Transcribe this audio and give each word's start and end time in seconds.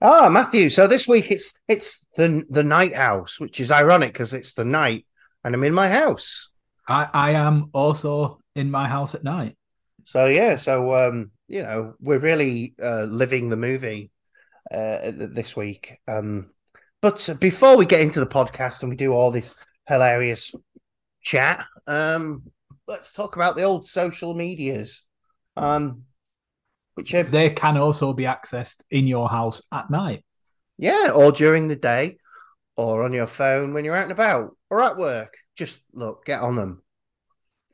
Ah, 0.00 0.28
Matthew. 0.28 0.70
So 0.70 0.86
this 0.86 1.08
week 1.08 1.30
it's 1.30 1.54
it's 1.66 2.06
the 2.14 2.44
the 2.48 2.62
night 2.62 2.94
house, 2.94 3.40
which 3.40 3.60
is 3.60 3.72
ironic 3.72 4.12
because 4.12 4.32
it's 4.32 4.52
the 4.52 4.64
night 4.64 5.06
and 5.44 5.54
I'm 5.54 5.64
in 5.64 5.74
my 5.74 5.88
house. 5.88 6.50
I, 6.86 7.08
I 7.12 7.30
am 7.32 7.70
also 7.72 8.38
in 8.54 8.70
my 8.70 8.88
house 8.88 9.14
at 9.14 9.24
night. 9.24 9.56
So 10.04 10.26
yeah, 10.26 10.56
so 10.56 10.94
um, 10.94 11.32
you 11.48 11.62
know, 11.62 11.94
we're 12.00 12.18
really 12.18 12.74
uh, 12.82 13.04
living 13.04 13.48
the 13.48 13.56
movie 13.56 14.10
uh, 14.70 15.10
this 15.12 15.56
week. 15.56 15.98
Um, 16.06 16.50
but 17.02 17.28
before 17.40 17.76
we 17.76 17.84
get 17.84 18.00
into 18.00 18.20
the 18.20 18.26
podcast 18.26 18.82
and 18.82 18.90
we 18.90 18.96
do 18.96 19.12
all 19.12 19.30
this 19.30 19.56
hilarious 19.86 20.52
chat, 21.22 21.64
um, 21.86 22.44
let's 22.86 23.12
talk 23.12 23.36
about 23.36 23.56
the 23.56 23.64
old 23.64 23.88
social 23.88 24.34
medias. 24.34 25.02
Um, 25.56 26.04
which 26.98 27.12
have, 27.12 27.30
they 27.30 27.48
can 27.48 27.76
also 27.76 28.12
be 28.12 28.24
accessed 28.24 28.82
in 28.90 29.06
your 29.06 29.28
house 29.28 29.62
at 29.70 29.88
night. 29.88 30.24
Yeah, 30.78 31.12
or 31.14 31.30
during 31.30 31.68
the 31.68 31.76
day, 31.76 32.18
or 32.76 33.04
on 33.04 33.12
your 33.12 33.28
phone 33.28 33.72
when 33.72 33.84
you're 33.84 33.94
out 33.94 34.02
and 34.02 34.10
about, 34.10 34.56
or 34.68 34.82
at 34.82 34.96
work. 34.96 35.36
Just 35.54 35.80
look, 35.92 36.24
get 36.24 36.40
on 36.40 36.56
them. 36.56 36.82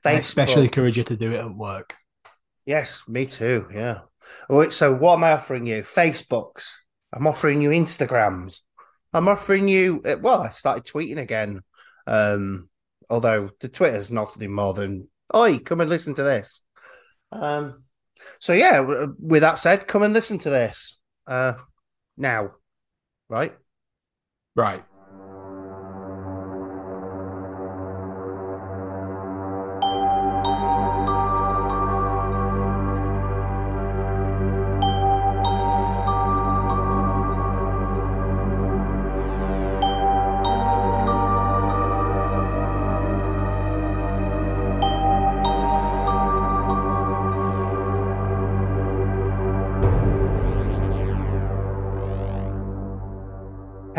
Facebook. 0.05 0.10
I 0.10 0.12
especially 0.18 0.65
encourage 0.65 0.98
you 0.98 1.05
to 1.05 1.16
do 1.16 1.32
it 1.32 1.38
at 1.38 1.55
work. 1.55 1.96
Yes, 2.66 3.05
me 3.09 3.24
too. 3.24 3.66
Yeah. 3.73 4.01
So 4.68 4.92
what 4.92 5.15
am 5.15 5.24
I 5.24 5.32
offering 5.32 5.66
you? 5.66 5.82
Facebooks. 5.84 6.74
I'm 7.10 7.27
offering 7.27 7.62
you 7.62 7.70
Instagrams. 7.70 8.60
I'm 9.15 9.29
offering 9.29 9.68
you. 9.68 10.02
Uh, 10.04 10.16
well, 10.20 10.43
I 10.43 10.51
started 10.51 10.84
tweeting 10.84 11.18
again. 11.18 11.62
Um, 12.06 12.68
although 13.09 13.48
the 13.60 13.68
Twitter's 13.70 14.10
nothing 14.10 14.52
more 14.52 14.74
than, 14.74 15.09
"Oi, 15.34 15.60
come 15.60 15.80
and 15.80 15.88
listen 15.88 16.12
to 16.16 16.23
this." 16.23 16.60
Um, 17.32 17.84
so 18.38 18.52
yeah, 18.52 18.80
with 18.80 19.42
that 19.42 19.59
said, 19.59 19.88
come 19.88 20.02
and 20.02 20.14
listen 20.14 20.38
to 20.41 20.51
this 20.51 20.98
uh, 21.27 21.55
now, 22.16 22.52
right? 23.28 23.55
Right. 24.55 24.84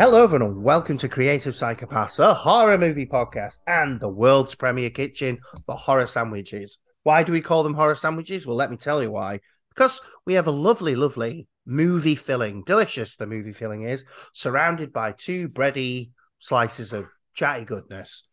Hello, 0.06 0.22
everyone, 0.22 0.48
and 0.48 0.62
welcome 0.62 0.96
to 0.98 1.08
Creative 1.08 1.52
Psychopaths, 1.52 2.20
a 2.20 2.32
horror 2.32 2.78
movie 2.78 3.06
podcast 3.06 3.56
and 3.66 3.98
the 3.98 4.08
world's 4.08 4.54
premier 4.54 4.88
kitchen 4.88 5.36
for 5.66 5.74
horror 5.74 6.06
sandwiches. 6.06 6.78
Why 7.02 7.24
do 7.24 7.32
we 7.32 7.40
call 7.40 7.64
them 7.64 7.74
horror 7.74 7.96
sandwiches? 7.96 8.46
Well, 8.46 8.54
let 8.54 8.70
me 8.70 8.76
tell 8.76 9.02
you 9.02 9.10
why. 9.10 9.40
Because 9.74 10.00
we 10.24 10.34
have 10.34 10.46
a 10.46 10.52
lovely, 10.52 10.94
lovely 10.94 11.48
movie 11.66 12.14
filling, 12.14 12.62
delicious 12.62 13.16
the 13.16 13.26
movie 13.26 13.52
filling 13.52 13.82
is, 13.82 14.04
surrounded 14.32 14.92
by 14.92 15.10
two 15.10 15.48
bready 15.48 16.10
slices 16.38 16.92
of 16.92 17.08
chatty 17.34 17.64
goodness. 17.64 18.28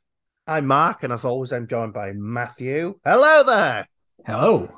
I'm 0.46 0.68
Mark, 0.68 1.02
and 1.02 1.12
as 1.12 1.26
always, 1.26 1.52
I'm 1.52 1.68
joined 1.68 1.94
by 1.94 2.12
Matthew. 2.14 3.00
Hello 3.04 3.42
there. 3.42 3.88
Hello. 4.28 4.70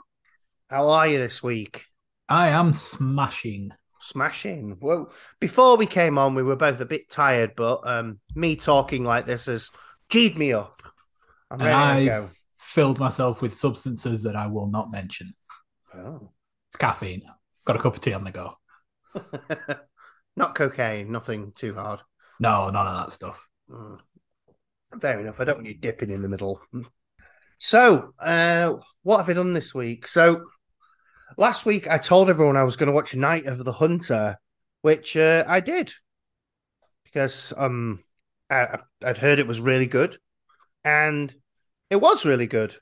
How 0.70 0.88
are 0.88 1.08
you 1.09 1.18
this 1.18 1.44
week? 1.44 1.88
I 2.30 2.48
am 2.48 2.72
smashing 2.72 3.72
smashing. 4.06 4.78
Well, 4.80 5.11
before 5.39 5.78
we 5.78 5.86
came 5.86 6.17
on, 6.17 6.36
we 6.36 6.44
were 6.44 6.56
both 6.56 6.80
a 6.80 6.86
bit 6.86 7.09
tired, 7.09 7.53
but 7.56 7.81
um, 7.86 8.20
me 8.36 8.56
talking 8.56 9.03
like 9.03 9.25
this 9.25 9.47
has 9.47 9.72
G'd 10.09 10.38
me 10.38 10.53
up. 10.53 10.81
I'm 11.50 11.62
and 11.62 12.09
I've 12.09 12.36
filled 12.58 13.00
myself 13.00 13.41
with 13.41 13.53
substances 13.53 14.24
that 14.24 14.35
I 14.35 14.47
will 14.47 14.68
not 14.68 14.91
mention. 14.91 15.34
Oh. 15.94 16.31
It's 16.69 16.75
caffeine. 16.75 17.24
Got 17.66 17.78
a 17.78 17.80
cup 17.80 17.96
of 17.96 18.02
tea 18.02 18.13
on 18.13 18.24
the 18.24 18.31
go. 18.31 18.57
not 20.35 20.56
cocaine, 20.56 21.12
nothing 21.12 21.53
too 21.56 21.74
hard. 21.74 22.01
No, 22.40 22.69
none 22.69 22.88
of 22.88 22.97
that 22.97 23.13
stuff. 23.13 23.41
Mm. 23.69 24.00
Fair 25.00 25.19
enough. 25.19 25.40
I 25.40 25.46
don't 25.46 25.56
want 25.56 25.68
you 25.68 25.75
dipping 25.75 26.12
in 26.12 26.22
the 26.22 26.30
middle. 26.30 26.62
So, 27.57 28.13
uh, 28.19 28.74
what 29.03 29.18
have 29.18 29.30
I 29.30 29.34
done 29.34 29.53
this 29.53 29.74
week? 29.74 30.07
So, 30.07 30.44
last 31.38 31.66
week 31.66 31.88
I 31.88 31.97
told 31.97 32.29
everyone 32.29 32.57
I 32.57 32.63
was 32.63 32.75
going 32.75 32.88
to 32.88 32.96
watch 32.96 33.16
Night 33.16 33.46
of 33.46 33.63
the 33.63 33.73
Hunter, 33.73 34.38
which 34.81 35.18
uh, 35.18 35.44
I 35.47 35.59
did 35.59 35.94
because 37.03 37.53
um 37.57 38.03
I, 38.50 38.79
I'd 39.03 39.18
heard 39.18 39.40
it 39.40 39.47
was 39.47 39.59
really 39.59 39.88
good, 39.88 40.18
and 40.84 41.34
it 41.90 41.95
was 41.97 42.25
really 42.25 42.47
good. 42.47 42.75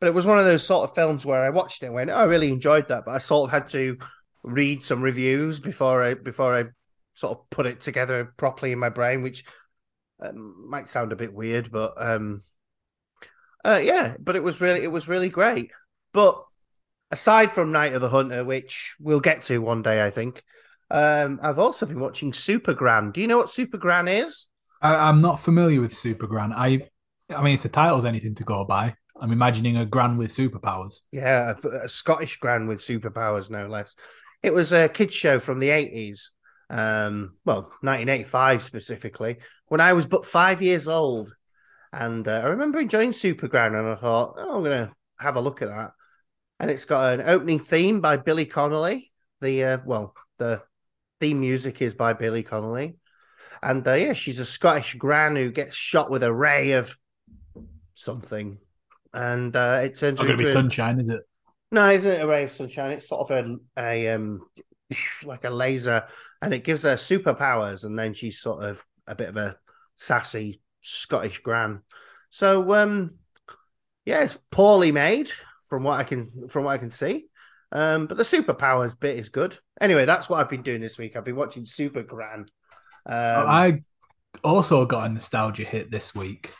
But 0.00 0.08
it 0.08 0.14
was 0.14 0.26
one 0.26 0.38
of 0.38 0.44
those 0.44 0.64
sort 0.64 0.88
of 0.88 0.94
films 0.94 1.26
where 1.26 1.42
I 1.42 1.50
watched 1.50 1.82
it 1.82 1.86
and 1.86 1.94
went, 1.94 2.10
oh, 2.10 2.14
I 2.14 2.24
really 2.24 2.52
enjoyed 2.52 2.88
that, 2.88 3.04
but 3.04 3.14
I 3.14 3.18
sort 3.18 3.48
of 3.48 3.52
had 3.52 3.68
to 3.68 3.98
read 4.44 4.84
some 4.84 5.02
reviews 5.02 5.60
before 5.60 6.02
I 6.02 6.14
before 6.14 6.54
I 6.54 6.64
sort 7.14 7.38
of 7.38 7.50
put 7.50 7.66
it 7.66 7.80
together 7.80 8.32
properly 8.36 8.72
in 8.72 8.78
my 8.78 8.88
brain, 8.88 9.22
which 9.22 9.44
um, 10.20 10.68
might 10.68 10.88
sound 10.88 11.12
a 11.12 11.16
bit 11.16 11.32
weird, 11.32 11.70
but 11.70 11.92
um, 11.96 12.42
uh, 13.64 13.80
yeah, 13.82 14.16
but 14.18 14.36
it 14.36 14.42
was 14.42 14.60
really 14.60 14.82
it 14.82 14.92
was 14.92 15.08
really 15.08 15.28
great. 15.28 15.72
But 16.12 16.42
aside 17.10 17.54
from 17.54 17.72
Night 17.72 17.94
of 17.94 18.00
the 18.00 18.10
Hunter, 18.10 18.44
which 18.44 18.94
we'll 19.00 19.20
get 19.20 19.42
to 19.42 19.58
one 19.58 19.82
day, 19.82 20.04
I 20.04 20.10
think, 20.10 20.42
um, 20.90 21.38
I've 21.42 21.58
also 21.58 21.86
been 21.86 22.00
watching 22.00 22.32
Super 22.32 22.74
Supergran. 22.74 23.12
Do 23.12 23.20
you 23.20 23.26
know 23.26 23.38
what 23.38 23.50
Super 23.50 23.78
Supergran 23.78 24.24
is? 24.24 24.48
I, 24.80 25.08
am 25.08 25.20
not 25.20 25.40
familiar 25.40 25.80
with 25.80 25.92
Supergran. 25.92 26.52
I, 26.54 26.88
I 27.34 27.42
mean, 27.42 27.54
if 27.54 27.62
the 27.62 27.68
title's 27.68 28.04
anything 28.04 28.34
to 28.36 28.44
go 28.44 28.64
by, 28.64 28.94
I'm 29.20 29.32
imagining 29.32 29.76
a 29.76 29.84
Gran 29.84 30.16
with 30.16 30.30
superpowers. 30.30 31.00
Yeah, 31.10 31.54
a, 31.62 31.68
a 31.84 31.88
Scottish 31.88 32.36
Gran 32.38 32.68
with 32.68 32.78
superpowers, 32.78 33.50
no 33.50 33.66
less. 33.66 33.94
It 34.42 34.54
was 34.54 34.72
a 34.72 34.88
kids 34.88 35.14
show 35.14 35.38
from 35.40 35.58
the 35.58 35.68
80s. 35.68 36.28
Um, 36.70 37.36
well, 37.44 37.62
1985 37.80 38.62
specifically, 38.62 39.38
when 39.66 39.80
I 39.80 39.94
was 39.94 40.06
but 40.06 40.26
five 40.26 40.62
years 40.62 40.86
old. 40.86 41.32
And 41.92 42.28
uh, 42.28 42.42
I 42.44 42.48
remember 42.48 42.78
enjoying 42.78 43.12
Supergran, 43.12 43.78
and 43.78 43.88
I 43.88 43.94
thought, 43.94 44.34
oh, 44.38 44.56
I'm 44.56 44.62
going 44.62 44.86
to 44.86 44.92
have 45.20 45.36
a 45.36 45.40
look 45.40 45.62
at 45.62 45.68
that 45.68 45.90
and 46.60 46.70
it's 46.70 46.84
got 46.84 47.14
an 47.14 47.28
opening 47.28 47.58
theme 47.58 48.00
by 48.00 48.16
Billy 48.16 48.46
Connolly. 48.46 49.12
The 49.40 49.64
uh, 49.64 49.78
well, 49.84 50.14
the 50.38 50.62
theme 51.20 51.40
music 51.40 51.80
is 51.82 51.94
by 51.94 52.12
Billy 52.12 52.42
Connolly, 52.42 52.96
and 53.62 53.86
uh, 53.86 53.94
yeah, 53.94 54.12
she's 54.12 54.38
a 54.38 54.46
Scottish 54.46 54.94
gran 54.94 55.36
who 55.36 55.50
gets 55.50 55.76
shot 55.76 56.10
with 56.10 56.22
a 56.22 56.32
ray 56.32 56.72
of 56.72 56.96
something, 57.94 58.58
and 59.12 59.54
uh, 59.54 59.80
it 59.82 59.96
turns 59.98 60.20
into 60.20 60.36
be 60.36 60.44
sunshine, 60.44 60.98
is 60.98 61.08
it? 61.08 61.22
No, 61.70 61.90
isn't 61.90 62.10
it 62.10 62.22
a 62.22 62.26
ray 62.26 62.44
of 62.44 62.50
sunshine? 62.50 62.92
It's 62.92 63.08
sort 63.08 63.30
of 63.30 63.44
a, 63.44 63.56
a 63.80 64.08
um 64.08 64.40
like 65.24 65.44
a 65.44 65.50
laser, 65.50 66.04
and 66.42 66.52
it 66.52 66.64
gives 66.64 66.82
her 66.82 66.94
superpowers, 66.94 67.84
and 67.84 67.98
then 67.98 68.14
she's 68.14 68.40
sort 68.40 68.64
of 68.64 68.84
a 69.06 69.14
bit 69.14 69.28
of 69.28 69.36
a 69.36 69.56
sassy 69.96 70.60
Scottish 70.80 71.40
gran. 71.40 71.82
So 72.30 72.74
um 72.74 73.14
yeah, 74.04 74.22
it's 74.22 74.38
poorly 74.50 74.90
made 74.90 75.30
from 75.68 75.84
what 75.84 76.00
I 76.00 76.04
can 76.04 76.48
from 76.48 76.64
what 76.64 76.72
I 76.72 76.78
can 76.78 76.90
see. 76.90 77.26
Um, 77.70 78.06
but 78.06 78.16
the 78.16 78.22
superpowers 78.22 78.98
bit 78.98 79.18
is 79.18 79.28
good. 79.28 79.58
Anyway, 79.80 80.06
that's 80.06 80.28
what 80.28 80.40
I've 80.40 80.48
been 80.48 80.62
doing 80.62 80.80
this 80.80 80.98
week. 80.98 81.16
I've 81.16 81.24
been 81.24 81.36
watching 81.36 81.64
Supergran. 81.64 82.48
Um, 83.06 83.46
I 83.46 83.82
also 84.42 84.86
got 84.86 85.10
a 85.10 85.12
nostalgia 85.12 85.64
hit 85.64 85.90
this 85.90 86.14
week. 86.14 86.52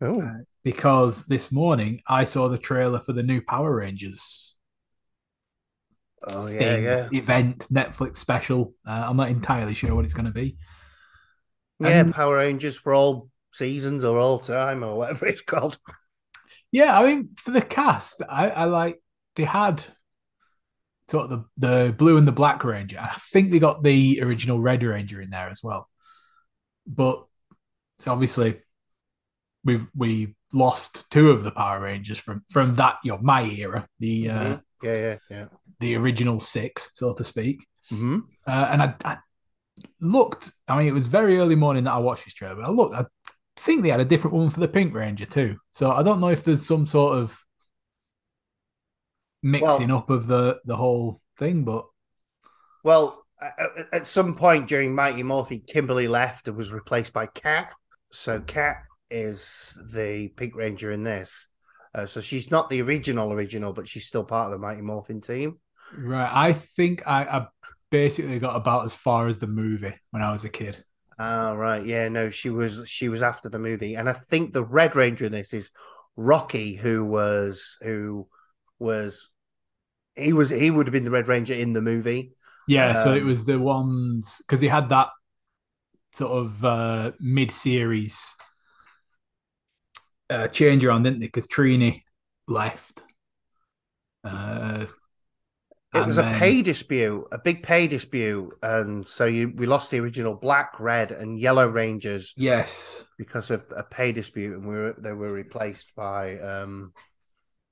Oh. 0.00 0.20
Uh, 0.20 0.38
because 0.62 1.24
this 1.24 1.50
morning 1.50 2.00
I 2.06 2.24
saw 2.24 2.48
the 2.48 2.58
trailer 2.58 3.00
for 3.00 3.12
the 3.12 3.22
new 3.22 3.40
Power 3.40 3.74
Rangers. 3.74 4.56
Oh 6.22 6.46
yeah, 6.46 6.76
yeah. 6.76 7.08
Event 7.12 7.66
Netflix 7.72 8.16
special. 8.16 8.74
Uh, 8.86 9.06
I'm 9.08 9.16
not 9.16 9.28
entirely 9.28 9.74
sure 9.74 9.94
what 9.94 10.04
it's 10.04 10.14
going 10.14 10.26
to 10.26 10.32
be. 10.32 10.56
Yeah, 11.80 12.04
Power 12.12 12.36
Rangers 12.36 12.76
for 12.76 12.92
all 12.92 13.30
seasons 13.52 14.04
or 14.04 14.18
all 14.18 14.38
time 14.38 14.82
or 14.82 14.96
whatever 14.98 15.26
it's 15.28 15.42
called. 15.42 15.78
Yeah, 16.72 16.98
I 16.98 17.06
mean, 17.06 17.30
for 17.36 17.50
the 17.50 17.62
cast, 17.62 18.22
I, 18.28 18.50
I 18.50 18.64
like 18.64 19.00
they 19.36 19.44
had 19.44 19.82
sort 21.08 21.30
of 21.30 21.30
the, 21.30 21.44
the 21.56 21.92
blue 21.92 22.18
and 22.18 22.28
the 22.28 22.32
black 22.32 22.64
ranger. 22.64 22.98
I 23.00 23.08
think 23.08 23.50
they 23.50 23.58
got 23.58 23.82
the 23.82 24.20
original 24.22 24.60
red 24.60 24.82
ranger 24.82 25.20
in 25.20 25.30
there 25.30 25.48
as 25.48 25.62
well. 25.62 25.88
But 26.86 27.24
so 27.98 28.12
obviously 28.12 28.60
we've 29.64 29.86
we 29.94 30.34
lost 30.52 31.10
two 31.10 31.30
of 31.30 31.44
the 31.44 31.50
Power 31.50 31.80
Rangers 31.80 32.18
from 32.18 32.42
from 32.48 32.74
that 32.76 32.98
you 33.04 33.12
know 33.12 33.18
my 33.20 33.42
era, 33.44 33.86
the 33.98 34.26
mm-hmm. 34.26 34.52
uh, 34.52 34.58
yeah 34.82 34.96
yeah 34.96 35.16
yeah 35.30 35.44
the 35.80 35.96
original 35.96 36.40
six, 36.40 36.90
so 36.94 37.14
to 37.14 37.24
speak. 37.24 37.66
Mm-hmm. 37.92 38.18
Uh, 38.46 38.68
and 38.70 38.82
I, 38.82 38.94
I, 39.04 39.18
looked. 40.00 40.52
I 40.66 40.78
mean, 40.78 40.88
it 40.88 40.94
was 40.94 41.04
very 41.04 41.38
early 41.38 41.54
morning 41.54 41.84
that 41.84 41.92
I 41.92 41.98
watched 41.98 42.24
this 42.24 42.34
trailer. 42.34 42.56
But 42.56 42.66
I 42.66 42.70
looked. 42.70 42.94
I 42.94 43.04
think 43.58 43.82
they 43.82 43.90
had 43.90 44.00
a 44.00 44.04
different 44.04 44.36
one 44.36 44.50
for 44.50 44.60
the 44.60 44.68
Pink 44.68 44.94
Ranger 44.94 45.26
too. 45.26 45.56
So 45.72 45.90
I 45.90 46.02
don't 46.02 46.20
know 46.20 46.28
if 46.28 46.44
there's 46.44 46.66
some 46.66 46.86
sort 46.86 47.18
of 47.18 47.38
mixing 49.42 49.88
well, 49.88 49.98
up 49.98 50.10
of 50.10 50.26
the 50.26 50.60
the 50.64 50.76
whole 50.76 51.20
thing, 51.38 51.64
but 51.64 51.86
well, 52.84 53.24
at, 53.92 54.06
some 54.06 54.34
point 54.34 54.68
during 54.68 54.94
Mighty 54.94 55.22
Morphin, 55.22 55.62
Kimberly 55.66 56.08
left 56.08 56.48
and 56.48 56.56
was 56.56 56.72
replaced 56.72 57.12
by 57.12 57.26
Kat. 57.26 57.72
So 58.10 58.40
Kat 58.40 58.76
is 59.10 59.78
the 59.92 60.28
Pink 60.36 60.54
Ranger 60.54 60.90
in 60.90 61.04
this. 61.04 61.48
Uh, 61.94 62.06
so 62.06 62.20
she's 62.20 62.50
not 62.50 62.68
the 62.68 62.82
original 62.82 63.32
original, 63.32 63.72
but 63.72 63.88
she's 63.88 64.06
still 64.06 64.24
part 64.24 64.46
of 64.46 64.52
the 64.52 64.58
Mighty 64.58 64.82
Morphin 64.82 65.20
team. 65.20 65.58
Right. 65.96 66.30
I 66.30 66.52
think 66.52 67.06
I, 67.06 67.24
I 67.24 67.46
basically 67.90 68.38
got 68.38 68.56
about 68.56 68.84
as 68.84 68.94
far 68.94 69.26
as 69.26 69.38
the 69.38 69.46
movie 69.46 69.94
when 70.10 70.22
I 70.22 70.32
was 70.32 70.44
a 70.44 70.50
kid. 70.50 70.82
Oh 71.18 71.54
right, 71.56 71.84
yeah, 71.84 72.08
no, 72.08 72.30
she 72.30 72.48
was 72.50 72.88
she 72.88 73.08
was 73.08 73.22
after 73.22 73.48
the 73.48 73.58
movie, 73.58 73.96
and 73.96 74.08
I 74.08 74.12
think 74.12 74.52
the 74.52 74.64
Red 74.64 74.94
Ranger 74.94 75.26
in 75.26 75.32
this 75.32 75.52
is 75.52 75.72
Rocky, 76.16 76.74
who 76.76 77.04
was 77.04 77.76
who 77.82 78.28
was 78.78 79.28
he 80.16 80.32
was 80.32 80.50
he 80.50 80.70
would 80.70 80.86
have 80.86 80.92
been 80.92 81.04
the 81.04 81.10
Red 81.12 81.28
Ranger 81.28 81.54
in 81.54 81.72
the 81.74 81.82
movie. 81.82 82.34
Yeah, 82.66 82.94
so 82.94 83.14
it 83.14 83.24
Um, 83.24 83.24
was 83.24 83.44
the 83.46 83.58
ones 83.58 84.38
because 84.46 84.60
he 84.60 84.68
had 84.68 84.90
that 84.90 85.08
sort 86.14 86.32
of 86.32 86.64
uh, 86.64 87.12
mid-series 87.20 88.34
uh, 90.30 90.48
change 90.48 90.84
around, 90.84 91.04
didn't 91.04 91.20
they? 91.20 91.26
Because 91.26 91.46
Trini 91.46 92.02
left. 92.46 93.02
Uh, 94.24 94.86
It 95.94 95.98
and 95.98 96.06
was 96.06 96.18
a 96.18 96.22
pay 96.22 96.60
dispute, 96.60 97.26
a 97.32 97.38
big 97.38 97.62
pay 97.62 97.86
dispute, 97.86 98.52
and 98.62 99.08
so 99.08 99.24
you 99.24 99.52
we 99.56 99.64
lost 99.66 99.90
the 99.90 100.00
original 100.00 100.34
Black, 100.34 100.78
Red, 100.78 101.10
and 101.12 101.40
Yellow 101.40 101.66
Rangers 101.66 102.34
Yes. 102.36 103.04
because 103.16 103.50
of 103.50 103.64
a 103.74 103.84
pay 103.84 104.12
dispute, 104.12 104.54
and 104.54 104.68
we 104.68 104.74
were 104.74 104.94
they 104.98 105.12
were 105.12 105.32
replaced 105.32 105.94
by 105.96 106.38
um, 106.40 106.92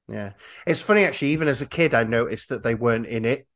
yeah. 0.09 0.33
It's 0.67 0.81
funny 0.83 1.05
actually. 1.05 1.33
Even 1.33 1.49
as 1.49 1.61
a 1.61 1.67
kid, 1.67 1.93
I 1.93 2.05
noticed 2.05 2.49
that 2.49 2.63
they 2.63 2.75
weren't 2.75 3.07
in 3.07 3.27
it. 3.27 3.47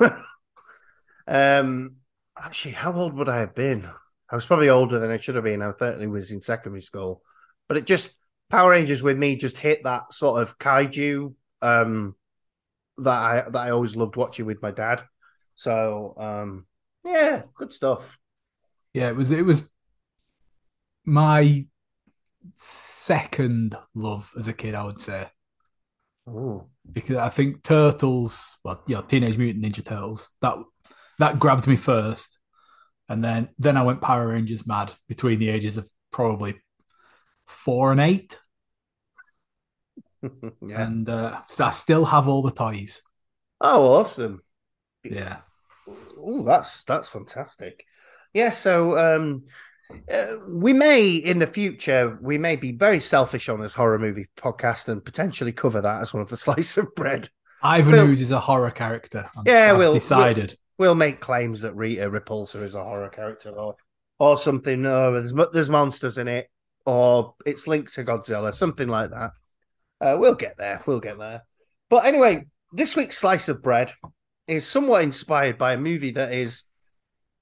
um, 1.26 1.96
actually, 2.40 2.72
how 2.72 2.92
old 2.94 3.14
would 3.14 3.28
I 3.28 3.40
have 3.40 3.54
been? 3.54 3.86
I 4.30 4.34
was 4.34 4.46
probably 4.46 4.70
older 4.70 4.98
than 4.98 5.10
I 5.10 5.18
should 5.18 5.34
have 5.34 5.44
been. 5.44 5.62
I 5.62 5.72
certainly 5.78 6.06
was 6.06 6.30
in 6.30 6.40
secondary 6.40 6.82
school, 6.82 7.22
but 7.68 7.76
it 7.76 7.86
just 7.86 8.16
Power 8.48 8.70
Rangers 8.70 9.02
with 9.02 9.18
me 9.18 9.36
just 9.36 9.58
hit 9.58 9.84
that 9.84 10.14
sort 10.14 10.40
of 10.40 10.58
kaiju 10.58 11.34
um 11.60 12.14
that 12.98 13.22
I 13.22 13.50
that 13.50 13.66
I 13.66 13.70
always 13.70 13.96
loved 13.96 14.16
watching 14.16 14.46
with 14.46 14.62
my 14.62 14.70
dad. 14.70 15.02
So 15.54 16.14
um 16.18 16.66
yeah, 17.04 17.42
good 17.54 17.72
stuff. 17.72 18.18
Yeah, 18.92 19.08
it 19.08 19.16
was. 19.16 19.32
It 19.32 19.44
was 19.44 19.68
my 21.04 21.66
second 22.56 23.76
love 23.94 24.32
as 24.36 24.48
a 24.48 24.52
kid. 24.52 24.74
I 24.74 24.84
would 24.84 25.00
say 25.00 25.28
Oh, 26.28 26.66
because 26.90 27.16
I 27.16 27.28
think 27.28 27.62
Turtles, 27.62 28.56
well, 28.64 28.82
you 28.86 28.96
know, 28.96 29.02
Teenage 29.02 29.38
Mutant 29.38 29.64
Ninja 29.64 29.84
Turtles, 29.84 30.30
that 30.42 30.56
that 31.18 31.38
grabbed 31.38 31.66
me 31.66 31.76
first, 31.76 32.38
and 33.08 33.24
then 33.24 33.48
then 33.58 33.76
I 33.76 33.82
went 33.82 34.02
Power 34.02 34.28
Rangers 34.28 34.66
mad 34.66 34.92
between 35.08 35.38
the 35.38 35.48
ages 35.48 35.78
of 35.78 35.90
probably 36.10 36.60
four 37.46 37.92
and 37.92 38.00
eight, 38.00 38.38
yeah. 40.22 40.82
and 40.82 41.08
uh, 41.08 41.40
I 41.60 41.70
still 41.70 42.04
have 42.06 42.28
all 42.28 42.42
the 42.42 42.50
toys. 42.50 43.02
Oh, 43.60 43.94
awesome. 43.94 44.42
Yeah, 45.04 45.38
Oh, 46.18 46.42
that's 46.44 46.84
that's 46.84 47.08
fantastic. 47.08 47.84
Yeah, 48.34 48.50
so 48.50 48.98
um 48.98 49.44
uh, 50.12 50.34
we 50.52 50.72
may 50.74 51.10
in 51.12 51.38
the 51.38 51.46
future 51.46 52.18
we 52.20 52.36
may 52.36 52.56
be 52.56 52.72
very 52.72 53.00
selfish 53.00 53.48
on 53.48 53.58
this 53.60 53.74
horror 53.74 53.98
movie 53.98 54.26
podcast 54.36 54.88
and 54.88 55.02
potentially 55.04 55.52
cover 55.52 55.80
that 55.80 56.02
as 56.02 56.12
one 56.12 56.20
of 56.20 56.28
the 56.28 56.36
slice 56.46 56.76
of 56.76 56.94
bread. 56.94 57.30
Ivan 57.62 57.92
Well- 57.92 58.10
is 58.10 58.30
a 58.30 58.38
horror 58.40 58.70
character. 58.70 59.28
I'm- 59.34 59.44
Yeah, 59.46 59.70
I've 59.72 59.78
we'll- 59.78 59.94
decided. 59.94 60.56
We'll 60.78 60.94
make 60.94 61.18
claims 61.18 61.62
that 61.62 61.74
Rita 61.74 62.08
Repulsa 62.08 62.62
is 62.62 62.76
a 62.76 62.84
horror 62.84 63.08
character 63.08 63.50
or 63.50 63.74
or 64.20 64.38
something. 64.38 64.82
No, 64.82 65.12
there's 65.12 65.32
there's 65.52 65.70
monsters 65.70 66.18
in 66.18 66.28
it, 66.28 66.48
or 66.86 67.34
it's 67.46 67.66
linked 67.66 67.94
to 67.94 68.04
Godzilla, 68.04 68.54
something 68.54 68.86
like 68.88 69.10
that. 69.10 69.32
Uh, 70.00 70.16
we'll 70.18 70.34
get 70.34 70.56
there. 70.58 70.82
We'll 70.86 71.00
get 71.00 71.18
there. 71.18 71.42
But 71.90 72.04
anyway, 72.04 72.46
this 72.72 72.96
week's 72.96 73.18
slice 73.18 73.48
of 73.48 73.62
bread 73.62 73.92
is 74.46 74.66
somewhat 74.66 75.02
inspired 75.02 75.58
by 75.58 75.72
a 75.74 75.78
movie 75.78 76.12
that 76.12 76.32
is 76.32 76.62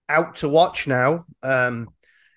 out 0.09 0.37
to 0.37 0.49
watch 0.49 0.87
now. 0.87 1.25
Um, 1.43 1.89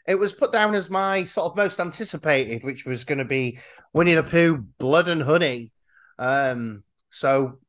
it 0.07 0.15
was 0.15 0.33
put 0.33 0.51
down 0.51 0.75
as 0.75 0.89
my 0.89 1.23
sort 1.23 1.51
of 1.51 1.57
most 1.57 1.79
anticipated, 1.79 2.63
which 2.63 2.85
was 2.85 3.05
going 3.05 3.19
to 3.19 3.25
be 3.25 3.59
Winnie 3.93 4.15
the 4.15 4.23
Pooh, 4.23 4.65
Blood 4.79 5.07
and 5.07 5.21
Honey. 5.21 5.71
Um, 6.17 6.83
so 7.11 7.59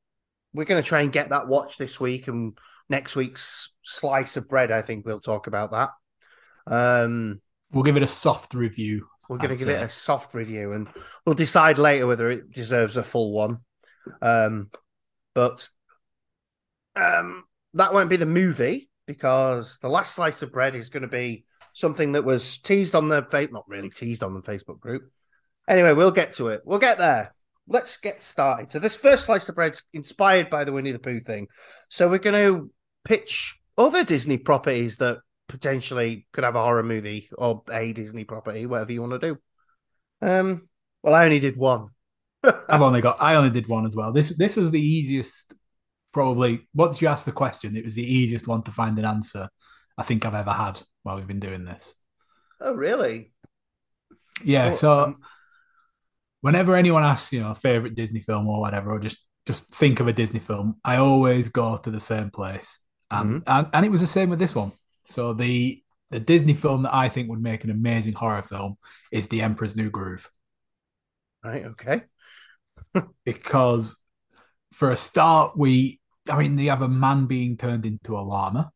we're 0.52 0.64
going 0.64 0.82
to 0.82 0.88
try 0.88 1.02
and 1.02 1.12
get 1.12 1.28
that 1.30 1.48
watch 1.48 1.76
this 1.76 2.00
week, 2.00 2.28
and 2.28 2.56
next 2.88 3.14
week's 3.14 3.70
slice 3.82 4.36
of 4.36 4.48
bread, 4.48 4.72
I 4.72 4.82
think 4.82 5.04
we'll 5.04 5.20
talk 5.20 5.46
about 5.46 5.70
that. 5.72 5.90
Um, 6.66 7.40
We'll 7.72 7.84
give 7.84 7.96
it 7.96 8.02
a 8.02 8.08
soft 8.08 8.54
review. 8.54 9.06
We're 9.30 9.38
going 9.38 9.56
to 9.56 9.64
give 9.64 9.68
it 9.72 9.80
a 9.80 9.88
soft 9.88 10.34
review, 10.34 10.72
and 10.72 10.88
we'll 11.24 11.36
decide 11.36 11.78
later 11.78 12.04
whether 12.04 12.28
it 12.28 12.50
deserves 12.50 12.96
a 12.96 13.04
full 13.04 13.30
one. 13.30 13.58
Um, 14.20 14.70
but 15.36 15.68
um, 16.96 17.44
that 17.74 17.94
won't 17.94 18.10
be 18.10 18.16
the 18.16 18.26
movie 18.26 18.90
because 19.06 19.78
the 19.82 19.88
last 19.88 20.16
slice 20.16 20.42
of 20.42 20.50
bread 20.50 20.74
is 20.74 20.90
going 20.90 21.02
to 21.02 21.08
be 21.08 21.44
something 21.74 22.12
that 22.12 22.24
was 22.24 22.58
teased 22.58 22.96
on 22.96 23.06
the 23.06 23.22
fa- 23.30 23.46
not 23.52 23.68
really 23.68 23.88
teased 23.88 24.24
on 24.24 24.34
the 24.34 24.42
Facebook 24.42 24.80
group. 24.80 25.08
Anyway, 25.68 25.92
we'll 25.92 26.10
get 26.10 26.32
to 26.34 26.48
it. 26.48 26.62
We'll 26.64 26.80
get 26.80 26.98
there. 26.98 27.32
Let's 27.68 27.98
get 27.98 28.24
started. 28.24 28.72
So 28.72 28.80
this 28.80 28.96
first 28.96 29.26
slice 29.26 29.48
of 29.48 29.54
bread's 29.54 29.84
inspired 29.92 30.50
by 30.50 30.64
the 30.64 30.72
Winnie 30.72 30.90
the 30.90 30.98
Pooh 30.98 31.20
thing. 31.20 31.46
So 31.88 32.08
we're 32.08 32.18
going 32.18 32.34
to 32.34 32.68
pitch 33.04 33.60
other 33.78 34.02
Disney 34.02 34.38
properties 34.38 34.96
that 34.96 35.18
potentially 35.50 36.26
could 36.32 36.44
have 36.44 36.54
a 36.54 36.62
horror 36.62 36.82
movie 36.82 37.28
or 37.36 37.62
a 37.70 37.92
Disney 37.92 38.24
property, 38.24 38.66
whatever 38.66 38.92
you 38.92 39.00
want 39.00 39.20
to 39.20 39.34
do. 39.34 39.38
Um, 40.22 40.68
well, 41.02 41.14
I 41.14 41.24
only 41.24 41.40
did 41.40 41.56
one. 41.56 41.88
I've 42.44 42.82
only 42.82 43.00
got. 43.00 43.20
I 43.20 43.34
only 43.34 43.50
did 43.50 43.68
one 43.68 43.84
as 43.84 43.96
well. 43.96 44.12
This 44.12 44.36
this 44.36 44.56
was 44.56 44.70
the 44.70 44.80
easiest. 44.80 45.54
Probably 46.12 46.66
once 46.74 47.00
you 47.00 47.08
asked 47.08 47.26
the 47.26 47.32
question, 47.32 47.76
it 47.76 47.84
was 47.84 47.94
the 47.94 48.02
easiest 48.02 48.48
one 48.48 48.62
to 48.64 48.72
find 48.72 48.98
an 48.98 49.04
answer 49.04 49.48
I 49.96 50.02
think 50.02 50.24
I've 50.24 50.34
ever 50.34 50.52
had 50.52 50.80
while 51.02 51.16
we've 51.16 51.26
been 51.26 51.40
doing 51.40 51.64
this. 51.64 51.94
oh, 52.60 52.72
really? 52.72 53.32
Yeah. 54.44 54.70
Oh, 54.72 54.74
so 54.74 55.00
um, 55.00 55.20
whenever 56.40 56.74
anyone 56.74 57.04
asks, 57.04 57.32
you 57.32 57.40
know, 57.40 57.54
favorite 57.54 57.94
Disney 57.94 58.20
film 58.20 58.48
or 58.48 58.60
whatever, 58.60 58.92
or 58.92 58.98
just 58.98 59.24
just 59.46 59.72
think 59.72 60.00
of 60.00 60.08
a 60.08 60.12
Disney 60.12 60.40
film, 60.40 60.76
I 60.84 60.96
always 60.96 61.48
go 61.48 61.76
to 61.76 61.90
the 61.90 62.00
same 62.00 62.30
place, 62.30 62.78
and 63.10 63.42
and, 63.46 63.66
and 63.72 63.86
it 63.86 63.90
was 63.90 64.00
the 64.00 64.06
same 64.06 64.30
with 64.30 64.38
this 64.38 64.54
one. 64.54 64.72
So 65.10 65.32
the 65.32 65.82
the 66.10 66.20
Disney 66.20 66.54
film 66.54 66.82
that 66.82 66.94
I 66.94 67.08
think 67.08 67.28
would 67.28 67.42
make 67.42 67.62
an 67.64 67.70
amazing 67.70 68.14
horror 68.14 68.42
film 68.42 68.76
is 69.12 69.28
The 69.28 69.42
Emperor's 69.42 69.76
New 69.76 69.90
Groove. 69.90 70.30
right. 71.44 71.64
Okay. 71.64 72.02
because 73.24 73.96
for 74.72 74.90
a 74.90 74.96
start, 74.96 75.56
we, 75.56 76.00
I 76.28 76.38
mean, 76.38 76.56
they 76.56 76.66
have 76.66 76.82
a 76.82 76.88
man 76.88 77.26
being 77.26 77.56
turned 77.56 77.86
into 77.86 78.16
a 78.16 78.20
llama. 78.20 78.72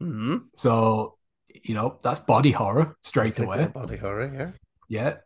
hmm 0.00 0.38
So, 0.54 1.18
you 1.62 1.74
know, 1.74 1.98
that's 2.02 2.20
body 2.20 2.52
horror 2.52 2.96
straight 3.02 3.38
away. 3.38 3.66
Body 3.66 3.96
horror. 3.96 4.32
Yeah. 4.34 4.50
Yeah. 4.88 5.16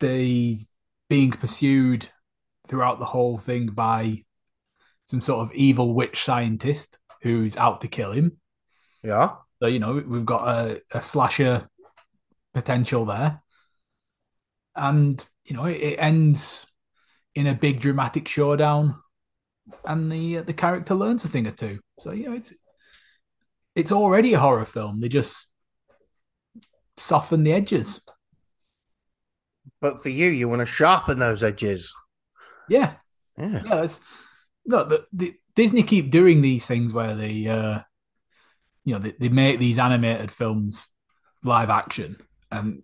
They 0.00 0.56
being 1.08 1.32
pursued 1.32 2.08
throughout 2.66 2.98
the 2.98 3.04
whole 3.04 3.38
thing 3.38 3.66
by 3.66 4.24
some 5.06 5.20
sort 5.20 5.40
of 5.46 5.54
evil 5.54 5.94
witch 5.94 6.24
scientist 6.24 6.98
who's 7.22 7.56
out 7.56 7.82
to 7.82 7.88
kill 7.88 8.12
him. 8.12 8.38
Yeah. 9.02 9.36
So, 9.62 9.68
you 9.68 9.78
know, 9.78 9.94
we've 9.94 10.26
got 10.26 10.48
a, 10.48 10.80
a 10.92 11.00
slasher 11.00 11.68
potential 12.52 13.04
there. 13.04 13.42
And, 14.74 15.24
you 15.44 15.56
know, 15.56 15.64
it, 15.64 15.80
it 15.80 15.98
ends 15.98 16.66
in 17.34 17.46
a 17.46 17.54
big 17.54 17.80
dramatic 17.80 18.28
showdown 18.28 18.96
and 19.84 20.10
the 20.10 20.38
the 20.38 20.52
character 20.52 20.94
learns 20.94 21.24
a 21.24 21.28
thing 21.28 21.46
or 21.46 21.52
two. 21.52 21.80
So, 22.00 22.12
you 22.12 22.28
know, 22.28 22.34
it's 22.34 22.54
it's 23.74 23.92
already 23.92 24.34
a 24.34 24.38
horror 24.38 24.64
film. 24.64 25.00
They 25.00 25.08
just 25.08 25.48
soften 26.96 27.44
the 27.44 27.52
edges. 27.52 28.00
But 29.80 30.02
for 30.02 30.08
you, 30.08 30.28
you 30.30 30.48
want 30.48 30.60
to 30.60 30.66
sharpen 30.66 31.18
those 31.18 31.42
edges. 31.42 31.94
Yeah. 32.68 32.94
Yeah. 33.36 33.62
Yeah, 33.64 33.82
it's 33.82 34.00
look 34.66 34.88
the, 34.88 35.06
the 35.12 35.34
Disney 35.54 35.82
keep 35.82 36.10
doing 36.10 36.40
these 36.40 36.66
things 36.66 36.92
where 36.92 37.14
they 37.14 37.46
uh 37.46 37.80
you 38.86 38.94
know 38.94 38.98
they, 39.00 39.12
they 39.18 39.28
make 39.28 39.58
these 39.58 39.78
animated 39.78 40.30
films 40.30 40.86
live 41.44 41.68
action 41.68 42.16
and 42.50 42.82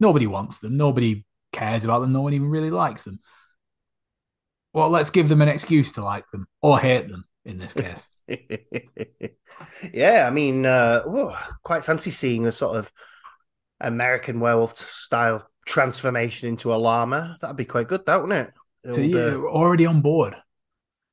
nobody 0.00 0.26
wants 0.26 0.58
them, 0.58 0.76
nobody 0.76 1.24
cares 1.52 1.84
about 1.84 2.00
them, 2.00 2.12
no 2.12 2.22
one 2.22 2.32
even 2.32 2.48
really 2.48 2.70
likes 2.70 3.04
them. 3.04 3.20
Well, 4.72 4.90
let's 4.90 5.10
give 5.10 5.28
them 5.28 5.42
an 5.42 5.48
excuse 5.48 5.92
to 5.92 6.02
like 6.02 6.28
them 6.32 6.48
or 6.60 6.80
hate 6.80 7.08
them 7.08 7.24
in 7.44 7.58
this 7.58 7.74
case. 7.74 8.08
yeah, 9.92 10.26
I 10.26 10.30
mean, 10.30 10.66
uh, 10.66 11.02
quite 11.62 11.84
fancy 11.84 12.10
seeing 12.10 12.42
the 12.42 12.50
sort 12.50 12.76
of 12.76 12.90
American 13.80 14.40
werewolf 14.40 14.76
style 14.78 15.48
transformation 15.66 16.48
into 16.48 16.72
a 16.72 16.76
llama. 16.76 17.36
That'd 17.40 17.56
be 17.56 17.66
quite 17.66 17.86
good, 17.86 18.04
that 18.06 18.20
wouldn't 18.20 18.48
it? 18.48 18.54
so 18.94 19.00
Old, 19.00 19.10
you're 19.10 19.48
uh, 19.48 19.50
already 19.50 19.86
on 19.86 20.00
board. 20.00 20.34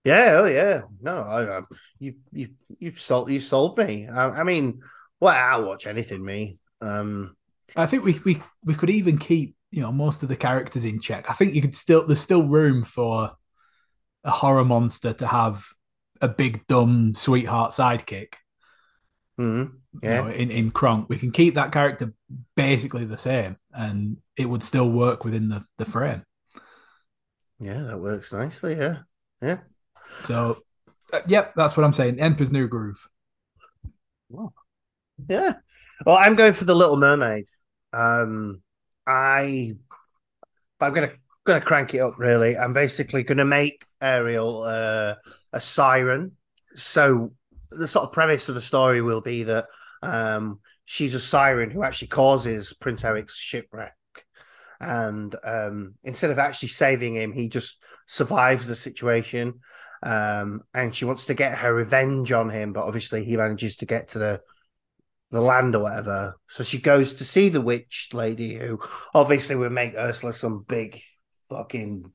Yeah, 0.03 0.41
oh 0.41 0.45
yeah. 0.45 0.81
No, 1.01 1.17
I, 1.17 1.59
I 1.59 1.61
you 1.99 2.15
you 2.31 2.49
you've 2.79 2.99
sold 2.99 3.29
you 3.31 3.39
sold 3.39 3.77
me. 3.77 4.07
I, 4.07 4.41
I 4.41 4.43
mean, 4.43 4.81
well, 5.19 5.35
I'll 5.35 5.67
watch 5.67 5.85
anything, 5.85 6.23
me. 6.23 6.57
Um, 6.81 7.35
I 7.75 7.85
think 7.85 8.03
we 8.03 8.19
we 8.25 8.41
we 8.63 8.75
could 8.75 8.89
even 8.89 9.17
keep 9.17 9.55
you 9.71 9.81
know 9.81 9.91
most 9.91 10.23
of 10.23 10.29
the 10.29 10.35
characters 10.35 10.85
in 10.85 10.99
check. 11.01 11.29
I 11.29 11.33
think 11.33 11.53
you 11.53 11.61
could 11.61 11.75
still 11.75 12.05
there's 12.05 12.19
still 12.21 12.43
room 12.47 12.83
for 12.83 13.31
a 14.23 14.31
horror 14.31 14.65
monster 14.65 15.13
to 15.13 15.27
have 15.27 15.65
a 16.21 16.27
big 16.27 16.65
dumb 16.67 17.13
sweetheart 17.13 17.71
sidekick. 17.71 18.35
Mm-hmm. 19.39 19.75
You 20.03 20.09
yeah, 20.09 20.21
know, 20.21 20.27
in 20.27 20.51
in 20.51 20.71
Kronk, 20.71 21.09
we 21.09 21.17
can 21.17 21.31
keep 21.31 21.55
that 21.55 21.71
character 21.71 22.13
basically 22.55 23.05
the 23.05 23.17
same, 23.17 23.57
and 23.73 24.17
it 24.37 24.45
would 24.45 24.63
still 24.63 24.89
work 24.89 25.23
within 25.25 25.49
the 25.49 25.65
the 25.77 25.85
frame. 25.85 26.23
yeah, 27.59 27.83
that 27.83 27.99
works 27.99 28.33
nicely. 28.33 28.75
Yeah, 28.75 28.99
yeah. 29.41 29.59
So, 30.21 30.63
uh, 31.13 31.21
yep, 31.27 31.53
that's 31.55 31.75
what 31.75 31.83
I'm 31.83 31.93
saying. 31.93 32.19
Emperor's 32.19 32.51
New 32.51 32.67
Groove. 32.67 33.07
Wow. 34.29 34.53
Yeah. 35.27 35.53
Well, 36.05 36.17
I'm 36.17 36.35
going 36.35 36.53
for 36.53 36.65
the 36.65 36.75
Little 36.75 36.97
Mermaid. 36.97 37.45
Um, 37.93 38.61
I, 39.05 39.73
I'm 40.79 40.93
gonna 40.93 41.11
gonna 41.43 41.61
crank 41.61 41.93
it 41.93 41.99
up. 41.99 42.17
Really, 42.17 42.57
I'm 42.57 42.73
basically 42.73 43.23
gonna 43.23 43.45
make 43.45 43.85
Ariel 44.01 44.63
uh, 44.63 45.15
a 45.53 45.61
siren. 45.61 46.31
So 46.75 47.33
the 47.69 47.87
sort 47.87 48.05
of 48.05 48.13
premise 48.13 48.49
of 48.49 48.55
the 48.55 48.61
story 48.61 49.01
will 49.01 49.21
be 49.21 49.43
that 49.43 49.65
um, 50.01 50.59
she's 50.85 51.15
a 51.15 51.19
siren 51.19 51.71
who 51.71 51.83
actually 51.83 52.09
causes 52.09 52.73
Prince 52.73 53.03
Eric's 53.03 53.37
shipwreck. 53.37 53.95
And 54.79 55.35
um, 55.43 55.95
instead 56.03 56.31
of 56.31 56.39
actually 56.39 56.69
saving 56.69 57.15
him, 57.15 57.33
he 57.33 57.47
just 57.47 57.83
survives 58.07 58.67
the 58.67 58.75
situation. 58.75 59.59
Um, 60.03 60.61
and 60.73 60.95
she 60.95 61.05
wants 61.05 61.25
to 61.25 61.33
get 61.33 61.59
her 61.59 61.73
revenge 61.73 62.31
on 62.31 62.49
him, 62.49 62.73
but 62.73 62.85
obviously 62.85 63.23
he 63.23 63.37
manages 63.37 63.77
to 63.77 63.85
get 63.85 64.09
to 64.09 64.19
the 64.19 64.41
the 65.31 65.41
land 65.41 65.75
or 65.75 65.83
whatever. 65.83 66.35
So 66.49 66.63
she 66.63 66.79
goes 66.79 67.13
to 67.15 67.25
see 67.25 67.49
the 67.49 67.61
witch 67.61 68.09
lady 68.13 68.55
who 68.55 68.81
obviously 69.13 69.55
would 69.55 69.71
make 69.71 69.95
Ursula 69.95 70.33
some 70.33 70.65
big 70.67 71.01
fucking 71.49 72.11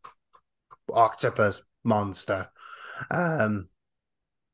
octopus 0.92 1.62
monster. 1.82 2.50
Um 3.10 3.68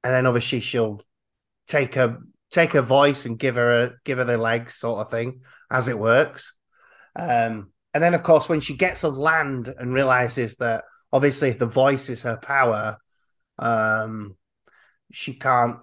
and 0.04 0.12
then 0.12 0.26
obviously 0.26 0.60
she'll 0.60 1.02
take 1.66 1.96
her 1.96 2.18
take 2.50 2.72
her 2.72 2.82
voice 2.82 3.26
and 3.26 3.38
give 3.38 3.56
her 3.56 3.82
a 3.84 3.90
give 4.04 4.18
her 4.18 4.24
the 4.24 4.38
legs 4.38 4.74
sort 4.74 5.00
of 5.00 5.10
thing 5.10 5.40
as 5.70 5.88
it 5.88 5.98
works. 5.98 6.56
Um 7.16 7.72
and 7.94 8.02
then 8.02 8.14
of 8.14 8.22
course 8.22 8.48
when 8.48 8.60
she 8.60 8.76
gets 8.76 9.04
on 9.04 9.16
land 9.16 9.74
and 9.76 9.92
realizes 9.92 10.56
that 10.56 10.84
obviously 11.12 11.50
the 11.50 11.66
voice 11.66 12.08
is 12.08 12.22
her 12.22 12.36
power, 12.36 12.96
um 13.58 14.36
she 15.12 15.34
can't 15.34 15.76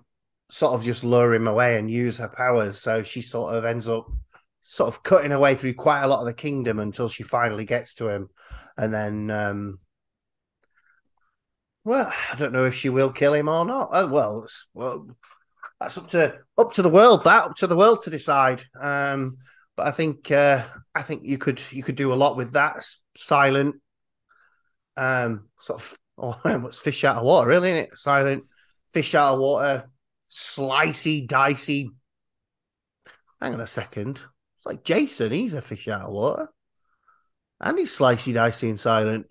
sort 0.49 0.73
of 0.73 0.83
just 0.83 1.03
lure 1.03 1.33
him 1.33 1.47
away 1.47 1.77
and 1.77 1.89
use 1.89 2.17
her 2.17 2.29
powers. 2.29 2.79
So 2.81 3.03
she 3.03 3.21
sort 3.21 3.55
of 3.55 3.65
ends 3.65 3.87
up 3.87 4.07
sort 4.63 4.87
of 4.87 5.03
cutting 5.03 5.31
her 5.31 5.39
way 5.39 5.55
through 5.55 5.73
quite 5.73 6.01
a 6.01 6.07
lot 6.07 6.19
of 6.19 6.25
the 6.25 6.33
kingdom 6.33 6.79
until 6.79 7.09
she 7.09 7.23
finally 7.23 7.65
gets 7.65 7.95
to 7.95 8.07
him. 8.07 8.29
And 8.77 8.93
then, 8.93 9.31
um, 9.31 9.79
well, 11.83 12.11
I 12.31 12.35
don't 12.35 12.53
know 12.53 12.65
if 12.65 12.75
she 12.75 12.89
will 12.89 13.11
kill 13.11 13.33
him 13.33 13.47
or 13.47 13.65
not. 13.65 13.89
Oh, 13.91 14.07
well, 14.07 14.47
well, 14.73 15.07
that's 15.79 15.97
up 15.97 16.09
to 16.09 16.35
up 16.57 16.73
to 16.73 16.81
the 16.81 16.89
world. 16.89 17.23
That 17.23 17.45
up 17.45 17.55
to 17.57 17.67
the 17.67 17.77
world 17.77 18.03
to 18.03 18.09
decide. 18.09 18.63
Um, 18.79 19.37
but 19.75 19.87
I 19.87 19.91
think 19.91 20.29
uh, 20.31 20.65
I 20.93 21.01
think 21.01 21.23
you 21.23 21.37
could 21.37 21.61
you 21.71 21.83
could 21.83 21.95
do 21.95 22.13
a 22.13 22.15
lot 22.15 22.35
with 22.35 22.53
that 22.53 22.85
silent, 23.15 23.75
um, 24.97 25.47
sort 25.59 25.81
of. 25.81 25.97
Oh, 26.45 26.59
what's 26.59 26.79
fish 26.79 27.03
out 27.03 27.17
of 27.17 27.23
water, 27.23 27.47
really? 27.47 27.69
Isn't 27.71 27.83
it? 27.91 27.97
Silent 27.97 28.43
fish 28.93 29.15
out 29.15 29.35
of 29.35 29.39
water 29.39 29.89
slicey, 30.29 31.27
dicey. 31.27 31.91
Hang 33.41 33.53
on 33.53 33.61
a 33.61 33.67
second. 33.67 34.21
It's 34.55 34.65
like 34.65 34.83
Jason. 34.83 35.31
He's 35.31 35.53
a 35.53 35.61
fish 35.61 35.87
out 35.87 36.01
of 36.03 36.11
water. 36.11 36.49
And 37.61 37.77
he's 37.79 37.97
slicey, 37.97 38.33
dicey, 38.33 38.69
and 38.69 38.79
silent. 38.79 39.27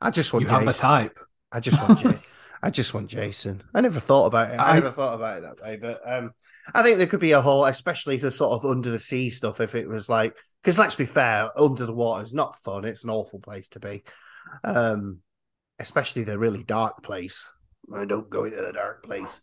I 0.00 0.10
just 0.10 0.32
want 0.32 0.42
You 0.42 0.48
Jason. 0.48 0.66
have 0.66 0.74
a 0.76 0.78
type. 0.78 1.18
I 1.52 1.60
just 1.60 1.80
want 1.80 1.98
Jason. 2.02 2.20
I 2.62 2.70
just 2.70 2.94
want 2.94 3.08
Jason. 3.08 3.62
I 3.74 3.80
never 3.80 4.00
thought 4.00 4.26
about 4.26 4.50
it. 4.52 4.58
I, 4.58 4.70
I- 4.72 4.74
never 4.74 4.90
thought 4.90 5.14
about 5.14 5.38
it 5.38 5.42
that 5.42 5.62
way, 5.62 5.76
but 5.76 6.00
um, 6.06 6.32
I 6.74 6.82
think 6.82 6.98
there 6.98 7.06
could 7.06 7.20
be 7.20 7.32
a 7.32 7.40
whole, 7.40 7.64
especially 7.64 8.16
the 8.16 8.30
sort 8.30 8.52
of 8.52 8.68
under 8.70 8.90
the 8.90 8.98
sea 8.98 9.30
stuff. 9.30 9.60
If 9.60 9.74
it 9.74 9.88
was 9.88 10.08
like, 10.08 10.36
because 10.62 10.78
let's 10.78 10.96
be 10.96 11.06
fair, 11.06 11.48
under 11.58 11.86
the 11.86 11.92
water 11.94 12.24
is 12.24 12.34
not 12.34 12.56
fun. 12.56 12.84
It's 12.84 13.04
an 13.04 13.10
awful 13.10 13.40
place 13.40 13.68
to 13.70 13.80
be, 13.80 14.02
um, 14.64 15.18
especially 15.78 16.24
the 16.24 16.38
really 16.38 16.62
dark 16.64 17.02
place. 17.02 17.48
I 17.94 18.04
don't 18.04 18.28
go 18.30 18.44
into 18.44 18.60
the 18.62 18.72
dark 18.72 19.04
place. 19.04 19.40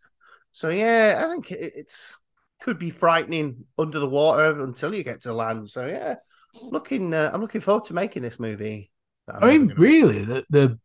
So 0.51 0.69
yeah, 0.69 1.23
I 1.25 1.31
think 1.31 1.51
it, 1.51 1.73
it's 1.75 2.17
could 2.61 2.79
be 2.79 2.89
frightening 2.89 3.65
under 3.77 3.99
the 3.99 4.07
water 4.09 4.61
until 4.61 4.93
you 4.95 5.03
get 5.03 5.21
to 5.23 5.33
land. 5.33 5.69
So 5.69 5.85
yeah, 5.87 6.15
looking, 6.61 7.13
uh, 7.13 7.29
I'm 7.33 7.41
looking 7.41 7.61
forward 7.61 7.85
to 7.85 7.93
making 7.93 8.23
this 8.23 8.39
movie. 8.39 8.91
I'm 9.27 9.47
mean, 9.47 9.67
gonna- 9.67 9.79
really, 9.79 10.23
the, 10.25 10.45
the 10.49 10.79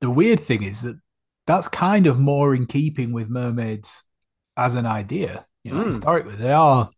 the 0.00 0.10
weird 0.10 0.40
thing 0.40 0.62
is 0.62 0.82
that 0.82 0.98
that's 1.46 1.68
kind 1.68 2.06
of 2.06 2.18
more 2.18 2.54
in 2.54 2.66
keeping 2.66 3.12
with 3.12 3.28
mermaids 3.28 4.04
as 4.56 4.74
an 4.74 4.86
idea. 4.86 5.46
You 5.64 5.72
know, 5.72 5.82
Mm. 5.84 5.88
historically, 5.88 6.36
they 6.36 6.52
are, 6.52 6.90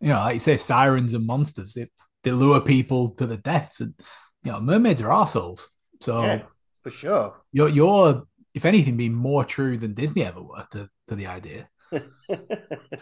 you 0.00 0.08
know, 0.08 0.16
like 0.20 0.34
you 0.34 0.40
say, 0.40 0.56
sirens 0.56 1.14
and 1.14 1.26
monsters. 1.26 1.74
They 1.74 1.88
they 2.22 2.32
lure 2.32 2.60
people 2.60 3.10
to 3.16 3.26
the 3.26 3.36
deaths, 3.36 3.80
and 3.80 3.94
you 4.42 4.52
know, 4.52 4.60
mermaids 4.60 5.02
are 5.02 5.12
assholes. 5.12 5.70
So 6.00 6.22
yeah, 6.22 6.42
for 6.84 6.90
sure. 6.90 7.34
you're 7.50 7.68
you're, 7.68 8.26
if 8.54 8.64
anything, 8.64 8.96
being 8.96 9.14
more 9.14 9.44
true 9.44 9.76
than 9.76 9.94
Disney 9.94 10.22
ever 10.24 10.40
were 10.40 10.64
to 10.70 10.88
to 11.08 11.14
the 11.16 11.26
idea. 11.26 11.68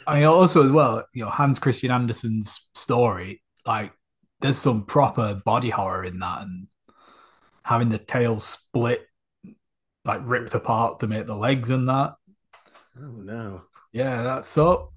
I 0.07 0.15
mean, 0.15 0.25
also 0.25 0.65
as 0.65 0.71
well, 0.71 1.05
you 1.13 1.25
know, 1.25 1.31
Hans 1.31 1.59
Christian 1.59 1.91
Andersen's 1.91 2.69
story, 2.75 3.43
like 3.67 3.93
there's 4.41 4.57
some 4.57 4.85
proper 4.87 5.35
body 5.45 5.71
horror 5.71 6.05
in 6.05 6.21
that, 6.21 6.43
and 6.43 6.69
having 7.65 7.91
the 7.91 7.99
tail 7.99 8.41
split, 8.41 9.05
like 10.05 10.29
ripped 10.29 10.55
apart 10.55 11.01
to 11.01 11.07
make 11.07 11.27
the 11.27 11.37
legs 11.37 11.71
and 11.71 11.89
that. 11.89 12.15
oh 12.99 13.21
no. 13.23 13.65
Yeah, 13.93 14.23
that's 14.23 14.49
so. 14.49 14.93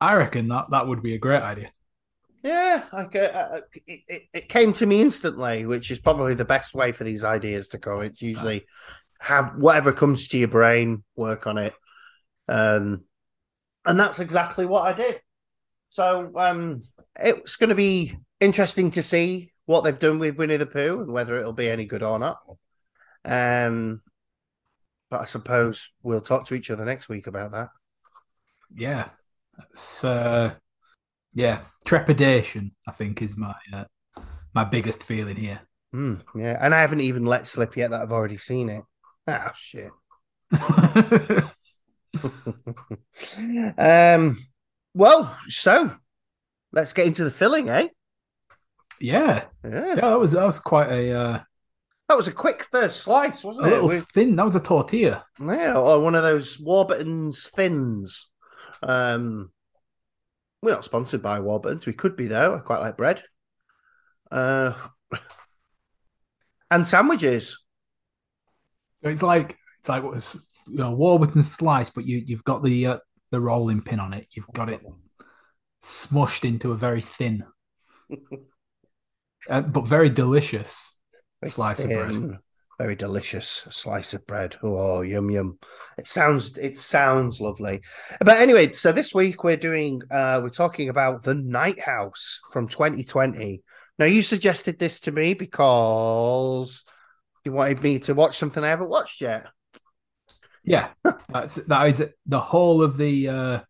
I 0.00 0.14
reckon 0.14 0.48
that 0.48 0.66
that 0.70 0.86
would 0.86 1.02
be 1.02 1.14
a 1.14 1.18
great 1.18 1.42
idea. 1.42 1.72
Yeah, 2.42 2.84
like 2.92 3.16
uh, 3.16 3.18
uh, 3.18 3.60
it, 3.86 4.22
it, 4.32 4.48
came 4.48 4.72
to 4.74 4.86
me 4.86 5.02
instantly, 5.02 5.66
which 5.66 5.90
is 5.90 5.98
probably 5.98 6.34
the 6.34 6.44
best 6.44 6.74
way 6.74 6.92
for 6.92 7.02
these 7.02 7.24
ideas 7.24 7.68
to 7.68 7.78
go. 7.78 8.00
It's 8.00 8.22
usually 8.22 8.66
have 9.20 9.54
whatever 9.56 9.92
comes 9.92 10.28
to 10.28 10.38
your 10.38 10.48
brain, 10.48 11.02
work 11.16 11.46
on 11.46 11.58
it, 11.58 11.74
um, 12.48 13.02
and 13.84 13.98
that's 13.98 14.20
exactly 14.20 14.66
what 14.66 14.82
I 14.82 14.92
did. 14.92 15.20
So 15.88 16.30
um, 16.36 16.80
it's 17.18 17.56
going 17.56 17.70
to 17.70 17.74
be 17.74 18.16
interesting 18.40 18.90
to 18.92 19.02
see 19.02 19.52
what 19.64 19.82
they've 19.82 19.98
done 19.98 20.18
with 20.18 20.36
Winnie 20.36 20.56
the 20.56 20.66
Pooh 20.66 21.00
and 21.00 21.12
whether 21.12 21.38
it'll 21.38 21.52
be 21.52 21.68
any 21.68 21.84
good 21.84 22.02
or 22.02 22.18
not. 22.18 22.38
Um, 23.24 24.02
but 25.10 25.20
I 25.20 25.24
suppose 25.24 25.90
we'll 26.02 26.20
talk 26.20 26.46
to 26.46 26.54
each 26.54 26.70
other 26.70 26.84
next 26.84 27.08
week 27.08 27.26
about 27.26 27.52
that. 27.52 27.68
Yeah, 28.74 29.08
it's 29.70 30.04
uh, 30.04 30.54
yeah, 31.36 31.60
trepidation. 31.84 32.74
I 32.88 32.92
think 32.92 33.20
is 33.20 33.36
my 33.36 33.54
uh, 33.72 33.84
my 34.54 34.64
biggest 34.64 35.04
feeling 35.04 35.36
here. 35.36 35.60
Mm, 35.94 36.22
yeah, 36.34 36.58
and 36.60 36.74
I 36.74 36.80
haven't 36.80 37.02
even 37.02 37.26
let 37.26 37.46
slip 37.46 37.76
yet 37.76 37.90
that 37.90 38.00
I've 38.00 38.10
already 38.10 38.38
seen 38.38 38.70
it. 38.70 38.82
Oh 39.28 39.50
shit. 39.54 39.90
um, 43.78 44.38
well, 44.94 45.36
so 45.48 45.90
let's 46.72 46.94
get 46.94 47.06
into 47.06 47.24
the 47.24 47.30
filling, 47.30 47.68
eh? 47.68 47.88
yeah, 48.98 49.44
Yeah, 49.62 49.86
yeah, 49.86 49.94
that 49.96 50.18
was 50.18 50.32
that 50.32 50.44
was 50.44 50.58
quite 50.58 50.88
a 50.88 51.12
uh, 51.12 51.40
that 52.08 52.16
was 52.16 52.28
a 52.28 52.32
quick 52.32 52.64
first 52.70 53.00
slice, 53.00 53.44
wasn't 53.44 53.66
it? 53.66 53.68
A 53.68 53.72
little 53.74 53.88
With, 53.88 54.08
thin. 54.08 54.36
That 54.36 54.46
was 54.46 54.56
a 54.56 54.60
tortilla. 54.60 55.24
yeah, 55.38 55.76
or 55.76 56.00
one 56.00 56.14
of 56.14 56.22
those 56.22 56.58
Warburton's 56.58 57.50
thins. 57.50 58.30
Um, 58.82 59.50
we're 60.66 60.72
not 60.72 60.84
sponsored 60.84 61.22
by 61.22 61.38
Warburton's. 61.38 61.86
We 61.86 61.92
could 61.92 62.16
be 62.16 62.26
though. 62.26 62.56
I 62.56 62.58
quite 62.58 62.80
like 62.80 62.96
bread. 62.96 63.22
Uh, 64.32 64.72
and 66.72 66.84
sandwiches. 66.84 67.62
So 69.04 69.10
it's 69.10 69.22
like 69.22 69.56
it's 69.78 69.88
like 69.88 70.02
what 70.02 70.14
was 70.14 70.48
you 70.66 70.78
know, 70.78 70.90
Warburton 70.90 71.44
slice, 71.44 71.90
but 71.90 72.04
you 72.04 72.20
you've 72.26 72.42
got 72.42 72.64
the 72.64 72.86
uh, 72.86 72.98
the 73.30 73.40
rolling 73.40 73.80
pin 73.80 74.00
on 74.00 74.12
it. 74.12 74.26
You've 74.34 74.48
got 74.52 74.68
it 74.68 74.82
smushed 75.84 76.44
into 76.44 76.72
a 76.72 76.76
very 76.76 77.00
thin, 77.00 77.44
uh, 79.48 79.60
but 79.60 79.86
very 79.86 80.10
delicious 80.10 80.98
slice 81.44 81.84
of 81.84 81.90
bread. 81.90 82.38
Very 82.78 82.94
delicious 82.94 83.66
slice 83.70 84.12
of 84.12 84.26
bread. 84.26 84.56
Oh, 84.62 85.00
yum 85.00 85.30
yum! 85.30 85.58
It 85.96 86.06
sounds 86.08 86.58
it 86.58 86.76
sounds 86.78 87.40
lovely. 87.40 87.80
But 88.20 88.38
anyway, 88.38 88.72
so 88.72 88.92
this 88.92 89.14
week 89.14 89.42
we're 89.44 89.56
doing 89.56 90.02
uh 90.10 90.40
we're 90.42 90.50
talking 90.50 90.90
about 90.90 91.22
the 91.22 91.32
Night 91.34 91.80
House 91.80 92.38
from 92.52 92.68
2020. 92.68 93.62
Now 93.98 94.04
you 94.04 94.20
suggested 94.20 94.78
this 94.78 95.00
to 95.00 95.12
me 95.12 95.32
because 95.32 96.84
You 97.44 97.52
wanted 97.52 97.82
me 97.82 97.98
to 98.00 98.14
watch 98.14 98.36
something 98.36 98.62
I 98.62 98.68
haven't 98.68 98.90
watched 98.90 99.22
yet. 99.22 99.46
Yeah, 100.62 100.88
that's 101.30 101.54
that 101.54 101.86
is 101.88 102.04
the 102.26 102.40
whole 102.40 102.82
of 102.82 102.98
the. 102.98 103.28
uh 103.28 103.60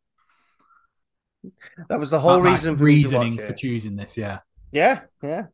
That 1.88 2.00
was 2.00 2.10
the 2.10 2.18
whole 2.18 2.40
reason 2.40 2.74
for 2.74 2.84
reasoning 2.84 3.36
for 3.36 3.52
choosing 3.52 3.94
this. 3.94 4.16
Yeah, 4.16 4.40
Yeah, 4.72 5.02
yeah. 5.22 5.46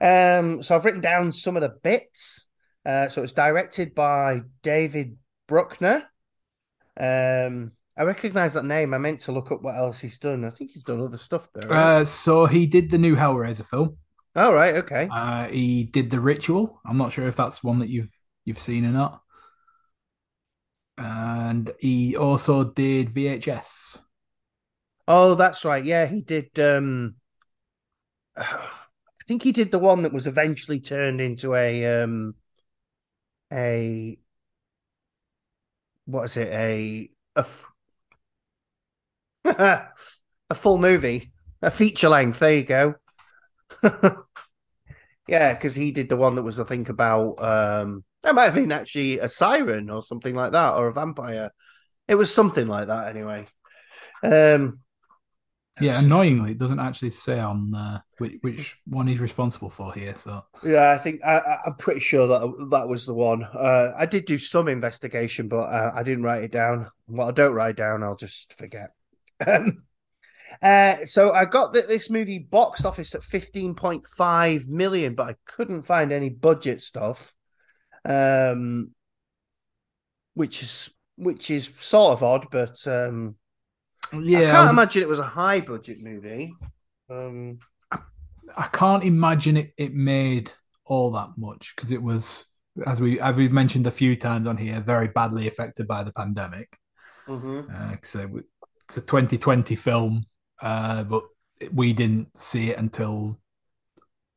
Um, 0.00 0.62
so 0.62 0.76
I've 0.76 0.84
written 0.84 1.00
down 1.00 1.32
some 1.32 1.56
of 1.56 1.62
the 1.62 1.74
bits. 1.82 2.47
Uh, 2.88 3.06
so 3.06 3.22
it's 3.22 3.34
directed 3.34 3.94
by 3.94 4.40
David 4.62 5.18
Bruckner. 5.46 6.04
Um, 6.98 7.72
I 7.98 8.04
recognize 8.04 8.54
that 8.54 8.64
name. 8.64 8.94
I 8.94 8.98
meant 8.98 9.20
to 9.22 9.32
look 9.32 9.52
up 9.52 9.60
what 9.60 9.76
else 9.76 10.00
he's 10.00 10.18
done. 10.18 10.42
I 10.42 10.48
think 10.48 10.70
he's 10.70 10.84
done 10.84 11.02
other 11.02 11.18
stuff 11.18 11.50
though. 11.52 11.68
Right? 11.68 11.78
uh, 11.78 12.04
so 12.06 12.46
he 12.46 12.66
did 12.66 12.90
the 12.90 12.96
new 12.96 13.14
Hellraiser 13.14 13.66
film. 13.66 13.98
oh, 14.36 14.54
right, 14.54 14.76
okay. 14.76 15.06
Uh, 15.12 15.48
he 15.48 15.84
did 15.84 16.08
the 16.08 16.18
Ritual. 16.18 16.80
I'm 16.86 16.96
not 16.96 17.12
sure 17.12 17.28
if 17.28 17.36
that's 17.36 17.62
one 17.62 17.80
that 17.80 17.90
you've 17.90 18.14
you've 18.46 18.58
seen 18.58 18.86
or 18.86 18.92
not. 18.92 19.20
And 20.96 21.70
he 21.78 22.16
also 22.16 22.64
did 22.64 23.10
VHS. 23.10 23.98
Oh, 25.06 25.34
that's 25.34 25.62
right. 25.62 25.84
Yeah, 25.84 26.06
he 26.06 26.22
did. 26.22 26.58
Um, 26.58 27.16
I 28.36 28.70
think 29.26 29.42
he 29.42 29.52
did 29.52 29.72
the 29.72 29.78
one 29.78 30.04
that 30.04 30.12
was 30.14 30.26
eventually 30.26 30.80
turned 30.80 31.20
into 31.20 31.54
a 31.54 32.02
um, 32.02 32.34
a 33.52 34.18
what 36.06 36.24
is 36.24 36.36
it? 36.36 36.48
A 36.52 37.10
a 37.36 37.40
f- 37.40 37.68
a 39.44 40.54
full 40.54 40.78
movie, 40.78 41.32
a 41.62 41.70
feature 41.70 42.08
length. 42.08 42.38
There 42.40 42.56
you 42.56 42.64
go. 42.64 42.94
yeah, 45.26 45.54
because 45.54 45.74
he 45.74 45.92
did 45.92 46.08
the 46.08 46.16
one 46.16 46.34
that 46.36 46.42
was, 46.42 46.58
I 46.58 46.64
think, 46.64 46.88
about 46.88 47.34
um, 47.42 48.04
that 48.22 48.34
might 48.34 48.44
have 48.44 48.54
been 48.54 48.72
actually 48.72 49.18
a 49.18 49.28
siren 49.28 49.90
or 49.90 50.02
something 50.02 50.34
like 50.34 50.52
that, 50.52 50.74
or 50.74 50.88
a 50.88 50.92
vampire. 50.92 51.50
It 52.08 52.16
was 52.16 52.32
something 52.34 52.66
like 52.68 52.88
that, 52.88 53.08
anyway. 53.08 53.46
Um, 54.22 54.80
Yeah, 55.80 56.00
annoyingly, 56.00 56.52
it 56.52 56.58
doesn't 56.58 56.80
actually 56.80 57.10
say 57.10 57.38
on 57.38 57.74
uh, 57.74 58.00
which 58.18 58.38
which 58.42 58.76
one 58.86 59.06
he's 59.06 59.20
responsible 59.20 59.70
for 59.70 59.92
here. 59.92 60.14
So 60.16 60.44
Yeah, 60.64 60.90
I 60.90 60.98
think 60.98 61.24
I, 61.24 61.58
I'm 61.66 61.74
pretty 61.74 62.00
sure 62.00 62.26
that 62.26 62.68
that 62.70 62.88
was 62.88 63.06
the 63.06 63.14
one. 63.14 63.44
Uh, 63.44 63.92
I 63.96 64.06
did 64.06 64.26
do 64.26 64.38
some 64.38 64.68
investigation, 64.68 65.48
but 65.48 65.62
uh, 65.62 65.92
I 65.94 66.02
didn't 66.02 66.24
write 66.24 66.44
it 66.44 66.52
down. 66.52 66.90
What 67.06 67.28
I 67.28 67.30
don't 67.32 67.54
write 67.54 67.76
down, 67.76 68.02
I'll 68.02 68.16
just 68.16 68.54
forget. 68.54 68.90
Um, 69.46 69.84
uh, 70.60 71.04
so 71.04 71.32
I 71.32 71.44
got 71.44 71.74
that 71.74 71.86
this 71.86 72.10
movie 72.10 72.40
boxed 72.40 72.84
office 72.84 73.14
at 73.14 73.20
15.5 73.20 74.68
million, 74.68 75.14
but 75.14 75.28
I 75.28 75.34
couldn't 75.44 75.84
find 75.84 76.10
any 76.10 76.28
budget 76.28 76.82
stuff. 76.82 77.36
Um, 78.04 78.92
which 80.34 80.62
is 80.62 80.90
which 81.16 81.50
is 81.50 81.70
sort 81.78 82.12
of 82.12 82.22
odd, 82.22 82.46
but 82.50 82.78
um, 82.86 83.34
I 84.12 84.18
yeah, 84.20 84.52
can't 84.52 84.70
imagine 84.70 85.02
it 85.02 85.08
was 85.08 85.18
a 85.18 85.24
high 85.24 85.60
budget 85.60 86.02
movie. 86.02 86.54
Um, 87.10 87.58
I 88.56 88.68
can't 88.72 89.04
imagine 89.04 89.56
it, 89.56 89.72
it 89.76 89.94
made 89.94 90.52
all 90.84 91.10
that 91.12 91.30
much 91.36 91.74
because 91.76 91.92
it 91.92 92.02
was, 92.02 92.46
as 92.86 93.00
we 93.00 93.20
as 93.20 93.36
we've 93.36 93.52
mentioned 93.52 93.86
a 93.86 93.90
few 93.90 94.16
times 94.16 94.46
on 94.46 94.56
here, 94.56 94.80
very 94.80 95.08
badly 95.08 95.46
affected 95.46 95.86
by 95.86 96.02
the 96.02 96.12
pandemic. 96.12 96.78
mhm. 97.26 97.68
Uh, 97.68 97.96
so 98.02 98.40
it's 98.88 98.96
a 98.96 99.02
2020 99.02 99.74
film, 99.76 100.24
uh, 100.62 101.02
but 101.04 101.24
we 101.72 101.92
didn't 101.92 102.36
see 102.36 102.70
it 102.70 102.78
until 102.78 103.38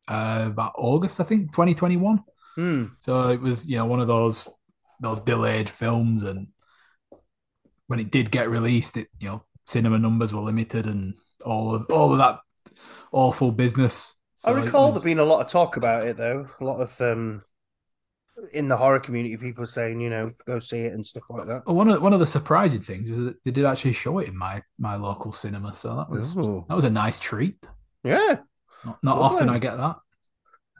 uh, 0.08 0.46
about 0.48 0.74
August, 0.78 1.20
I 1.20 1.24
think, 1.24 1.52
2021. 1.52 2.24
Hmm. 2.56 2.86
So 3.00 3.30
it 3.30 3.40
was, 3.40 3.68
you 3.68 3.78
know, 3.78 3.86
one 3.86 4.02
of 4.02 4.08
those 4.08 4.48
those 5.00 5.22
delayed 5.22 5.70
films, 5.70 6.24
and 6.24 6.48
when 7.88 8.00
it 8.00 8.12
did 8.12 8.30
get 8.30 8.50
released, 8.50 8.98
it 8.98 9.08
you 9.20 9.30
know, 9.30 9.44
cinema 9.72 9.98
numbers 9.98 10.34
were 10.34 10.42
limited, 10.42 10.86
and 10.86 11.14
all 11.46 11.74
of 11.74 11.86
all 11.92 12.12
of 12.12 12.18
that 12.20 12.40
awful 13.12 13.52
business. 13.52 14.16
I 14.46 14.52
So 14.52 14.58
it 14.58 14.66
recall 14.66 14.92
was- 14.92 15.02
there 15.02 15.08
being 15.08 15.20
a 15.20 15.24
lot 15.26 15.44
of 15.46 15.52
talk 15.52 15.78
about 15.78 16.06
it, 16.08 16.18
though. 16.18 16.48
A 16.60 16.64
lot 16.64 16.80
of 16.82 17.00
um, 17.02 17.44
in 18.54 18.68
the 18.68 18.78
horror 18.78 19.00
community, 19.00 19.38
people 19.38 19.66
saying, 19.68 20.02
you 20.02 20.10
know, 20.10 20.32
go 20.48 20.60
see 20.60 20.80
it 20.80 20.94
and 20.94 21.06
stuff 21.06 21.24
like 21.30 21.48
that. 21.48 21.66
Well, 21.66 21.76
one 21.76 21.90
of 21.90 22.02
one 22.02 22.14
of 22.14 22.20
the 22.20 22.26
surprising 22.26 22.82
things 22.82 23.10
was 23.10 23.20
that 23.20 23.44
they 23.44 23.52
did 23.52 23.66
actually 23.66 23.94
show 23.94 24.20
it 24.20 24.28
in 24.28 24.38
my 24.38 24.64
my 24.80 24.96
local 24.96 25.32
cinema, 25.32 25.74
so 25.74 25.96
that 25.98 26.10
was 26.10 26.36
Ooh. 26.38 26.66
that 26.68 26.76
was 26.76 26.86
a 26.86 26.90
nice 26.90 27.20
treat. 27.20 27.66
Yeah. 28.04 28.38
Not, 28.84 29.04
not 29.04 29.18
often 29.20 29.48
I 29.50 29.60
get 29.60 29.78
that. 29.78 29.98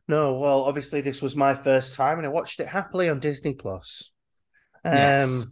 No, 0.08 0.40
well, 0.40 0.64
obviously 0.64 1.02
this 1.02 1.22
was 1.22 1.36
my 1.36 1.54
first 1.54 1.96
time, 1.96 2.18
and 2.18 2.26
I 2.26 2.30
watched 2.30 2.60
it 2.60 2.68
happily 2.68 3.08
on 3.10 3.20
Disney 3.20 3.54
Plus. 3.54 4.12
Um, 4.84 4.94
Yes. 4.94 5.48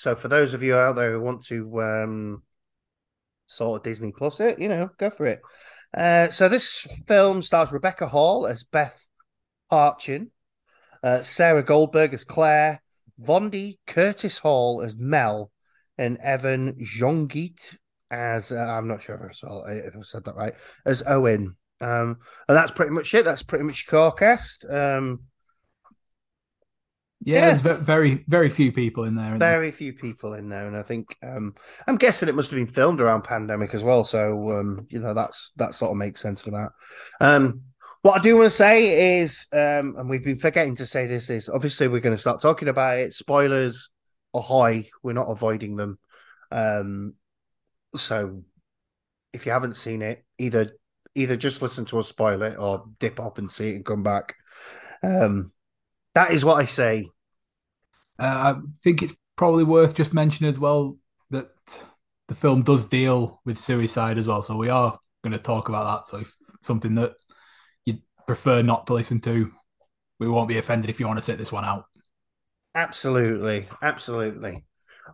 So 0.00 0.16
for 0.16 0.28
those 0.28 0.54
of 0.54 0.62
you 0.62 0.76
out 0.76 0.96
there 0.96 1.12
who 1.12 1.20
want 1.20 1.44
to 1.48 1.82
um, 1.82 2.42
sort 3.44 3.80
of 3.80 3.82
Disney 3.82 4.12
Plus 4.16 4.40
it, 4.40 4.58
you 4.58 4.70
know, 4.70 4.88
go 4.96 5.10
for 5.10 5.26
it. 5.26 5.42
Uh, 5.94 6.30
so 6.30 6.48
this 6.48 6.86
film 7.06 7.42
stars 7.42 7.70
Rebecca 7.70 8.08
Hall 8.08 8.46
as 8.46 8.64
Beth 8.64 9.08
Parchin, 9.70 10.30
uh, 11.02 11.22
Sarah 11.22 11.62
Goldberg 11.62 12.14
as 12.14 12.24
Claire, 12.24 12.82
Vondie 13.22 13.76
Curtis 13.86 14.38
Hall 14.38 14.80
as 14.80 14.96
Mel, 14.96 15.50
and 15.98 16.16
Evan 16.16 16.78
Jonigkeit 16.80 17.76
as 18.10 18.52
uh, 18.52 18.56
I'm 18.56 18.88
not 18.88 19.02
sure 19.02 19.16
if 19.16 19.30
I, 19.30 19.32
saw, 19.34 19.66
if 19.66 19.94
I 19.94 20.00
said 20.00 20.24
that 20.24 20.34
right 20.34 20.54
as 20.86 21.02
Owen. 21.06 21.56
Um, 21.82 22.16
and 22.48 22.56
that's 22.56 22.72
pretty 22.72 22.92
much 22.92 23.12
it. 23.12 23.26
That's 23.26 23.42
pretty 23.42 23.64
much 23.64 23.86
core 23.86 24.12
cast. 24.12 24.64
Um, 24.64 25.24
Yeah, 27.22 27.34
Yeah. 27.50 27.54
there's 27.54 27.78
very 27.80 28.24
very 28.28 28.48
few 28.48 28.72
people 28.72 29.04
in 29.04 29.14
there. 29.14 29.26
isn't 29.26 29.38
there? 29.40 29.52
very 29.58 29.72
few 29.72 29.92
people 29.92 30.34
in 30.34 30.48
there, 30.48 30.66
and 30.66 30.76
I 30.76 30.82
think 30.82 31.16
um, 31.22 31.54
I'm 31.86 31.96
guessing 31.96 32.28
it 32.28 32.34
must 32.34 32.50
have 32.50 32.58
been 32.58 32.66
filmed 32.66 33.00
around 33.00 33.22
pandemic 33.24 33.74
as 33.74 33.84
well. 33.84 34.04
So 34.04 34.50
um, 34.52 34.86
you 34.90 34.98
know 35.00 35.12
that's 35.14 35.52
that 35.56 35.74
sort 35.74 35.90
of 35.90 35.98
makes 35.98 36.20
sense 36.22 36.40
for 36.42 36.50
that. 36.52 36.70
Um, 37.20 37.62
what 38.02 38.18
I 38.18 38.22
do 38.22 38.34
want 38.36 38.46
to 38.46 38.50
say 38.50 39.20
is, 39.20 39.46
um, 39.52 39.94
and 39.98 40.08
we've 40.08 40.24
been 40.24 40.38
forgetting 40.38 40.76
to 40.76 40.86
say 40.86 41.06
this 41.06 41.28
is 41.28 41.50
obviously 41.50 41.88
we're 41.88 42.00
going 42.00 42.16
to 42.16 42.20
start 42.20 42.40
talking 42.40 42.68
about 42.68 42.98
it. 42.98 43.12
Spoilers, 43.12 43.90
ahoy! 44.32 44.88
We're 45.02 45.12
not 45.12 45.28
avoiding 45.30 45.76
them. 45.76 45.98
Um, 46.50 47.14
so 47.96 48.42
if 49.34 49.44
you 49.44 49.52
haven't 49.52 49.76
seen 49.76 50.00
it, 50.00 50.24
either 50.38 50.72
either 51.14 51.36
just 51.36 51.60
listen 51.60 51.84
to 51.86 51.98
us 51.98 52.08
spoil 52.08 52.40
it 52.42 52.56
or 52.58 52.84
dip 52.98 53.20
up 53.20 53.36
and 53.36 53.50
see 53.50 53.72
it 53.72 53.76
and 53.76 53.84
come 53.84 54.02
back. 54.02 54.34
Um, 55.02 55.52
that 56.14 56.30
is 56.32 56.44
what 56.44 56.60
I 56.60 56.66
say. 56.66 57.08
Uh, 58.18 58.54
I 58.54 58.60
think 58.82 59.02
it's 59.02 59.14
probably 59.36 59.64
worth 59.64 59.94
just 59.94 60.12
mentioning 60.12 60.48
as 60.48 60.58
well 60.58 60.98
that 61.30 61.48
the 62.28 62.34
film 62.34 62.62
does 62.62 62.84
deal 62.84 63.40
with 63.44 63.58
suicide 63.58 64.18
as 64.18 64.26
well. 64.26 64.42
So 64.42 64.56
we 64.56 64.68
are 64.68 64.98
going 65.22 65.32
to 65.32 65.38
talk 65.38 65.68
about 65.68 66.04
that. 66.04 66.10
So 66.10 66.18
if 66.18 66.36
something 66.60 66.94
that 66.96 67.14
you 67.84 67.98
prefer 68.26 68.62
not 68.62 68.86
to 68.86 68.94
listen 68.94 69.20
to, 69.22 69.50
we 70.18 70.28
won't 70.28 70.48
be 70.48 70.58
offended 70.58 70.90
if 70.90 71.00
you 71.00 71.06
want 71.06 71.18
to 71.18 71.22
sit 71.22 71.38
this 71.38 71.52
one 71.52 71.64
out. 71.64 71.84
Absolutely, 72.74 73.68
absolutely. 73.82 74.64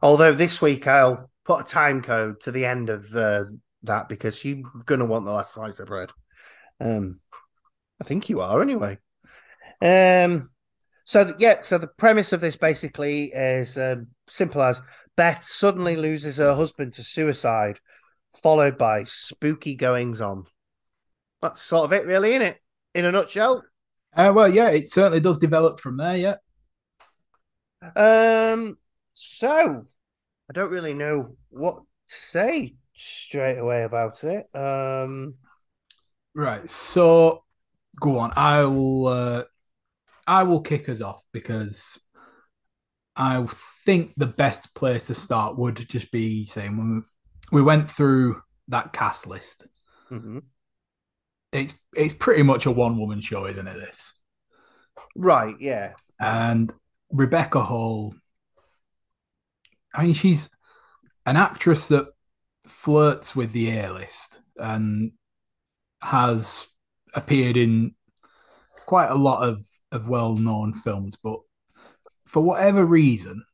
Although 0.02 0.34
this 0.34 0.60
week 0.60 0.86
I'll 0.86 1.30
put 1.44 1.60
a 1.60 1.64
time 1.64 2.02
code 2.02 2.40
to 2.42 2.50
the 2.50 2.66
end 2.66 2.90
of 2.90 3.14
uh, 3.14 3.44
that 3.84 4.08
because 4.08 4.44
you're 4.44 4.68
going 4.84 5.00
to 5.00 5.06
want 5.06 5.24
the 5.24 5.30
last 5.30 5.54
slice 5.54 5.78
of 5.78 5.86
bread. 5.86 6.10
Um, 6.80 7.20
I 8.00 8.04
think 8.04 8.28
you 8.28 8.40
are 8.40 8.60
anyway. 8.60 8.98
Um, 9.80 10.50
so 11.06 11.34
yeah, 11.38 11.60
so 11.62 11.78
the 11.78 11.86
premise 11.86 12.32
of 12.32 12.40
this 12.40 12.56
basically 12.56 13.26
is 13.26 13.78
um, 13.78 14.08
simple 14.28 14.60
as 14.60 14.82
Beth 15.16 15.44
suddenly 15.44 15.94
loses 15.96 16.36
her 16.38 16.54
husband 16.54 16.94
to 16.94 17.04
suicide, 17.04 17.78
followed 18.42 18.76
by 18.76 19.04
spooky 19.04 19.76
goings 19.76 20.20
on. 20.20 20.44
That's 21.40 21.62
sort 21.62 21.84
of 21.84 21.92
it, 21.92 22.06
really, 22.06 22.30
isn't 22.30 22.42
it? 22.42 22.58
In 22.94 23.04
a 23.04 23.12
nutshell. 23.12 23.62
Uh, 24.14 24.32
well, 24.34 24.52
yeah, 24.52 24.70
it 24.70 24.90
certainly 24.90 25.20
does 25.20 25.38
develop 25.38 25.78
from 25.78 25.96
there. 25.96 26.16
Yeah. 26.16 26.36
Um, 27.94 28.76
so 29.12 29.86
I 30.50 30.52
don't 30.52 30.72
really 30.72 30.94
know 30.94 31.36
what 31.50 31.76
to 31.76 32.14
say 32.16 32.74
straight 32.92 33.58
away 33.58 33.84
about 33.84 34.24
it. 34.24 34.48
Um, 34.54 35.34
Right. 36.36 36.68
So 36.68 37.44
go 37.98 38.18
on. 38.18 38.32
I 38.36 38.64
will. 38.64 39.06
Uh, 39.06 39.44
I 40.26 40.42
will 40.42 40.60
kick 40.60 40.88
us 40.88 41.00
off 41.00 41.22
because 41.32 42.00
I 43.16 43.46
think 43.84 44.12
the 44.16 44.26
best 44.26 44.74
place 44.74 45.06
to 45.06 45.14
start 45.14 45.56
would 45.56 45.88
just 45.88 46.10
be 46.10 46.44
saying 46.44 46.76
when 46.76 47.04
we, 47.52 47.58
we 47.58 47.62
went 47.62 47.90
through 47.90 48.42
that 48.68 48.92
cast 48.92 49.26
list. 49.26 49.66
mhm. 50.10 50.42
It's 51.52 51.74
it's 51.94 52.12
pretty 52.12 52.42
much 52.42 52.66
a 52.66 52.70
one 52.70 52.98
woman 52.98 53.20
show, 53.20 53.46
isn't 53.46 53.66
it? 53.66 53.74
This 53.74 54.18
right, 55.14 55.54
yeah, 55.60 55.92
and 56.20 56.72
Rebecca 57.10 57.62
Hall. 57.62 58.14
I 59.94 60.04
mean, 60.04 60.12
she's 60.12 60.50
an 61.24 61.36
actress 61.36 61.88
that 61.88 62.08
flirts 62.66 63.34
with 63.34 63.52
the 63.52 63.70
A 63.78 63.92
list 63.92 64.40
and 64.56 65.12
has 66.02 66.66
appeared 67.14 67.56
in 67.56 67.94
quite 68.86 69.08
a 69.08 69.14
lot 69.14 69.48
of 69.48 69.64
of 69.92 70.08
well-known 70.08 70.74
films, 70.74 71.16
but 71.16 71.40
for 72.26 72.42
whatever 72.42 72.84
reason, 72.84 73.44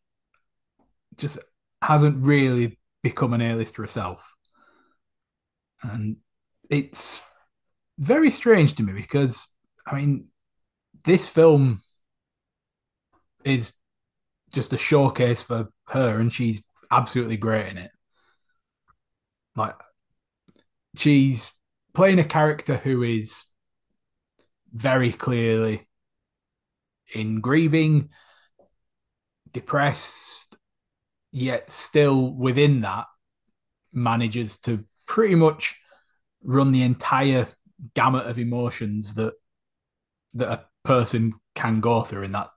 just 1.17 1.39
hasn't 1.83 2.25
really 2.27 2.79
become 3.03 3.33
an 3.33 3.43
A-lister 3.43 3.83
herself. 3.83 4.33
And 5.83 6.17
it's 6.71 7.21
very 7.99 8.31
strange 8.31 8.75
to 8.77 8.83
me 8.83 8.93
because 8.93 9.49
I 9.87 9.97
mean, 9.97 10.27
this 11.05 11.29
film 11.29 11.83
is 13.45 13.73
just 14.53 14.73
a 14.73 14.79
showcase 14.79 15.43
for 15.43 15.69
her, 15.89 16.19
and 16.19 16.33
she's 16.33 16.63
absolutely 16.91 17.37
great 17.37 17.67
in 17.67 17.79
it. 17.79 17.91
Like, 19.57 19.75
she's 20.97 21.53
playing 21.95 22.19
a 22.19 22.25
character 22.25 22.77
who 22.77 23.03
is 23.03 23.45
very 24.73 25.13
clearly 25.13 25.89
in 27.15 27.41
grieving, 27.41 28.11
depressed, 29.53 30.57
yet 31.33 31.71
still 31.71 32.33
within 32.33 32.83
that 32.83 33.07
manages 33.93 34.59
to 34.59 34.85
pretty 35.07 35.35
much 35.35 35.79
run 36.43 36.73
the 36.73 36.83
entire 36.83 37.49
gamut 37.95 38.27
of 38.27 38.39
emotions 38.39 39.15
that 39.15 39.35
that 40.35 40.49
a 40.49 40.65
person 40.85 41.35
can 41.55 41.81
go 41.81 42.03
through 42.03 42.23
in 42.23 42.33
that 42.33 42.49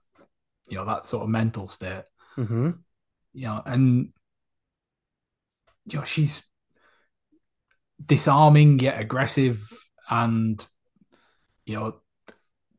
you 0.68 0.76
know 0.76 0.84
that 0.84 1.06
sort 1.06 1.22
of 1.22 1.28
mental 1.28 1.66
state 1.66 2.04
mm-hmm. 2.36 2.70
you 3.32 3.46
know 3.46 3.62
and 3.66 4.08
you 5.86 5.98
know 5.98 6.04
she's 6.04 6.42
disarming 8.04 8.78
yet 8.78 9.00
aggressive 9.00 9.62
and 10.10 10.66
you 11.64 11.74
know 11.74 12.00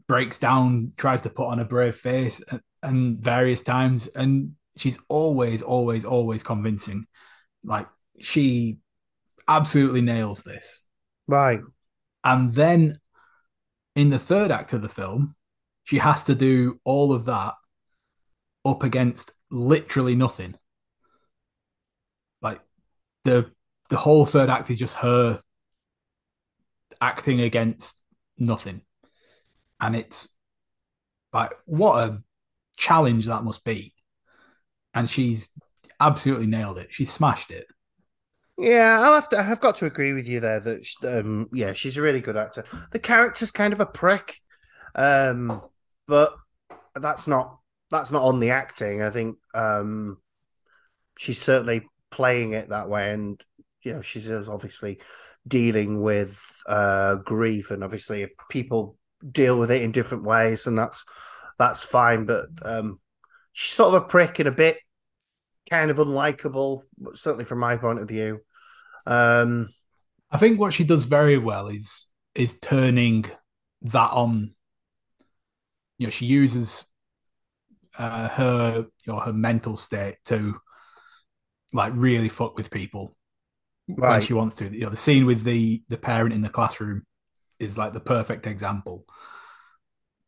breaks 0.08 0.40
down 0.40 0.94
tries 0.98 1.22
to 1.22 1.30
put 1.30 1.48
on 1.48 1.60
a 1.60 1.66
brave 1.66 1.96
face 1.96 2.42
and, 2.52 2.62
and 2.84 3.20
various 3.20 3.62
times 3.62 4.08
and 4.08 4.54
she's 4.78 5.00
always 5.10 5.62
always 5.62 6.06
always 6.06 6.44
convincing 6.44 7.06
like 7.64 7.88
she 8.20 8.78
absolutely 9.48 10.02
nails 10.02 10.44
this 10.44 10.84
right 11.28 11.62
and 12.24 12.54
then 12.54 13.00
in 13.98 14.12
the 14.12 14.20
third 14.20 14.52
act 14.52 14.74
of 14.74 14.84
the 14.84 14.90
film, 14.90 15.36
she 15.84 15.98
has 15.98 16.24
to 16.26 16.36
do 16.36 16.80
all 16.84 17.12
of 17.12 17.26
that 17.26 17.56
up 18.64 18.84
against 18.84 19.32
literally 19.50 20.14
nothing. 20.14 20.56
Like 22.44 22.60
the 23.24 23.52
the 23.90 23.98
whole 23.98 24.26
third 24.26 24.52
act 24.52 24.70
is 24.70 24.78
just 24.78 24.98
her 24.98 25.42
acting 27.02 27.42
against 27.42 27.98
nothing. 28.38 28.82
And 29.80 29.96
it's 29.96 30.30
like 31.34 31.54
what 31.66 32.10
a 32.10 32.24
challenge 32.78 33.26
that 33.26 33.44
must 33.44 33.64
be. 33.64 33.94
And 34.94 35.10
she's 35.10 35.50
absolutely 36.00 36.48
nailed 36.48 36.78
it. 36.78 36.88
She 36.92 37.06
smashed 37.06 37.52
it. 37.52 37.68
Yeah, 38.58 39.00
I'll 39.00 39.14
have 39.14 39.30
to. 39.30 39.40
I've 39.40 39.62
got 39.62 39.76
to 39.78 39.86
agree 39.86 40.14
with 40.14 40.28
you 40.28 40.40
there 40.40 40.60
that 40.60 40.88
um, 41.04 41.48
yeah, 41.54 41.74
she's 41.74 41.98
a 41.98 42.02
really 42.02 42.22
good 42.22 42.38
actor. 42.38 42.66
The 42.92 43.00
character's 43.00 43.52
kind 43.52 43.72
of 43.72 43.80
a 43.80 43.86
prick, 43.86 44.42
um, 44.96 45.62
but 46.08 46.34
that's 46.96 47.28
not 47.28 47.60
that's 47.92 48.12
not 48.12 48.24
on 48.24 48.40
the 48.40 48.50
acting. 48.50 49.04
I 49.04 49.12
think 49.12 49.38
um, 49.54 50.18
she's 51.20 51.40
certainly 51.40 51.88
playing 52.10 52.54
it 52.54 52.70
that 52.70 52.90
way, 52.90 53.14
and 53.14 53.40
you 53.84 53.94
know, 53.94 54.02
she's 54.02 54.28
obviously 54.30 55.02
dealing 55.48 56.02
with 56.02 56.44
uh, 56.68 57.16
grief, 57.16 57.70
and 57.70 57.84
obviously 57.84 58.28
people 58.50 58.98
deal 59.30 59.58
with 59.60 59.72
it 59.72 59.82
in 59.82 59.92
different 59.92 60.24
ways, 60.24 60.68
and 60.68 60.78
that's 60.78 61.06
that's 61.58 61.84
fine. 61.84 62.26
But 62.26 62.48
um, 62.62 63.00
she's 63.54 63.74
sort 63.74 63.94
of 63.94 64.04
a 64.04 64.06
prick 64.06 64.40
and 64.40 64.48
a 64.48 64.52
bit 64.52 64.78
kind 65.70 65.92
of 65.92 65.98
unlikable, 65.98 66.82
certainly 67.14 67.46
from 67.46 67.60
my 67.60 67.78
point 67.78 68.00
of 68.00 68.08
view. 68.08 68.40
Um, 69.06 69.70
I 70.32 70.38
think 70.38 70.60
what 70.60 70.74
she 70.74 70.84
does 70.84 71.06
very 71.06 71.38
well 71.38 71.68
is 71.68 72.08
is 72.36 72.60
turning 72.60 73.26
that 73.84 74.12
on. 74.12 74.54
You 75.98 76.08
know, 76.08 76.12
she 76.12 76.26
uses 76.26 76.86
uh, 77.98 78.28
her 78.30 78.86
you 79.06 79.14
know 79.14 79.20
her 79.20 79.34
mental 79.34 79.78
state 79.78 80.18
to 80.26 80.60
like 81.74 81.94
really 81.96 82.30
fuck 82.30 82.56
with 82.56 82.70
people 82.70 83.16
right. 83.88 84.12
when 84.12 84.22
she 84.22 84.34
wants 84.34 84.56
to. 84.56 84.70
You 84.70 84.82
know, 84.82 84.90
the 84.90 84.98
scene 84.98 85.26
with 85.26 85.44
the 85.44 85.82
the 85.90 85.98
parent 85.98 86.34
in 86.34 86.42
the 86.42 86.50
classroom 86.50 87.06
is 87.60 87.78
like 87.78 87.94
the 87.94 88.00
perfect 88.00 88.48
example. 88.48 89.06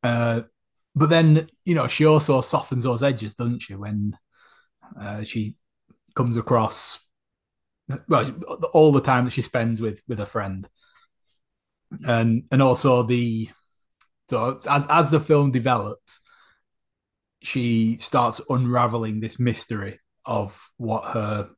Uh, 0.03 0.41
but 0.95 1.09
then 1.09 1.47
you 1.65 1.75
know 1.75 1.87
she 1.87 2.05
also 2.05 2.41
softens 2.41 2.83
those 2.83 3.03
edges, 3.03 3.35
doesn't 3.35 3.61
she? 3.61 3.75
When 3.75 4.17
uh, 4.99 5.23
she 5.23 5.55
comes 6.15 6.37
across 6.37 6.99
well, 8.07 8.31
all 8.73 8.91
the 8.91 9.01
time 9.01 9.25
that 9.25 9.31
she 9.31 9.41
spends 9.41 9.81
with 9.81 10.01
with 10.07 10.19
a 10.19 10.25
friend, 10.25 10.67
and 12.05 12.43
and 12.51 12.61
also 12.61 13.03
the 13.03 13.49
so 14.29 14.59
as 14.69 14.87
as 14.89 15.11
the 15.11 15.19
film 15.19 15.51
develops, 15.51 16.19
she 17.41 17.97
starts 17.97 18.41
unraveling 18.49 19.19
this 19.19 19.39
mystery 19.39 19.99
of 20.25 20.69
what 20.77 21.05
her 21.13 21.49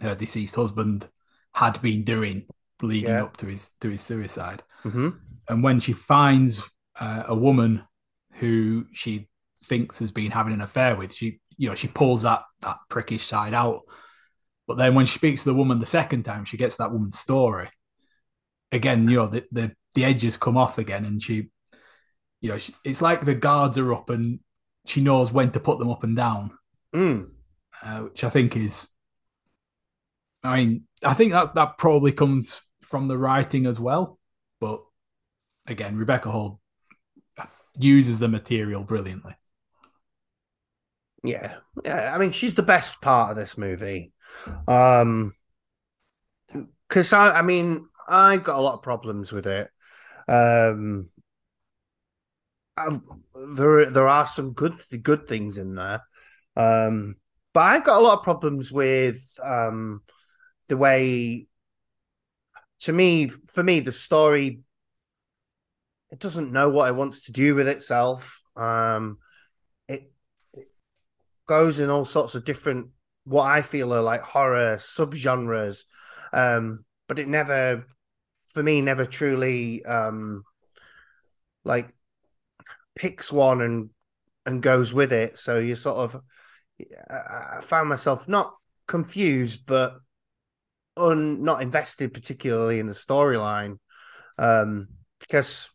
her 0.00 0.14
deceased 0.14 0.54
husband 0.54 1.08
had 1.54 1.80
been 1.82 2.04
doing 2.04 2.46
leading 2.82 3.10
yeah. 3.10 3.22
up 3.22 3.36
to 3.38 3.46
his 3.46 3.70
to 3.80 3.90
his 3.90 4.02
suicide. 4.02 4.62
Mm-hmm. 4.84 5.08
And 5.48 5.62
when 5.62 5.80
she 5.80 5.92
finds 5.92 6.62
uh, 6.98 7.24
a 7.26 7.34
woman 7.34 7.84
who 8.34 8.86
she 8.92 9.28
thinks 9.64 9.98
has 10.00 10.10
been 10.10 10.30
having 10.30 10.52
an 10.52 10.60
affair 10.60 10.96
with, 10.96 11.14
she 11.14 11.40
you 11.56 11.68
know 11.68 11.74
she 11.74 11.88
pulls 11.88 12.22
that 12.22 12.42
that 12.60 12.78
prickish 12.90 13.20
side 13.20 13.54
out 13.54 13.82
but 14.66 14.76
then 14.76 14.94
when 14.94 15.06
she 15.06 15.18
speaks 15.18 15.42
to 15.42 15.50
the 15.50 15.54
woman 15.54 15.80
the 15.80 15.86
second 15.86 16.24
time, 16.24 16.44
she 16.44 16.56
gets 16.56 16.76
that 16.76 16.92
woman's 16.92 17.18
story. 17.18 17.68
Again, 18.70 19.08
you 19.08 19.16
know, 19.16 19.26
the 19.26 19.44
the, 19.52 19.72
the 19.94 20.04
edges 20.04 20.36
come 20.36 20.56
off 20.56 20.78
again, 20.78 21.04
and 21.04 21.22
she, 21.22 21.50
you 22.40 22.50
know, 22.50 22.58
she, 22.58 22.74
it's 22.84 23.02
like 23.02 23.24
the 23.24 23.34
guards 23.34 23.76
are 23.76 23.92
up, 23.92 24.08
and 24.08 24.40
she 24.86 25.02
knows 25.02 25.32
when 25.32 25.50
to 25.50 25.60
put 25.60 25.78
them 25.78 25.90
up 25.90 26.04
and 26.04 26.16
down, 26.16 26.52
mm. 26.94 27.28
uh, 27.82 27.98
which 27.98 28.24
I 28.24 28.30
think 28.30 28.56
is. 28.56 28.88
I 30.44 30.56
mean, 30.56 30.84
I 31.04 31.14
think 31.14 31.32
that 31.32 31.54
that 31.54 31.78
probably 31.78 32.12
comes 32.12 32.62
from 32.82 33.08
the 33.08 33.18
writing 33.18 33.66
as 33.66 33.78
well, 33.78 34.18
but 34.62 34.80
again, 35.66 35.96
Rebecca 35.96 36.30
Hall 36.30 36.60
uses 37.76 38.20
the 38.20 38.28
material 38.28 38.84
brilliantly. 38.84 39.34
Yeah, 41.24 41.54
yeah. 41.84 42.12
I 42.14 42.18
mean, 42.18 42.30
she's 42.30 42.54
the 42.54 42.62
best 42.62 43.00
part 43.02 43.32
of 43.32 43.36
this 43.36 43.58
movie. 43.58 44.12
Um, 44.68 45.34
because 46.88 47.12
I, 47.12 47.38
I 47.38 47.42
mean, 47.42 47.88
I 48.06 48.36
got 48.36 48.56
a 48.56 48.62
lot 48.62 48.74
of 48.74 48.82
problems 48.82 49.32
with 49.32 49.48
it. 49.48 49.68
Um, 50.28 51.10
I've, 52.76 53.00
there, 53.56 53.90
there 53.90 54.08
are 54.08 54.28
some 54.28 54.52
good, 54.52 54.80
good 55.02 55.26
things 55.26 55.58
in 55.58 55.74
there. 55.74 56.02
Um, 56.56 57.16
but 57.52 57.60
I 57.62 57.80
got 57.80 58.00
a 58.00 58.04
lot 58.04 58.18
of 58.18 58.24
problems 58.24 58.70
with 58.70 59.20
um 59.44 60.02
the 60.68 60.76
way. 60.76 61.48
To 62.82 62.92
me, 62.92 63.28
for 63.28 63.62
me, 63.62 63.80
the 63.80 63.92
story 63.92 64.60
it 66.10 66.18
doesn't 66.18 66.52
know 66.52 66.68
what 66.68 66.88
it 66.88 66.94
wants 66.94 67.22
to 67.22 67.32
do 67.32 67.54
with 67.54 67.66
itself. 67.66 68.42
Um, 68.54 69.18
it, 69.88 70.12
it 70.52 70.68
goes 71.48 71.80
in 71.80 71.88
all 71.88 72.04
sorts 72.04 72.34
of 72.34 72.44
different 72.44 72.90
what 73.24 73.44
I 73.44 73.62
feel 73.62 73.94
are 73.94 74.02
like 74.02 74.20
horror 74.20 74.76
subgenres, 74.76 75.84
um, 76.32 76.84
but 77.08 77.18
it 77.18 77.28
never, 77.28 77.86
for 78.44 78.62
me, 78.62 78.80
never 78.82 79.06
truly 79.06 79.84
um, 79.84 80.42
like 81.64 81.88
picks 82.94 83.32
one 83.32 83.62
and 83.62 83.90
and 84.44 84.62
goes 84.62 84.92
with 84.92 85.12
it. 85.12 85.38
So 85.38 85.58
you 85.58 85.76
sort 85.76 85.98
of, 85.98 86.20
I 87.08 87.60
found 87.62 87.88
myself 87.88 88.28
not 88.28 88.54
confused, 88.86 89.66
but 89.66 89.98
un 90.96 91.42
not 91.42 91.62
invested 91.62 92.12
particularly 92.12 92.78
in 92.78 92.86
the 92.86 92.92
storyline, 92.92 93.78
um, 94.38 94.88
because 95.20 95.70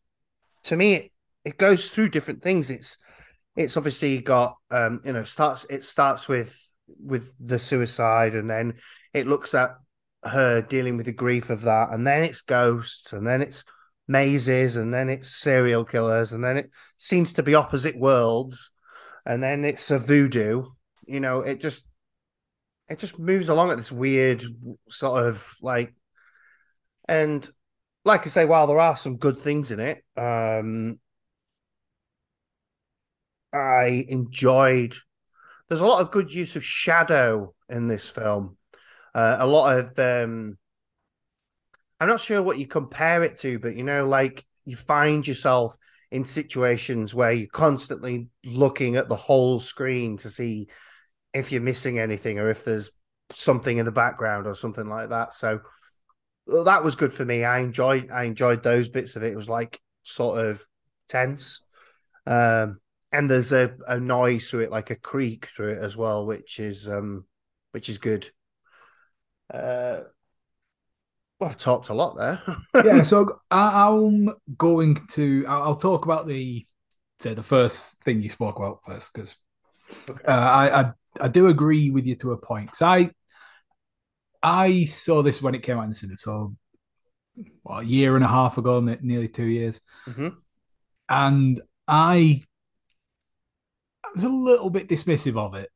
to 0.63 0.75
me 0.75 0.93
it, 0.93 1.12
it 1.45 1.58
goes 1.58 1.89
through 1.89 2.10
different 2.10 2.43
things. 2.43 2.69
It's 2.69 2.97
it's 3.56 3.77
obviously 3.77 4.19
got 4.19 4.56
um, 4.71 5.01
you 5.03 5.13
know 5.13 5.23
starts 5.23 5.65
it 5.69 5.84
starts 5.84 6.27
with 6.27 6.60
with 6.99 7.34
the 7.39 7.60
suicide, 7.60 8.36
and 8.36 8.49
then 8.49 8.75
it 9.13 9.27
looks 9.27 9.53
at 9.53 9.71
her 10.23 10.62
dealing 10.62 10.97
with 10.97 11.06
the 11.06 11.13
grief 11.13 11.49
of 11.49 11.62
that, 11.62 11.89
and 11.91 12.06
then 12.06 12.23
it's 12.23 12.41
ghosts, 12.41 13.13
and 13.13 13.25
then 13.25 13.41
it's 13.41 13.63
mazes, 14.08 14.75
and 14.75 14.93
then 14.93 15.10
it's 15.10 15.36
serial 15.36 15.84
killers, 15.84 16.34
and 16.34 16.43
then 16.43 16.58
it 16.58 16.71
seems 16.97 17.34
to 17.34 17.43
be 17.43 17.56
opposite 17.56 17.97
worlds, 17.97 18.71
and 19.25 19.41
then 19.41 19.65
it's 19.65 19.91
a 19.91 19.99
voodoo. 19.99 20.63
You 21.06 21.19
know, 21.19 21.41
it 21.41 21.62
just 21.62 21.88
it 22.89 23.00
just 23.00 23.19
moves 23.19 23.50
along 23.50 23.71
at 23.71 23.78
this 23.78 23.91
weird 23.91 24.43
sort 24.89 25.26
of 25.26 25.56
like, 25.62 25.93
and 27.08 27.47
like 28.06 28.21
I 28.21 28.30
say, 28.30 28.45
while 28.45 28.67
there 28.67 28.80
are 28.80 28.97
some 28.97 29.17
good 29.17 29.38
things 29.38 29.71
in 29.71 29.80
it, 29.80 30.04
um, 30.15 31.00
I 33.54 34.06
enjoyed. 34.08 34.95
There's 35.67 35.82
a 35.82 35.86
lot 35.86 36.02
of 36.02 36.12
good 36.12 36.34
use 36.34 36.56
of 36.56 36.63
shadow 36.63 37.54
in 37.69 37.88
this 37.88 38.10
film. 38.10 38.58
Uh, 39.13 39.38
a 39.39 39.47
lot 39.47 39.78
of 39.78 40.00
um, 40.00 40.58
I'm 42.00 42.08
not 42.08 42.21
sure 42.21 42.41
what 42.41 42.60
you 42.60 42.67
compare 42.67 43.23
it 43.23 43.38
to, 43.39 43.60
but 43.60 43.76
you 43.76 43.84
know, 43.84 44.06
like 44.08 44.45
you 44.65 44.78
find 44.78 45.28
yourself 45.28 45.76
in 46.12 46.23
situations 46.23 47.13
where 47.13 47.32
you're 47.32 47.47
constantly 47.47 48.30
looking 48.45 48.95
at 48.95 49.10
the 49.10 49.15
whole 49.15 49.60
screen 49.60 50.17
to 50.17 50.30
see 50.30 50.67
if 51.38 51.52
you're 51.52 51.62
missing 51.62 52.00
anything 52.00 52.39
or 52.39 52.50
if 52.50 52.63
there's 52.63 52.91
something 53.34 53.78
in 53.78 53.86
the 53.86 53.91
background 53.91 54.47
or 54.47 54.56
something 54.56 54.88
like 54.88 55.10
that. 55.10 55.34
So 55.34 55.62
that 56.47 56.84
was 56.84 56.95
good 56.95 57.12
for 57.12 57.26
me. 57.26 57.43
I 57.43 57.60
enjoyed 57.60 58.10
I 58.12 58.23
enjoyed 58.23 58.63
those 58.63 58.89
bits 58.89 59.15
of 59.15 59.23
it. 59.23 59.34
It 59.34 59.38
was 59.38 59.50
like 59.50 59.80
sort 60.04 60.39
of 60.39 60.63
tense. 61.10 61.62
Um, 62.26 62.80
and 63.12 63.30
there's 63.30 63.54
a, 63.54 63.73
a 63.88 64.00
noise 64.00 64.50
through 64.50 64.62
it, 64.62 64.71
like 64.71 64.89
a 64.89 64.95
creak 64.95 65.47
through 65.47 65.69
it 65.69 65.78
as 65.78 65.95
well, 65.95 66.26
which 66.26 66.60
is 66.60 66.88
um 66.89 67.26
which 67.71 67.89
is 67.89 67.97
good. 67.97 68.30
Uh 69.54 70.02
well, 71.39 71.52
I've 71.52 71.58
talked 71.58 71.89
a 71.89 71.93
lot 71.93 72.17
there. 72.17 72.41
yeah, 72.84 73.04
so 73.04 73.28
I, 73.52 73.88
am 73.88 74.30
going 74.58 74.97
to. 75.12 75.45
I'll, 75.47 75.63
I'll, 75.63 75.76
talk 75.76 76.06
about 76.06 76.28
the 76.28 76.65
say 77.19 77.36
the 77.36 77.43
first 77.43 78.04
thing 78.04 78.23
you 78.23 78.30
spoke 78.32 78.58
about 78.58 78.84
first 78.84 79.13
because 79.13 79.36
okay. 80.10 80.23
uh, 80.26 80.32
I, 80.32 80.82
I 80.82 80.91
I 81.21 81.27
do 81.27 81.47
agree 81.47 81.89
with 81.89 82.06
you 82.06 82.15
to 82.17 82.32
a 82.32 82.38
point. 82.38 82.75
So 82.75 82.86
I 82.86 83.12
I 84.43 84.86
saw 84.86 85.21
this 85.21 85.41
when 85.41 85.56
it 85.56 85.63
came 85.63 85.77
out 85.77 85.84
in 85.84 85.89
the 85.89 85.95
cinema, 85.95 86.17
so 86.17 86.56
well, 87.63 87.80
a 87.80 87.84
year 87.84 88.15
and 88.15 88.23
a 88.23 88.27
half 88.30 88.58
ago, 88.58 88.80
nearly 88.80 89.27
two 89.27 89.45
years, 89.45 89.82
mm-hmm. 90.08 90.30
and 91.10 91.62
I, 91.88 92.41
I 94.03 94.10
was 94.13 94.23
a 94.23 94.30
little 94.30 94.69
bit 94.69 94.89
dismissive 94.89 95.38
of 95.38 95.56
it 95.56 95.69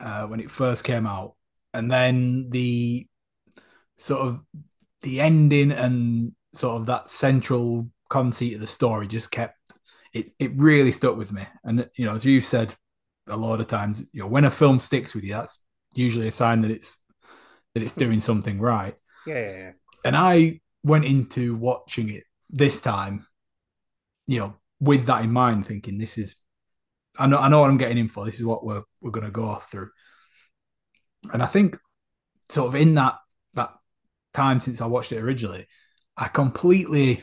uh, 0.00 0.26
when 0.26 0.40
it 0.40 0.50
first 0.50 0.84
came 0.84 1.06
out, 1.06 1.34
and 1.72 1.90
then 1.90 2.50
the 2.50 3.06
sort 3.96 4.26
of 4.26 4.40
the 5.02 5.20
ending 5.20 5.70
and 5.70 6.32
sort 6.52 6.80
of 6.80 6.86
that 6.86 7.10
central 7.10 7.88
conceit 8.08 8.54
of 8.54 8.60
the 8.60 8.66
story 8.66 9.06
just 9.06 9.30
kept 9.30 9.58
it. 10.12 10.32
It 10.38 10.52
really 10.56 10.92
stuck 10.92 11.16
with 11.16 11.32
me, 11.32 11.44
and 11.62 11.88
you 11.96 12.06
know, 12.06 12.14
as 12.14 12.24
you 12.24 12.40
said 12.40 12.74
a 13.26 13.36
lot 13.36 13.60
of 13.60 13.66
times, 13.66 14.02
you 14.12 14.20
know, 14.20 14.28
when 14.28 14.44
a 14.44 14.50
film 14.50 14.78
sticks 14.78 15.14
with 15.14 15.24
you, 15.24 15.32
that's 15.32 15.58
usually 15.94 16.28
a 16.28 16.32
sign 16.32 16.60
that 16.62 16.70
it's 16.70 16.96
that 17.74 17.82
it's 17.82 17.92
doing 17.92 18.20
something 18.20 18.60
right. 18.60 18.94
Yeah, 19.26 19.40
yeah, 19.40 19.56
yeah. 19.56 19.70
And 20.04 20.16
I 20.16 20.60
went 20.82 21.06
into 21.06 21.56
watching 21.56 22.10
it 22.10 22.24
this 22.50 22.80
time, 22.80 23.26
you 24.26 24.40
know, 24.40 24.56
with 24.80 25.06
that 25.06 25.22
in 25.22 25.32
mind, 25.32 25.66
thinking 25.66 25.98
this 25.98 26.18
is 26.18 26.36
I 27.18 27.26
know 27.26 27.38
I 27.38 27.48
know 27.48 27.60
what 27.60 27.70
I'm 27.70 27.78
getting 27.78 27.98
in 27.98 28.08
for. 28.08 28.24
This 28.24 28.38
is 28.38 28.44
what 28.44 28.64
we're 28.64 28.82
we're 29.00 29.10
gonna 29.10 29.30
go 29.30 29.54
through. 29.56 29.90
And 31.32 31.42
I 31.42 31.46
think 31.46 31.78
sort 32.50 32.68
of 32.68 32.74
in 32.74 32.94
that 32.94 33.16
that 33.54 33.70
time 34.34 34.60
since 34.60 34.80
I 34.80 34.86
watched 34.86 35.12
it 35.12 35.22
originally, 35.22 35.66
I 36.16 36.28
completely 36.28 37.22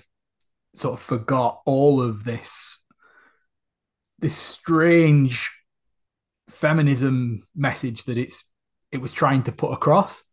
sort 0.73 0.93
of 0.95 1.01
forgot 1.01 1.61
all 1.65 2.01
of 2.01 2.23
this 2.23 2.81
this 4.19 4.35
strange 4.35 5.51
feminism 6.51 7.43
message 7.55 8.03
that 8.05 8.17
it's 8.17 8.49
it 8.91 9.01
was 9.01 9.13
trying 9.13 9.43
to 9.43 9.51
put 9.51 9.71
across. 9.71 10.25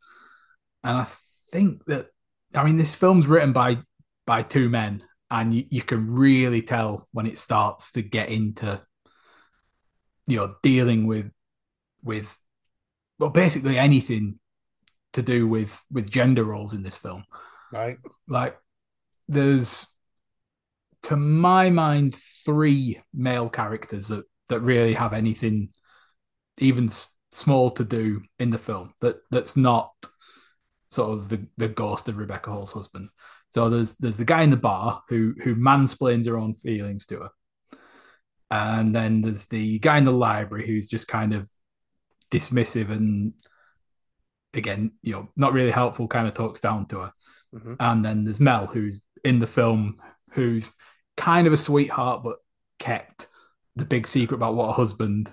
And 0.85 0.97
I 0.97 1.07
think 1.51 1.85
that 1.87 2.09
I 2.55 2.65
mean 2.65 2.77
this 2.77 2.95
film's 2.95 3.27
written 3.27 3.53
by 3.53 3.79
by 4.27 4.43
two 4.43 4.69
men 4.69 5.03
and 5.31 5.55
you, 5.55 5.65
you 5.71 5.83
can 5.83 6.07
really 6.07 6.63
tell 6.63 7.09
when 7.13 7.27
it 7.27 7.39
starts 7.39 7.93
to 7.93 8.03
get 8.03 8.29
into 8.29 8.81
you 10.27 10.37
know 10.37 10.55
dealing 10.63 11.07
with 11.07 11.31
with 12.03 12.39
well 13.19 13.31
basically 13.31 13.79
anything 13.79 14.39
to 15.13 15.23
do 15.23 15.49
with 15.49 15.83
with 15.91 16.11
gender 16.11 16.45
roles 16.45 16.75
in 16.75 16.83
this 16.83 16.97
film. 16.97 17.25
Right. 17.73 17.99
Like 18.29 18.59
there's 19.29 19.87
to 21.03 21.17
my 21.17 21.71
mind 21.71 22.15
three 22.45 23.01
male 23.15 23.49
characters 23.49 24.09
that 24.09 24.25
that 24.49 24.61
really 24.61 24.95
have 24.95 25.13
anything 25.13 25.71
even 26.59 26.89
small 27.31 27.71
to 27.71 27.85
do 27.85 28.23
in 28.39 28.51
the 28.51 28.59
film 28.59 28.95
that 29.01 29.17
that's 29.31 29.57
not 29.57 29.93
sort 30.91 31.19
of 31.19 31.29
the 31.29 31.47
the 31.57 31.69
ghost 31.69 32.09
of 32.09 32.19
Rebecca 32.19 32.51
Hall's 32.51 32.73
husband. 32.73 33.11
So 33.49 33.69
there's 33.69 33.95
there's 33.97 34.19
the 34.19 34.25
guy 34.25 34.43
in 34.43 34.51
the 34.51 34.57
bar 34.57 35.03
who 35.09 35.35
who 35.43 35.55
mansplains 35.55 36.27
her 36.27 36.39
own 36.39 36.55
feelings 36.55 37.07
to 37.07 37.21
her. 37.21 37.31
And 38.51 38.95
then 38.95 39.21
there's 39.21 39.47
the 39.47 39.79
guy 39.79 39.99
in 39.99 40.05
the 40.05 40.11
library 40.11 40.67
who's 40.67 40.89
just 40.89 41.07
kind 41.07 41.35
of 41.35 41.51
dismissive 42.31 42.91
and 42.91 43.35
again, 44.55 44.93
you 45.03 45.13
know, 45.13 45.29
not 45.37 45.53
really 45.53 45.71
helpful, 45.71 46.09
kind 46.09 46.27
of 46.27 46.35
talks 46.35 46.61
down 46.61 46.87
to 46.87 47.01
her. 47.01 47.13
Mm-hmm. 47.55 47.75
And 47.81 48.05
then 48.05 48.25
there's 48.25 48.41
Mel, 48.41 48.67
who's 48.67 49.01
in 49.25 49.39
the 49.39 49.47
film, 49.47 49.97
who's 50.31 50.75
kind 51.17 51.47
of 51.47 51.53
a 51.53 51.57
sweetheart, 51.57 52.23
but 52.23 52.37
kept 52.79 53.27
the 53.77 53.85
big 53.85 54.07
secret 54.07 54.37
about 54.37 54.55
what 54.55 54.69
her 54.69 54.73
husband, 54.73 55.33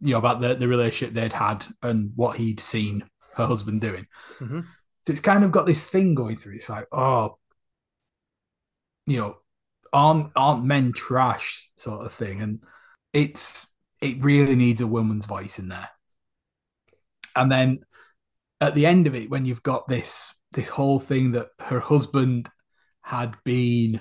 you 0.00 0.12
know, 0.12 0.18
about 0.18 0.40
the, 0.40 0.54
the 0.54 0.68
relationship 0.68 1.14
they'd 1.14 1.32
had 1.32 1.64
and 1.82 2.12
what 2.14 2.36
he'd 2.36 2.60
seen 2.60 3.04
her 3.34 3.46
husband 3.46 3.80
doing. 3.80 4.06
Mm-hmm. 4.40 4.60
So 5.04 5.12
it's 5.12 5.20
kind 5.20 5.44
of 5.44 5.52
got 5.52 5.66
this 5.66 5.86
thing 5.88 6.14
going 6.14 6.36
through. 6.36 6.54
It's 6.54 6.68
like, 6.68 6.86
oh, 6.92 7.38
you 9.06 9.20
know, 9.20 9.36
aren't 9.92 10.32
aren't 10.34 10.64
men 10.64 10.92
trash 10.92 11.70
sort 11.76 12.04
of 12.04 12.12
thing, 12.12 12.42
and 12.42 12.60
it's 13.12 13.68
it 14.00 14.22
really 14.24 14.56
needs 14.56 14.80
a 14.80 14.86
woman's 14.86 15.26
voice 15.26 15.58
in 15.58 15.68
there. 15.68 15.88
And 17.34 17.52
then 17.52 17.80
at 18.60 18.74
the 18.74 18.86
end 18.86 19.06
of 19.06 19.14
it, 19.14 19.30
when 19.30 19.44
you've 19.44 19.62
got 19.62 19.86
this 19.86 20.34
this 20.52 20.68
whole 20.68 20.98
thing 20.98 21.32
that 21.32 21.48
her 21.60 21.80
husband 21.80 22.50
had 23.02 23.36
been 23.44 24.00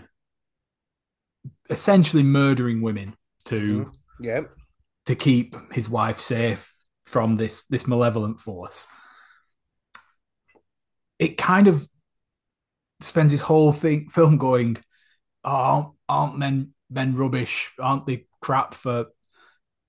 essentially 1.70 2.24
murdering 2.24 2.82
women 2.82 3.16
to 3.46 3.86
mm, 3.86 3.94
yeah 4.20 4.42
to 5.06 5.16
keep 5.16 5.56
his 5.74 5.90
wife 5.90 6.20
safe 6.20 6.74
from 7.06 7.36
this 7.38 7.64
this 7.64 7.88
malevolent 7.88 8.40
force. 8.40 8.88
It 11.20 11.38
kind 11.38 11.68
of 11.68 11.88
spends 13.02 13.32
his 13.32 13.42
whole 13.42 13.72
thing 13.72 14.10
film 14.10 14.38
going 14.38 14.78
oh 15.44 15.96
aren't 16.10 16.38
men 16.38 16.74
men 16.90 17.16
rubbish? 17.16 17.72
Aren't 17.80 18.06
they 18.06 18.26
crap 18.42 18.74
for 18.74 19.08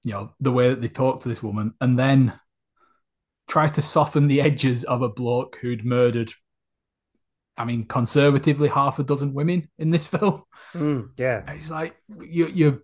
you 0.05 0.13
know 0.13 0.35
the 0.41 0.53
way 0.53 0.69
that 0.69 0.81
they 0.81 0.89
talk 0.89 1.23
to 1.23 1.29
this 1.29 1.43
woman? 1.43 1.75
And 1.81 1.99
then 1.99 2.39
try 3.49 3.69
to 3.69 3.83
soften 3.83 4.27
the 4.27 4.41
edges 4.41 4.85
of 4.85 5.03
a 5.03 5.09
bloke 5.09 5.57
who'd 5.61 5.85
murdered, 5.85 6.33
I 7.57 7.65
mean, 7.65 7.85
conservatively 7.85 8.69
half 8.69 8.99
a 8.99 9.05
dozen 9.05 9.35
women 9.35 9.69
in 9.79 9.91
this 9.91 10.07
film. 10.15 10.43
Mm, 10.75 11.11
yeah, 11.17 11.43
it's 11.53 11.71
like 11.71 11.97
your 12.21 12.49
your 12.49 12.83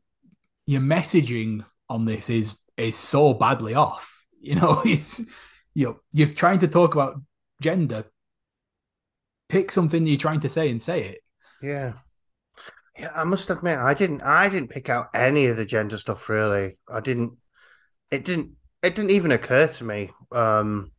your 0.67 0.81
messaging 0.81 1.65
on 1.89 2.05
this 2.05 2.31
is 2.31 2.57
is 2.77 2.97
so 2.97 3.35
badly 3.35 3.75
off. 3.75 4.11
You 4.45 4.57
know, 4.57 4.83
it's 4.85 5.21
you 5.73 5.87
know 5.87 6.01
you're 6.13 6.27
trying 6.27 6.59
to 6.59 6.67
talk 6.67 6.95
about 6.95 7.15
gender. 7.61 8.07
Pick 9.49 9.71
something 9.71 10.05
you're 10.05 10.17
trying 10.17 10.41
to 10.41 10.49
say 10.49 10.69
and 10.69 10.83
say 10.83 11.05
it. 11.05 11.21
Yeah. 11.63 11.93
Yeah, 12.99 13.13
I 13.15 13.23
must 13.23 13.51
admit, 13.51 13.79
I 13.79 13.95
didn't. 13.95 14.23
I 14.23 14.49
didn't 14.49 14.71
pick 14.71 14.89
out 14.89 15.11
any 15.15 15.47
of 15.47 15.57
the 15.57 15.65
gender 15.65 15.97
stuff. 15.97 16.29
Really, 16.29 16.77
I 16.93 16.99
didn't. 16.99 17.39
It 18.11 18.25
didn't 18.25 18.57
it 18.83 18.95
didn't 18.95 19.13
even 19.13 19.33
occur 19.33 19.69
to 19.69 19.85
me. 19.85 20.11
Um, 20.33 20.91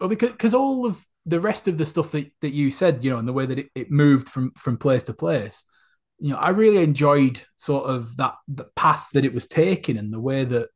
well, 0.00 0.08
because 0.08 0.32
because 0.32 0.54
all 0.54 0.86
of 0.86 1.04
the 1.24 1.40
rest 1.40 1.68
of 1.68 1.78
the 1.78 1.86
stuff 1.86 2.10
that, 2.12 2.30
that 2.40 2.52
you 2.52 2.70
said, 2.70 3.04
you 3.04 3.10
know, 3.10 3.18
and 3.18 3.28
the 3.28 3.32
way 3.32 3.46
that 3.46 3.58
it, 3.58 3.68
it 3.74 3.90
moved 3.90 4.28
from 4.28 4.52
from 4.56 4.76
place 4.76 5.04
to 5.04 5.14
place, 5.14 5.64
you 6.18 6.32
know, 6.32 6.38
I 6.38 6.50
really 6.50 6.82
enjoyed 6.82 7.40
sort 7.56 7.88
of 7.88 8.16
that 8.16 8.34
the 8.48 8.64
path 8.76 9.08
that 9.14 9.24
it 9.24 9.34
was 9.34 9.46
taking 9.46 9.96
and 9.96 10.12
the 10.12 10.20
way 10.20 10.44
that 10.44 10.68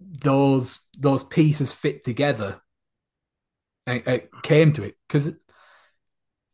those 0.00 0.80
those 0.98 1.24
pieces 1.24 1.72
fit 1.72 2.04
together 2.04 2.60
and 3.86 4.02
it 4.06 4.30
came 4.42 4.72
to 4.74 4.84
it 4.84 4.96
because 5.08 5.32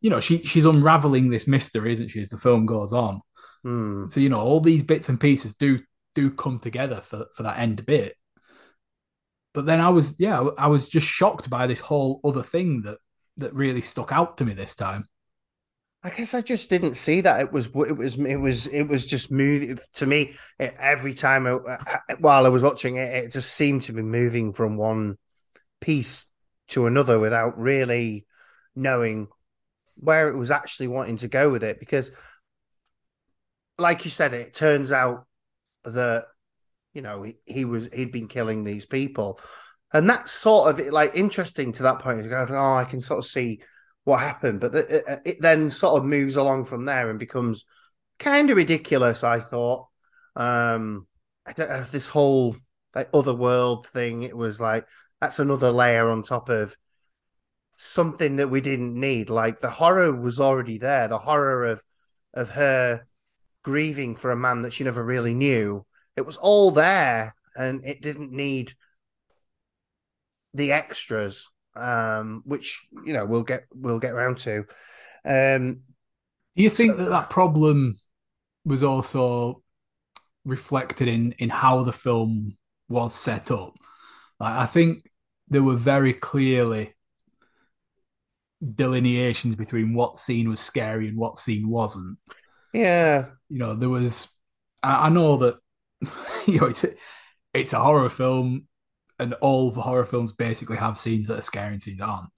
you 0.00 0.08
know 0.08 0.20
she 0.20 0.42
she's 0.44 0.64
unraveling 0.64 1.30
this 1.30 1.46
mystery 1.46 1.92
isn't 1.92 2.08
she 2.08 2.20
as 2.20 2.28
the 2.28 2.38
film 2.38 2.64
goes 2.64 2.92
on 2.92 3.20
hmm. 3.64 4.06
so 4.08 4.20
you 4.20 4.28
know 4.28 4.40
all 4.40 4.60
these 4.60 4.84
bits 4.84 5.08
and 5.08 5.20
pieces 5.20 5.54
do 5.54 5.80
do 6.14 6.30
come 6.30 6.60
together 6.60 7.00
for 7.00 7.26
for 7.34 7.42
that 7.42 7.58
end 7.58 7.84
bit 7.84 8.14
but 9.52 9.66
then 9.66 9.80
I 9.80 9.88
was, 9.88 10.18
yeah, 10.18 10.48
I 10.58 10.68
was 10.68 10.88
just 10.88 11.06
shocked 11.06 11.50
by 11.50 11.66
this 11.66 11.80
whole 11.80 12.20
other 12.24 12.42
thing 12.42 12.82
that 12.82 12.98
that 13.38 13.54
really 13.54 13.80
stuck 13.80 14.12
out 14.12 14.36
to 14.36 14.44
me 14.44 14.52
this 14.52 14.74
time. 14.74 15.04
I 16.02 16.10
guess 16.10 16.32
I 16.32 16.40
just 16.40 16.70
didn't 16.70 16.94
see 16.94 17.20
that 17.20 17.40
it 17.40 17.52
was 17.52 17.66
it 17.66 17.96
was 17.96 18.16
it 18.18 18.36
was 18.36 18.66
it 18.68 18.84
was 18.84 19.04
just 19.04 19.30
moving 19.30 19.78
to 19.94 20.06
me 20.06 20.32
it, 20.58 20.74
every 20.78 21.12
time 21.12 21.46
I, 21.46 21.58
I, 21.68 22.14
while 22.20 22.46
I 22.46 22.48
was 22.48 22.62
watching 22.62 22.96
it 22.96 23.14
it 23.14 23.32
just 23.32 23.52
seemed 23.52 23.82
to 23.82 23.92
be 23.92 24.02
moving 24.02 24.52
from 24.54 24.76
one 24.78 25.18
piece 25.80 26.26
to 26.68 26.86
another 26.86 27.18
without 27.18 27.58
really 27.58 28.26
knowing 28.74 29.28
where 29.96 30.28
it 30.30 30.38
was 30.38 30.50
actually 30.50 30.88
wanting 30.88 31.18
to 31.18 31.28
go 31.28 31.50
with 31.50 31.62
it 31.62 31.78
because 31.78 32.10
like 33.78 34.04
you 34.04 34.10
said 34.10 34.34
it 34.34 34.54
turns 34.54 34.92
out 34.92 35.26
that 35.84 36.26
you 36.94 37.02
know 37.02 37.22
he, 37.22 37.36
he 37.46 37.64
was 37.64 37.88
he'd 37.92 38.12
been 38.12 38.28
killing 38.28 38.64
these 38.64 38.86
people, 38.86 39.40
and 39.92 40.08
that's 40.08 40.30
sort 40.32 40.78
of 40.80 40.86
like 40.92 41.14
interesting 41.14 41.72
to 41.72 41.84
that 41.84 42.00
point. 42.00 42.24
You 42.24 42.30
go, 42.30 42.46
oh, 42.50 42.74
I 42.74 42.84
can 42.84 43.02
sort 43.02 43.18
of 43.18 43.26
see 43.26 43.60
what 44.04 44.18
happened, 44.18 44.60
but 44.60 44.72
the, 44.72 44.96
it, 44.96 45.20
it, 45.24 45.36
then 45.40 45.70
sort 45.70 45.98
of 45.98 46.04
moves 46.08 46.36
along 46.36 46.64
from 46.64 46.84
there 46.84 47.10
and 47.10 47.18
becomes 47.18 47.64
kind 48.18 48.50
of 48.50 48.56
ridiculous. 48.56 49.22
I 49.24 49.40
thought 49.40 49.86
um, 50.36 51.06
I 51.46 51.52
this 51.52 52.08
whole 52.08 52.56
like 52.94 53.08
other 53.12 53.34
world 53.34 53.86
thing. 53.88 54.22
It 54.22 54.36
was 54.36 54.60
like 54.60 54.86
that's 55.20 55.38
another 55.38 55.70
layer 55.70 56.08
on 56.08 56.22
top 56.22 56.48
of 56.48 56.76
something 57.76 58.36
that 58.36 58.48
we 58.48 58.60
didn't 58.60 58.98
need. 58.98 59.30
Like 59.30 59.58
the 59.58 59.70
horror 59.70 60.12
was 60.12 60.40
already 60.40 60.78
there. 60.78 61.08
The 61.08 61.18
horror 61.18 61.66
of 61.66 61.84
of 62.34 62.50
her 62.50 63.06
grieving 63.62 64.16
for 64.16 64.30
a 64.30 64.36
man 64.36 64.62
that 64.62 64.72
she 64.72 64.84
never 64.84 65.04
really 65.04 65.34
knew. 65.34 65.84
It 66.16 66.26
was 66.26 66.36
all 66.36 66.70
there, 66.70 67.34
and 67.56 67.84
it 67.84 68.02
didn't 68.02 68.32
need 68.32 68.72
the 70.52 70.72
extras, 70.72 71.48
um, 71.76 72.42
which 72.44 72.86
you 73.04 73.12
know 73.12 73.24
we'll 73.26 73.42
get 73.42 73.64
we'll 73.74 73.98
get 73.98 74.12
around 74.12 74.38
to. 74.38 74.64
Um, 75.24 75.82
Do 76.56 76.62
you 76.62 76.70
think 76.70 76.96
so, 76.96 77.04
that 77.04 77.10
that 77.10 77.30
problem 77.30 77.98
was 78.64 78.82
also 78.82 79.62
reflected 80.44 81.08
in 81.08 81.32
in 81.32 81.48
how 81.48 81.82
the 81.82 81.92
film 81.92 82.56
was 82.88 83.14
set 83.14 83.50
up? 83.50 83.74
Like, 84.38 84.54
I 84.54 84.66
think 84.66 85.04
there 85.48 85.62
were 85.62 85.76
very 85.76 86.12
clearly 86.12 86.94
delineations 88.74 89.54
between 89.56 89.94
what 89.94 90.18
scene 90.18 90.48
was 90.48 90.60
scary 90.60 91.08
and 91.08 91.16
what 91.16 91.38
scene 91.38 91.68
wasn't. 91.68 92.18
Yeah, 92.72 93.30
you 93.48 93.58
know, 93.58 93.74
there 93.74 93.88
was. 93.88 94.28
I, 94.82 95.06
I 95.06 95.08
know 95.08 95.36
that 95.38 95.56
you 96.46 96.60
know 96.60 96.66
it's 96.66 96.84
a, 96.84 96.94
it's 97.52 97.72
a 97.72 97.80
horror 97.80 98.08
film, 98.10 98.66
and 99.20 99.34
all 99.34 99.70
the 99.70 99.82
horror 99.82 100.04
films 100.04 100.32
basically 100.32 100.76
have 100.76 100.98
scenes 100.98 101.28
that 101.28 101.38
are 101.38 101.42
scary 101.42 101.72
and 101.72 101.82
scenes 101.82 102.00
aren't. 102.00 102.30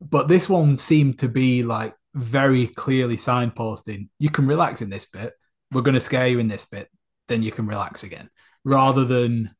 But 0.00 0.28
this 0.28 0.48
one 0.48 0.78
seemed 0.78 1.18
to 1.18 1.28
be 1.28 1.62
like 1.62 1.94
very 2.14 2.68
clearly 2.68 3.16
signposting. 3.16 4.08
You 4.18 4.30
can 4.30 4.46
relax 4.46 4.80
in 4.80 4.90
this 4.90 5.06
bit. 5.06 5.34
We're 5.72 5.82
going 5.82 5.94
to 5.94 6.00
scare 6.00 6.28
you 6.28 6.38
in 6.38 6.48
this 6.48 6.64
bit. 6.64 6.88
Then 7.26 7.42
you 7.42 7.52
can 7.52 7.66
relax 7.66 8.04
again, 8.04 8.30
rather 8.64 9.04
than 9.04 9.50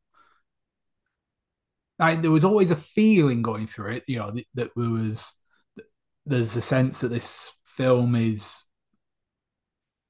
there 1.98 2.30
was 2.30 2.44
always 2.44 2.70
a 2.70 2.76
feeling 2.76 3.42
going 3.42 3.66
through 3.66 3.92
it, 3.92 4.04
you 4.06 4.18
know, 4.18 4.30
that, 4.30 4.44
that 4.54 4.70
there 4.76 4.90
was 4.90 5.34
there's 6.24 6.56
a 6.56 6.62
sense 6.62 7.00
that 7.00 7.08
this 7.08 7.52
film 7.66 8.14
is 8.14 8.64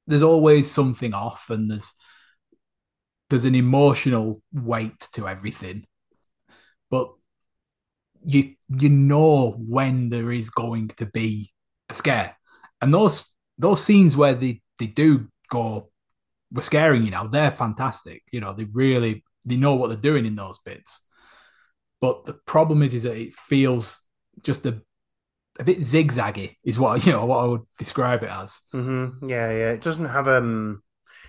there's 0.07 0.23
always 0.23 0.71
something 0.71 1.15
off 1.15 1.51
and 1.51 1.71
there's 1.71 1.95
there's 3.31 3.45
an 3.45 3.55
emotional 3.55 4.43
weight 4.53 5.09
to 5.13 5.29
everything 5.29 5.85
but 6.91 7.13
you 8.25 8.55
you 8.69 8.89
know 8.89 9.53
when 9.67 10.09
there 10.09 10.33
is 10.33 10.51
going 10.51 10.89
to 10.89 11.07
be 11.07 11.53
a 11.89 11.95
scare 11.95 12.37
and 12.81 12.93
those 12.93 13.27
those 13.59 13.83
scenes 13.83 14.17
where 14.17 14.35
they 14.35 14.61
they 14.79 14.87
do 14.87 15.29
go 15.49 15.91
we're 16.53 16.63
scaring 16.63 17.05
you 17.05 17.11
now 17.11 17.27
they're 17.27 17.51
fantastic 17.51 18.23
you 18.33 18.41
know 18.41 18.53
they 18.53 18.65
really 18.65 19.25
they 19.45 19.57
know 19.57 19.75
what 19.75 19.89
they're 19.89 19.97
doing 19.97 20.27
in 20.27 20.35
those 20.35 20.59
bits 20.59 21.05
but 22.01 22.25
the 22.25 22.35
problem 22.35 22.83
is 22.83 22.95
is 22.95 23.05
that 23.05 23.17
it 23.17 23.35
feels 23.35 24.01
just 24.43 24.67
a 24.67 24.81
a 25.59 25.65
bit 25.65 25.79
zigzaggy 25.79 26.57
is 26.65 26.79
what 26.79 27.05
you 27.07 27.13
know 27.13 27.27
what 27.27 27.45
I 27.45 27.47
would 27.47 27.63
describe 27.79 28.23
it 28.23 28.31
as. 28.31 28.61
Mm-hmm. 28.75 29.29
Yeah, 29.29 29.51
yeah. 29.51 29.71
It 29.71 29.83
doesn't 29.83 30.09
have 30.09 30.29
um, 30.29 30.83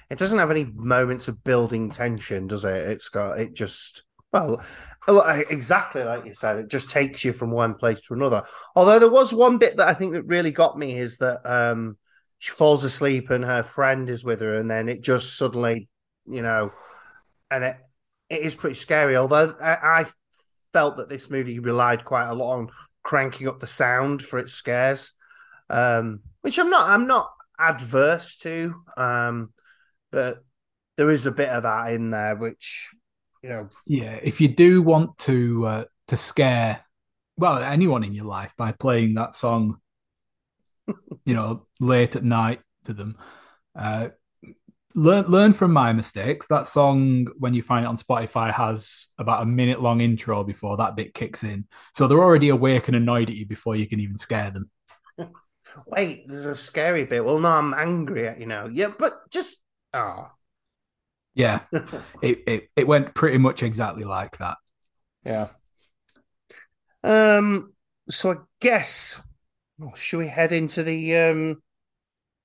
it 0.10 0.18
doesn't 0.18 0.40
have 0.40 0.52
any 0.52 0.66
moments 0.66 1.28
of 1.28 1.44
building 1.44 1.90
tension, 1.90 2.48
does 2.48 2.66
it? 2.66 2.88
It's 2.90 3.10
got 3.10 3.40
it 3.40 3.54
just 3.54 4.04
well, 4.32 4.62
exactly 5.08 6.04
like 6.04 6.26
you 6.26 6.34
said. 6.34 6.58
It 6.58 6.70
just 6.70 6.90
takes 6.90 7.24
you 7.24 7.34
from 7.34 7.52
one 7.52 7.74
place 7.74 8.02
to 8.02 8.14
another. 8.14 8.44
Although 8.76 9.00
there 9.00 9.10
was 9.10 9.34
one 9.34 9.58
bit 9.58 9.78
that 9.78 9.88
I 9.88 9.94
think 9.94 10.14
that 10.14 10.24
really 10.24 10.52
got 10.52 10.78
me 10.78 10.98
is 10.98 11.18
that 11.18 11.42
um, 11.46 11.98
she 12.38 12.52
falls 12.52 12.84
asleep 12.84 13.32
and 13.32 13.44
her 13.44 13.64
friend 13.64 14.10
is 14.10 14.24
with 14.24 14.42
her, 14.42 14.54
and 14.54 14.70
then 14.70 14.88
it 14.88 15.02
just 15.02 15.36
suddenly, 15.36 15.90
you 16.28 16.42
know, 16.42 16.72
and 17.50 17.64
it 17.64 17.78
it 18.30 18.42
is 18.42 18.56
pretty 18.56 18.76
scary. 18.76 19.18
Although 19.18 19.56
I, 19.62 20.02
I 20.02 20.06
felt 20.74 20.98
that 20.98 21.10
this 21.10 21.32
movie 21.32 21.60
relied 21.60 22.06
quite 22.06 22.30
a 22.30 22.36
lot 22.36 22.58
on 22.58 22.70
cranking 23.04 23.48
up 23.48 23.60
the 23.60 23.68
sound 23.68 24.22
for 24.22 24.38
its 24.38 24.54
scares, 24.54 25.14
um, 25.72 26.22
which 26.42 26.60
I'm 26.60 26.70
not. 26.70 26.88
I'm 26.88 27.08
not 27.08 27.32
adverse 27.60 28.36
to, 28.38 28.76
um, 28.96 29.52
but 30.12 30.44
there 30.98 31.10
is 31.10 31.26
a 31.26 31.32
bit 31.32 31.50
of 31.50 31.64
that 31.64 31.92
in 31.94 32.12
there, 32.12 32.36
which 32.36 32.90
you 33.42 33.50
know. 33.50 33.70
Yeah, 33.86 34.20
if 34.22 34.42
you 34.42 34.48
do 34.48 34.82
want 34.82 35.18
to 35.20 35.68
uh, 35.68 35.84
to 36.08 36.18
scare, 36.18 36.84
well, 37.38 37.58
anyone 37.58 38.04
in 38.04 38.14
your 38.14 38.26
life 38.26 38.54
by 38.58 38.72
playing 38.72 39.16
that 39.16 39.36
song, 39.36 39.78
you 41.26 41.34
know, 41.34 41.68
late 41.80 42.16
at 42.16 42.24
night 42.24 42.62
to 42.86 42.94
them. 42.94 43.18
Uh, 43.76 44.10
learn 44.96 45.26
learn 45.26 45.54
from 45.54 45.72
my 45.72 45.94
mistakes. 45.94 46.48
That 46.48 46.68
song, 46.68 47.28
when 47.38 47.54
you 47.54 47.62
find 47.62 47.86
it 47.86 47.88
on 47.88 47.98
Spotify, 47.98 48.52
has 48.52 49.08
about 49.18 49.44
a 49.44 49.46
minute 49.46 49.82
long 49.82 50.02
intro 50.02 50.44
before 50.44 50.78
that 50.78 50.96
bit 50.96 51.14
kicks 51.14 51.44
in. 51.44 51.68
So 51.94 52.08
they're 52.08 52.20
already 52.20 52.50
awake 52.50 52.88
and 52.88 52.96
annoyed 52.96 53.30
at 53.30 53.36
you 53.36 53.46
before 53.46 53.76
you 53.76 53.88
can 53.88 54.00
even 54.00 54.18
scare 54.18 54.52
them. 54.52 54.70
Wait, 55.88 56.28
there's 56.28 56.46
a 56.46 56.56
scary 56.56 57.06
bit. 57.06 57.24
Well, 57.24 57.40
no, 57.40 57.50
I'm 57.50 57.74
angry 57.74 58.28
at 58.28 58.40
you 58.40 58.48
now. 58.48 58.68
Yeah, 58.68 58.90
but 58.98 59.30
just 59.30 59.58
ah. 59.94 60.30
Oh. 60.30 60.36
Yeah, 61.40 61.62
it, 62.22 62.44
it 62.46 62.70
it 62.76 62.86
went 62.86 63.14
pretty 63.14 63.38
much 63.38 63.64
exactly 63.64 64.04
like 64.04 64.38
that. 64.40 64.58
Yeah. 65.24 65.48
Um. 67.02 67.72
So 68.10 68.34
I 68.34 68.36
guess, 68.60 69.22
well, 69.78 69.96
should 69.96 70.18
we 70.18 70.28
head 70.28 70.52
into 70.52 70.84
the 70.84 71.16
um 71.16 71.64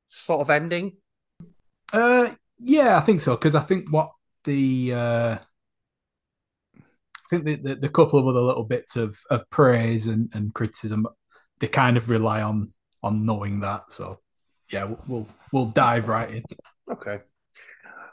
sort 0.06 0.42
of 0.42 0.50
ending? 0.50 0.92
Uh, 1.92 2.28
yeah, 2.60 2.96
I 2.96 3.00
think 3.00 3.20
so 3.20 3.34
because 3.34 3.56
I 3.56 3.62
think 3.62 3.92
what 3.92 4.12
the 4.44 4.92
uh, 4.92 5.38
I 6.76 7.28
think 7.30 7.46
the, 7.46 7.56
the, 7.56 7.74
the, 7.74 7.88
couple 7.88 8.20
of 8.20 8.28
other 8.28 8.40
little 8.40 8.62
bits 8.62 8.94
of, 8.94 9.18
of 9.28 9.50
praise 9.50 10.06
and, 10.06 10.30
and 10.34 10.54
criticism 10.54 11.08
they 11.58 11.66
kind 11.66 11.96
of 11.96 12.10
rely 12.10 12.42
on 12.42 12.72
on 13.02 13.26
knowing 13.26 13.58
that. 13.60 13.90
So 13.90 14.20
yeah, 14.70 14.94
we'll 15.08 15.26
we'll 15.50 15.66
dive 15.66 16.06
right 16.06 16.30
in. 16.30 16.44
Okay. 16.88 17.22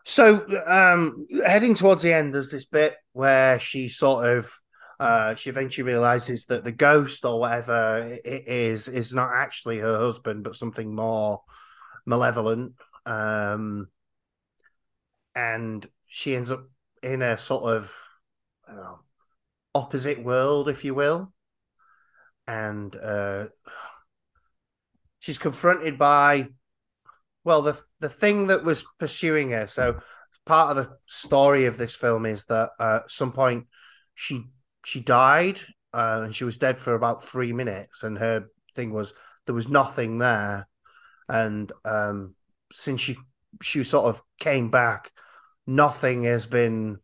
So 0.06 0.46
um 0.68 1.28
heading 1.46 1.76
towards 1.76 2.04
the 2.04 2.14
end, 2.14 2.34
there's 2.34 2.52
this 2.52 2.66
bit 2.66 2.96
where 3.14 3.60
she 3.60 3.88
sort 3.90 4.26
of 4.26 4.54
uh, 5.00 5.34
she 5.34 5.50
eventually 5.50 5.84
realizes 5.84 6.46
that 6.46 6.64
the 6.64 6.72
ghost 6.72 7.26
or 7.26 7.40
whatever 7.40 8.20
it 8.24 8.48
is 8.48 8.88
is 8.88 9.16
not 9.16 9.32
actually 9.34 9.80
her 9.80 9.98
husband, 9.98 10.44
but 10.44 10.56
something 10.56 10.94
more 10.94 11.42
malevolent. 12.06 12.74
Um, 13.08 13.88
and 15.34 15.88
she 16.06 16.36
ends 16.36 16.52
up 16.52 16.70
in 17.02 17.24
a 17.24 17.40
sort 17.40 17.64
of 17.76 17.96
know, 18.68 19.00
opposite 19.74 20.24
world, 20.24 20.70
if 20.70 20.84
you 20.86 20.94
will. 20.94 21.34
And 22.48 22.96
uh, 22.96 23.48
she's 25.20 25.38
confronted 25.38 25.98
by, 25.98 26.50
well, 27.43 27.62
the 27.62 27.80
the 27.99 28.10
thing 28.10 28.47
that 28.47 28.63
was 28.63 28.86
pursuing 28.99 29.51
her. 29.51 29.67
So 29.67 29.99
part 30.45 30.71
of 30.71 30.77
the 30.77 30.97
story 31.06 31.65
of 31.65 31.77
this 31.77 31.95
film 31.95 32.25
is 32.25 32.45
that 32.45 32.71
uh, 32.80 32.99
at 33.04 33.12
some 33.12 33.32
point 33.32 33.67
she 34.15 34.45
she 34.86 34.99
died 34.99 35.60
uh, 35.93 36.21
and 36.23 36.36
she 36.36 36.43
was 36.43 36.58
dead 36.58 36.80
for 36.80 36.95
about 36.95 37.23
three 37.23 37.54
minutes, 37.54 38.04
and 38.04 38.17
her 38.17 38.47
thing 38.75 38.93
was 38.93 39.13
there 39.45 39.56
was 39.56 39.67
nothing 39.67 40.17
there, 40.17 40.67
and 41.27 41.71
um, 41.86 42.36
since 42.71 43.01
she 43.01 43.17
she 43.62 43.84
sort 43.84 44.06
of 44.06 44.21
came 44.39 44.69
back, 44.69 45.12
nothing 45.68 46.24
has 46.24 46.47
been 46.47 46.99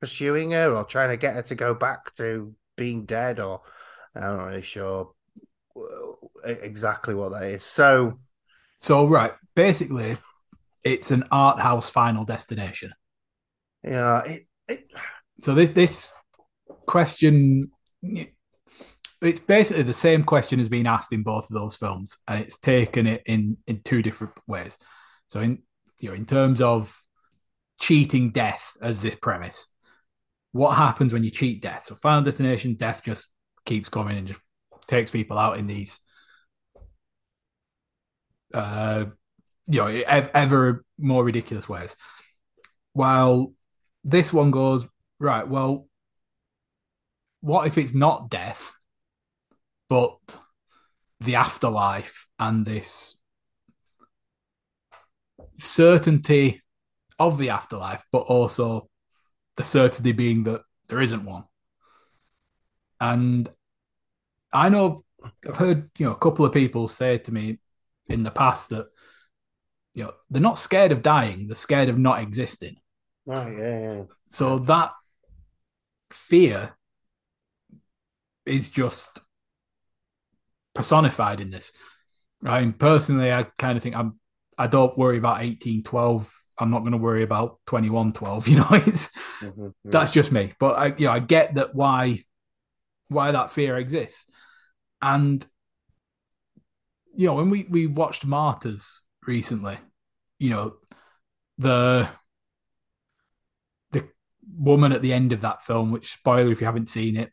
pursuing 0.00 0.50
her 0.52 0.74
or 0.74 0.84
trying 0.84 1.10
to 1.10 1.16
get 1.16 1.34
her 1.34 1.42
to 1.42 1.54
go 1.54 1.74
back 1.74 2.14
to 2.14 2.54
being 2.76 3.06
dead 3.06 3.40
or 3.40 3.62
I'm 4.14 4.36
not 4.36 4.44
really 4.46 4.62
sure 4.62 5.12
exactly 6.44 7.14
what 7.14 7.32
that 7.32 7.44
is. 7.44 7.64
So 7.64 8.18
so 8.78 9.06
right, 9.06 9.32
basically 9.54 10.16
it's 10.84 11.10
an 11.10 11.24
art 11.30 11.60
house 11.60 11.90
final 11.90 12.24
destination. 12.24 12.92
Yeah, 13.82 14.22
it, 14.24 14.46
it... 14.68 14.90
so 15.42 15.54
this 15.54 15.70
this 15.70 16.12
question 16.86 17.70
it's 19.22 19.38
basically 19.40 19.82
the 19.82 19.92
same 19.92 20.24
question 20.24 20.58
has 20.58 20.68
been 20.68 20.86
asked 20.86 21.12
in 21.12 21.22
both 21.22 21.50
of 21.50 21.54
those 21.54 21.74
films, 21.74 22.18
and 22.28 22.40
it's 22.40 22.58
taken 22.58 23.06
it 23.06 23.22
in 23.26 23.56
in 23.66 23.80
two 23.82 24.02
different 24.02 24.34
ways. 24.46 24.78
So 25.28 25.40
in 25.40 25.62
you 25.98 26.10
know, 26.10 26.14
in 26.14 26.26
terms 26.26 26.60
of 26.60 26.96
cheating 27.80 28.30
death 28.30 28.76
as 28.80 29.02
this 29.02 29.16
premise, 29.16 29.68
what 30.52 30.76
happens 30.76 31.12
when 31.12 31.24
you 31.24 31.30
cheat 31.30 31.62
death? 31.62 31.86
So 31.86 31.94
Final 31.94 32.22
Destination, 32.22 32.74
death 32.74 33.02
just 33.04 33.26
keeps 33.64 33.88
coming 33.88 34.18
and 34.18 34.26
just 34.26 34.40
takes 34.86 35.10
people 35.10 35.38
out 35.38 35.58
in 35.58 35.66
these 35.66 35.98
uh 38.54 39.06
you 39.68 39.80
know 39.80 39.86
ever 39.86 40.84
more 40.98 41.24
ridiculous 41.24 41.68
ways. 41.68 41.96
While 42.92 43.52
this 44.04 44.32
one 44.32 44.50
goes, 44.50 44.86
right, 45.18 45.46
well, 45.46 45.88
what 47.40 47.66
if 47.66 47.76
it's 47.76 47.94
not 47.94 48.30
death, 48.30 48.74
but 49.88 50.38
the 51.20 51.34
afterlife 51.34 52.26
and 52.38 52.64
this 52.64 53.16
certainty 55.54 56.62
of 57.18 57.38
the 57.38 57.50
afterlife, 57.50 58.04
but 58.12 58.20
also 58.20 58.88
the 59.56 59.64
certainty 59.64 60.12
being 60.12 60.44
that 60.44 60.62
there 60.88 61.00
isn't 61.00 61.24
one. 61.24 61.44
And 63.00 63.48
I 64.52 64.68
know 64.68 65.04
I've 65.46 65.56
heard, 65.56 65.90
you 65.98 66.06
know, 66.06 66.12
a 66.12 66.18
couple 66.18 66.44
of 66.44 66.52
people 66.52 66.88
say 66.88 67.18
to 67.18 67.32
me 67.32 67.58
in 68.08 68.22
the 68.22 68.30
past 68.30 68.70
that 68.70 68.86
you 69.94 70.04
know 70.04 70.12
they're 70.30 70.42
not 70.42 70.58
scared 70.58 70.92
of 70.92 71.02
dying, 71.02 71.46
they're 71.46 71.54
scared 71.54 71.88
of 71.88 71.98
not 71.98 72.20
existing. 72.20 72.76
Right, 73.24 73.56
yeah, 73.56 73.80
yeah. 73.80 74.02
So 74.26 74.58
that 74.60 74.92
fear 76.10 76.76
is 78.44 78.70
just 78.70 79.20
personified 80.74 81.40
in 81.40 81.50
this. 81.50 81.72
I 82.44 82.60
mean, 82.60 82.74
personally, 82.74 83.32
I 83.32 83.44
kind 83.58 83.76
of 83.76 83.82
think 83.82 83.96
I'm. 83.96 84.20
I 84.58 84.68
don't 84.68 84.96
worry 84.96 85.18
about 85.18 85.42
eighteen 85.42 85.82
twelve. 85.82 86.32
I'm 86.58 86.70
not 86.70 86.80
going 86.80 86.92
to 86.92 86.98
worry 86.98 87.22
about 87.22 87.58
twenty 87.66 87.90
one 87.90 88.12
twelve. 88.12 88.46
You 88.48 88.56
know, 88.56 88.68
it's 88.70 89.08
mm-hmm, 89.40 89.68
that's 89.84 90.12
just 90.12 90.30
me. 90.30 90.52
But 90.60 90.78
I, 90.78 90.86
you 90.96 91.06
know, 91.06 91.12
I 91.12 91.18
get 91.18 91.54
that 91.56 91.74
why 91.74 92.20
why 93.08 93.32
that 93.32 93.50
fear 93.50 93.76
exists, 93.76 94.30
and 95.02 95.44
you 97.16 97.26
know, 97.26 97.34
when 97.34 97.50
we 97.50 97.66
we 97.68 97.86
watched 97.86 98.26
Martyrs 98.26 99.00
recently, 99.26 99.78
you 100.38 100.50
know, 100.50 100.74
the 101.58 102.08
the 103.92 104.08
woman 104.56 104.92
at 104.92 105.02
the 105.02 105.12
end 105.12 105.32
of 105.32 105.40
that 105.40 105.62
film, 105.62 105.90
which 105.90 106.12
spoiler 106.12 106.52
if 106.52 106.60
you 106.60 106.66
haven't 106.66 106.88
seen 106.88 107.16
it, 107.16 107.32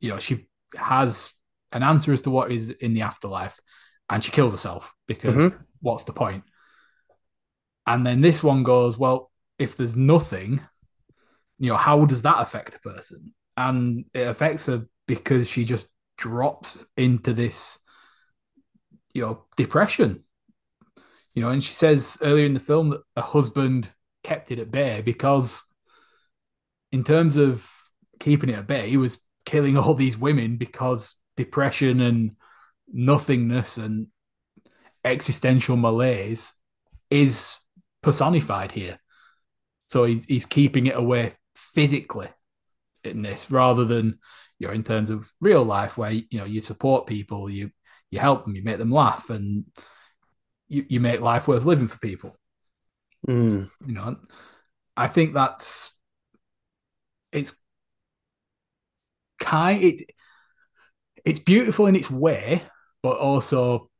you 0.00 0.10
know, 0.10 0.18
she 0.18 0.46
has 0.76 1.32
an 1.72 1.82
answer 1.82 2.12
as 2.12 2.22
to 2.22 2.30
what 2.30 2.50
is 2.50 2.70
in 2.70 2.94
the 2.94 3.02
afterlife, 3.02 3.60
and 4.10 4.24
she 4.24 4.32
kills 4.32 4.52
herself 4.52 4.92
because 5.06 5.34
mm-hmm. 5.34 5.62
what's 5.80 6.04
the 6.04 6.12
point? 6.12 6.44
And 7.86 8.06
then 8.06 8.20
this 8.20 8.42
one 8.42 8.62
goes, 8.62 8.96
well, 8.96 9.30
if 9.58 9.76
there's 9.76 9.96
nothing, 9.96 10.60
you 11.58 11.70
know, 11.70 11.76
how 11.76 12.04
does 12.06 12.22
that 12.22 12.40
affect 12.40 12.76
a 12.76 12.80
person? 12.80 13.34
And 13.56 14.06
it 14.14 14.26
affects 14.26 14.66
her 14.66 14.86
because 15.06 15.48
she 15.48 15.64
just 15.64 15.86
drops 16.16 16.86
into 16.96 17.32
this, 17.34 17.78
you 19.14 19.22
know, 19.22 19.44
depression. 19.56 20.24
You 21.34 21.42
know, 21.42 21.50
and 21.50 21.64
she 21.64 21.72
says 21.72 22.18
earlier 22.20 22.46
in 22.46 22.54
the 22.54 22.60
film 22.60 22.90
that 22.90 23.00
her 23.16 23.22
husband 23.22 23.88
kept 24.22 24.50
it 24.50 24.58
at 24.58 24.70
bay 24.70 25.02
because, 25.04 25.64
in 26.92 27.02
terms 27.02 27.36
of 27.36 27.68
keeping 28.20 28.50
it 28.50 28.56
at 28.58 28.66
bay, 28.66 28.88
he 28.88 28.96
was 28.96 29.20
killing 29.46 29.76
all 29.76 29.94
these 29.94 30.18
women 30.18 30.56
because 30.56 31.14
depression 31.36 32.00
and 32.00 32.36
nothingness 32.92 33.78
and 33.78 34.08
existential 35.04 35.76
malaise 35.76 36.54
is 37.10 37.58
personified 38.02 38.72
here. 38.72 38.98
So 39.86 40.04
he's, 40.04 40.24
he's 40.24 40.46
keeping 40.46 40.86
it 40.86 40.96
away 40.96 41.32
physically 41.54 42.28
in 43.02 43.22
this 43.22 43.50
rather 43.50 43.84
than 43.84 44.18
you 44.58 44.66
know 44.66 44.72
in 44.72 44.82
terms 44.82 45.10
of 45.10 45.30
real 45.40 45.62
life 45.62 45.98
where 45.98 46.10
you 46.10 46.24
know 46.32 46.44
you 46.44 46.60
support 46.60 47.06
people, 47.06 47.50
you 47.50 47.70
you 48.14 48.20
help 48.20 48.44
them, 48.44 48.54
you 48.54 48.62
make 48.62 48.78
them 48.78 48.92
laugh, 48.92 49.28
and 49.28 49.64
you, 50.68 50.86
you 50.88 51.00
make 51.00 51.20
life 51.20 51.48
worth 51.48 51.64
living 51.64 51.88
for 51.88 51.98
people. 51.98 52.36
Mm. 53.26 53.68
You 53.84 53.92
know, 53.92 54.16
I 54.96 55.08
think 55.08 55.34
that's 55.34 55.92
it's 57.32 57.54
kind 59.40 59.82
it 59.82 60.10
it's 61.24 61.40
beautiful 61.40 61.86
in 61.86 61.96
its 61.96 62.10
way, 62.10 62.62
but 63.02 63.18
also 63.18 63.90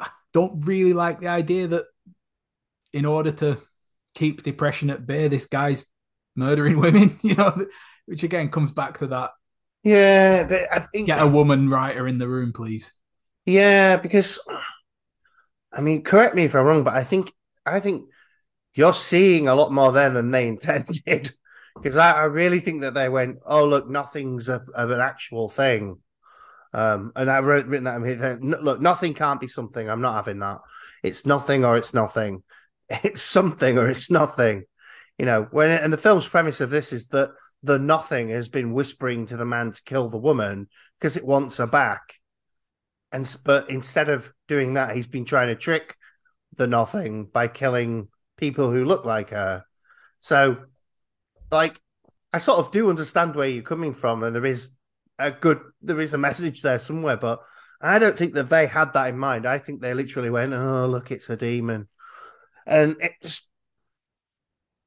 I 0.00 0.08
don't 0.32 0.64
really 0.66 0.94
like 0.94 1.20
the 1.20 1.28
idea 1.28 1.66
that 1.68 1.84
in 2.94 3.04
order 3.04 3.32
to 3.32 3.58
keep 4.14 4.42
depression 4.42 4.88
at 4.88 5.06
bay, 5.06 5.28
this 5.28 5.46
guy's 5.46 5.84
murdering 6.36 6.78
women, 6.80 7.18
you 7.20 7.34
know, 7.34 7.66
which 8.06 8.22
again 8.22 8.48
comes 8.48 8.70
back 8.70 8.98
to 8.98 9.08
that. 9.08 9.32
Yeah, 9.82 10.46
but 10.46 10.60
I 10.72 10.78
think 10.78 11.08
get 11.08 11.20
a 11.20 11.26
woman 11.26 11.68
writer 11.68 12.08
in 12.08 12.16
the 12.16 12.28
room, 12.28 12.52
please. 12.52 12.92
Yeah, 13.44 13.96
because 13.96 14.40
I 15.72 15.80
mean, 15.80 16.02
correct 16.02 16.34
me 16.34 16.44
if 16.44 16.54
I'm 16.54 16.64
wrong, 16.64 16.84
but 16.84 16.94
I 16.94 17.04
think 17.04 17.32
I 17.64 17.80
think 17.80 18.08
you're 18.74 18.94
seeing 18.94 19.48
a 19.48 19.54
lot 19.54 19.72
more 19.72 19.92
there 19.92 20.10
than 20.10 20.30
they 20.30 20.48
intended. 20.48 21.30
Because 21.74 21.96
I, 21.96 22.12
I, 22.12 22.24
really 22.24 22.60
think 22.60 22.82
that 22.82 22.92
they 22.92 23.08
went, 23.08 23.38
oh 23.46 23.64
look, 23.64 23.88
nothing's 23.88 24.50
a, 24.50 24.62
an 24.74 25.00
actual 25.00 25.48
thing. 25.48 25.98
Um, 26.74 27.12
and 27.16 27.30
I 27.30 27.40
wrote 27.40 27.66
written 27.66 27.84
that. 27.84 27.94
I 27.94 27.98
mean, 27.98 28.50
look, 28.62 28.80
nothing 28.80 29.14
can't 29.14 29.40
be 29.40 29.48
something. 29.48 29.88
I'm 29.88 30.02
not 30.02 30.14
having 30.14 30.38
that. 30.40 30.58
It's 31.02 31.24
nothing 31.24 31.64
or 31.64 31.76
it's 31.76 31.94
nothing. 31.94 32.42
It's 33.04 33.22
something 33.22 33.78
or 33.78 33.86
it's 33.86 34.10
nothing. 34.10 34.64
You 35.16 35.24
know, 35.24 35.48
when 35.50 35.70
and 35.70 35.90
the 35.90 35.96
film's 35.96 36.28
premise 36.28 36.60
of 36.60 36.68
this 36.68 36.92
is 36.92 37.06
that 37.06 37.30
the 37.62 37.78
nothing 37.78 38.28
has 38.28 38.50
been 38.50 38.74
whispering 38.74 39.24
to 39.26 39.38
the 39.38 39.46
man 39.46 39.72
to 39.72 39.82
kill 39.84 40.10
the 40.10 40.18
woman 40.18 40.68
because 40.98 41.16
it 41.16 41.24
wants 41.24 41.56
her 41.56 41.66
back. 41.66 42.16
And 43.12 43.36
but 43.44 43.68
instead 43.70 44.08
of 44.08 44.32
doing 44.48 44.74
that, 44.74 44.96
he's 44.96 45.06
been 45.06 45.24
trying 45.24 45.48
to 45.48 45.54
trick 45.54 45.96
the 46.56 46.66
nothing 46.66 47.26
by 47.26 47.48
killing 47.48 48.08
people 48.36 48.70
who 48.70 48.84
look 48.84 49.04
like 49.04 49.30
her. 49.30 49.64
So, 50.18 50.64
like, 51.50 51.80
I 52.32 52.38
sort 52.38 52.58
of 52.58 52.72
do 52.72 52.88
understand 52.88 53.34
where 53.34 53.48
you're 53.48 53.62
coming 53.62 53.94
from, 53.94 54.22
and 54.22 54.34
there 54.34 54.46
is 54.46 54.76
a 55.18 55.30
good 55.30 55.60
there 55.82 56.00
is 56.00 56.14
a 56.14 56.18
message 56.18 56.62
there 56.62 56.78
somewhere, 56.78 57.16
but 57.16 57.42
I 57.80 57.98
don't 57.98 58.16
think 58.16 58.34
that 58.34 58.48
they 58.48 58.66
had 58.66 58.92
that 58.94 59.08
in 59.08 59.18
mind. 59.18 59.46
I 59.46 59.58
think 59.58 59.80
they 59.80 59.94
literally 59.94 60.30
went, 60.30 60.52
"Oh, 60.54 60.86
look, 60.86 61.10
it's 61.10 61.30
a 61.30 61.36
demon," 61.36 61.88
and 62.66 62.96
it 63.00 63.14
just 63.22 63.48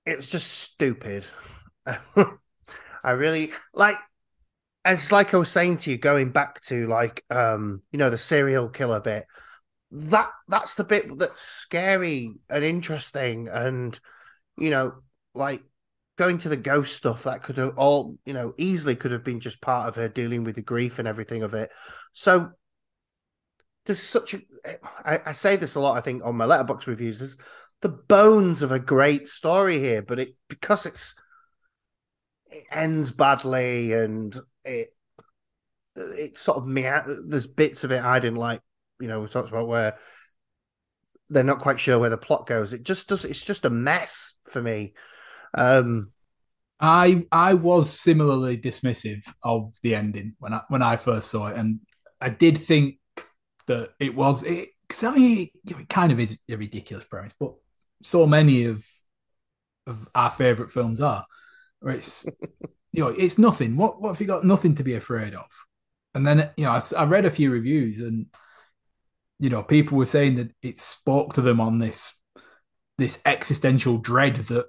just 0.06 0.48
stupid. 0.48 1.26
I 1.86 3.12
really 3.12 3.52
like. 3.74 3.98
It's 4.86 5.12
like 5.12 5.34
I 5.34 5.38
was 5.38 5.50
saying 5.50 5.80
to 5.80 5.92
you, 5.92 5.98
going 5.98 6.32
back 6.32 6.62
to 6.62 6.88
like 6.88 7.24
um, 7.30 7.82
you 7.92 8.00
know, 8.00 8.10
the 8.10 8.18
serial 8.18 8.70
killer 8.70 9.00
bit. 9.00 9.26
That 9.92 10.30
that's 10.48 10.76
the 10.76 10.84
bit 10.84 11.18
that's 11.18 11.42
scary 11.42 12.34
and 12.50 12.64
interesting, 12.64 13.48
and 13.52 13.98
you 14.58 14.70
know, 14.70 14.94
like 15.34 15.64
going 16.18 16.38
to 16.40 16.50
the 16.50 16.58
ghost 16.58 16.96
stuff 16.96 17.24
that 17.24 17.44
could 17.44 17.58
have 17.58 17.78
all 17.78 18.16
you 18.26 18.34
know 18.34 18.54
easily 18.58 18.96
could 18.96 19.12
have 19.12 19.24
been 19.24 19.40
just 19.40 19.62
part 19.62 19.88
of 19.88 19.96
her 19.96 20.08
dealing 20.08 20.44
with 20.44 20.56
the 20.56 20.62
grief 20.62 21.00
and 21.00 21.08
everything 21.08 21.44
of 21.44 21.54
it 21.54 21.72
so 22.14 22.50
there's 23.86 24.02
such 24.02 24.34
a 24.34 24.40
I, 25.06 25.20
I 25.28 25.32
say 25.34 25.56
this 25.56 25.76
a 25.76 25.80
lot 25.80 25.98
i 25.98 26.02
think 26.02 26.24
on 26.24 26.36
my 26.36 26.46
Letterboxd 26.46 26.88
reviews 26.88 27.20
there's 27.20 27.38
the 27.82 27.90
bones 27.90 28.62
of 28.62 28.72
a 28.72 28.80
great 28.80 29.28
story 29.28 29.80
here 29.80 30.02
but 30.02 30.20
it 30.20 30.36
because 30.48 30.86
it's 30.86 31.14
it 32.48 32.64
ends 32.72 33.12
badly 33.12 33.94
and 33.94 34.36
it 34.66 34.90
it 35.96 36.38
sort 36.38 36.58
of 36.58 36.68
me 36.68 36.86
out 36.86 37.06
there's 37.28 37.48
bits 37.48 37.84
of 37.84 37.92
it 37.92 38.04
i 38.04 38.20
didn't 38.20 38.38
like 38.38 38.62
you 39.00 39.08
know 39.08 39.22
we 39.22 39.28
talked 39.28 39.50
about 39.50 39.68
where 39.68 39.98
they're 41.30 41.44
not 41.44 41.60
quite 41.60 41.80
sure 41.80 41.98
where 41.98 42.10
the 42.10 42.18
plot 42.18 42.46
goes 42.46 42.74
it 42.74 42.84
just 42.84 43.08
does 43.08 43.26
it's 43.26 43.44
just 43.44 43.66
a 43.66 43.70
mess 43.70 44.36
for 44.44 44.62
me 44.62 44.94
um, 45.56 46.12
I 46.80 47.26
I 47.32 47.54
was 47.54 47.90
similarly 47.90 48.58
dismissive 48.58 49.26
of 49.44 49.74
the 49.82 49.96
ending 49.96 50.36
when 50.40 50.54
I 50.54 50.62
when 50.68 50.82
I 50.82 50.98
first 50.98 51.32
saw 51.32 51.48
it, 51.48 51.58
and 51.58 51.80
I 52.20 52.30
did 52.30 52.58
think 52.58 53.00
that 53.68 53.92
it 54.00 54.16
was 54.16 54.44
it. 54.44 54.70
I 55.04 55.12
mean, 55.16 55.48
it 55.66 55.90
kind 55.90 56.12
of 56.12 56.20
is 56.20 56.40
a 56.50 56.56
ridiculous 56.58 57.06
premise, 57.06 57.34
but 57.40 57.54
so 58.02 58.28
many 58.28 58.66
of 58.66 58.86
of 59.88 60.08
our 60.14 60.32
favorite 60.32 60.72
films 60.72 61.00
are, 61.02 61.26
where 61.80 61.96
it's 61.96 62.26
you 62.96 63.04
know 63.04 63.10
it's 63.10 63.38
nothing. 63.38 63.76
What 63.76 64.02
what 64.02 64.10
have 64.10 64.22
you 64.22 64.28
got 64.28 64.46
nothing 64.46 64.76
to 64.76 64.84
be 64.84 64.94
afraid 64.94 65.34
of? 65.36 65.50
And 66.14 66.26
then 66.26 66.50
you 66.56 66.64
know 66.64 66.72
I, 66.72 66.82
I 66.98 67.04
read 67.04 67.26
a 67.26 67.30
few 67.30 67.52
reviews, 67.52 68.00
and 68.00 68.28
you 69.38 69.50
know 69.50 69.64
people 69.64 69.98
were 69.98 70.06
saying 70.06 70.36
that 70.36 70.52
it 70.62 70.80
spoke 70.80 71.34
to 71.34 71.42
them 71.42 71.60
on 71.60 71.80
this 71.80 72.14
this 72.98 73.22
existential 73.26 73.98
dread 73.98 74.38
that 74.38 74.68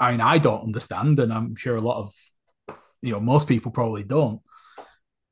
I 0.00 0.10
mean, 0.10 0.20
I 0.20 0.38
don't 0.38 0.64
understand, 0.64 1.20
and 1.20 1.32
I'm 1.32 1.54
sure 1.54 1.76
a 1.76 1.80
lot 1.80 2.02
of 2.02 2.14
you 3.02 3.12
know 3.12 3.20
most 3.20 3.46
people 3.46 3.70
probably 3.70 4.02
don't. 4.02 4.40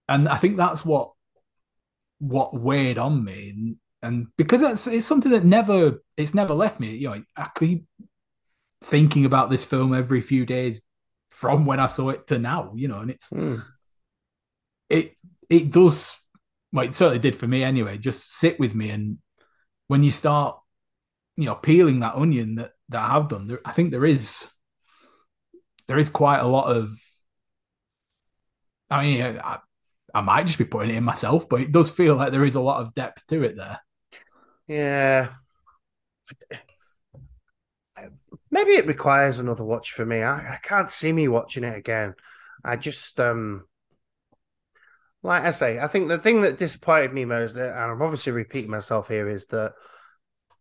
And 0.09 0.29
I 0.29 0.37
think 0.37 0.57
that's 0.57 0.85
what 0.85 1.11
what 2.21 2.55
weighed 2.55 2.99
on 2.99 3.25
me, 3.25 3.51
and, 3.51 3.77
and 4.01 4.27
because 4.37 4.63
it's 4.63 4.87
it's 4.87 5.07
something 5.07 5.33
that 5.33 5.45
never 5.45 6.05
it's 6.17 6.35
never 6.35 6.55
left 6.55 6.79
me. 6.79 6.95
You 6.95 7.09
know, 7.11 7.23
I 7.37 7.49
keep 7.59 7.87
thinking 8.81 9.25
about 9.25 9.51
this 9.51 9.65
film 9.65 9.93
every 9.93 10.21
few 10.21 10.47
days 10.47 10.81
from 11.31 11.67
when 11.67 11.81
I 11.81 11.87
saw 11.87 12.11
it 12.11 12.27
to 12.29 12.39
now. 12.39 12.73
You 12.75 12.89
know, 12.89 12.99
and 12.99 13.11
it's 13.11 13.31
mm. 13.31 13.63
it 14.89 15.17
it 15.49 15.71
does 15.71 16.17
well, 16.73 16.85
it 16.85 16.95
certainly 16.95 17.19
did 17.19 17.37
for 17.37 17.47
me 17.47 17.63
anyway. 17.63 17.99
Just 17.99 18.35
sit 18.37 18.61
with 18.61 18.75
me, 18.75 18.91
and 18.91 19.19
when 19.89 20.03
you 20.03 20.13
start 20.13 20.57
you 21.41 21.47
know, 21.47 21.55
peeling 21.55 22.01
that 22.01 22.17
onion 22.17 22.57
that 22.57 22.73
that 22.91 23.01
I 23.01 23.15
have 23.15 23.29
done, 23.29 23.47
there, 23.47 23.61
I 23.65 23.73
think 23.73 23.91
there 23.91 24.05
is 24.05 24.49
there 25.89 25.99
is 25.99 26.11
quite 26.11 26.41
a 26.41 26.47
lot 26.47 26.77
of. 26.77 26.95
I 28.91 29.03
mean, 29.03 29.23
I, 29.23 29.59
I 30.13 30.21
might 30.21 30.47
just 30.47 30.59
be 30.59 30.65
putting 30.65 30.91
it 30.91 30.97
in 30.97 31.05
myself, 31.05 31.49
but 31.49 31.63
it 31.63 31.73
does 31.73 31.89
feel 31.91 32.17
like 32.17 32.31
there 32.31 32.45
is 32.45 32.57
a 32.57 32.61
lot 32.61 32.83
of 32.83 32.93
depth 32.93 33.27
to 33.29 33.43
it 33.43 33.57
there. 33.57 33.81
Yeah. 34.69 35.29
Maybe 38.51 38.73
it 38.73 38.87
requires 38.87 39.39
another 39.39 39.65
watch 39.65 39.93
for 39.93 40.05
me. 40.05 40.23
I, 40.23 40.55
I 40.55 40.59
can't 40.63 40.91
see 40.91 41.13
me 41.13 41.29
watching 41.29 41.65
it 41.65 41.77
again. 41.77 42.15
I 42.65 42.77
just 42.77 43.19
um 43.21 43.67
like 45.23 45.43
I 45.43 45.51
say, 45.51 45.79
I 45.79 45.87
think 45.87 46.09
the 46.09 46.19
thing 46.19 46.41
that 46.43 46.57
disappointed 46.59 47.13
me 47.13 47.27
most, 47.27 47.55
and 47.55 47.71
I'm 47.71 48.01
obviously 48.01 48.33
repeating 48.33 48.71
myself 48.71 49.09
here, 49.09 49.29
is 49.29 49.47
that 49.47 49.73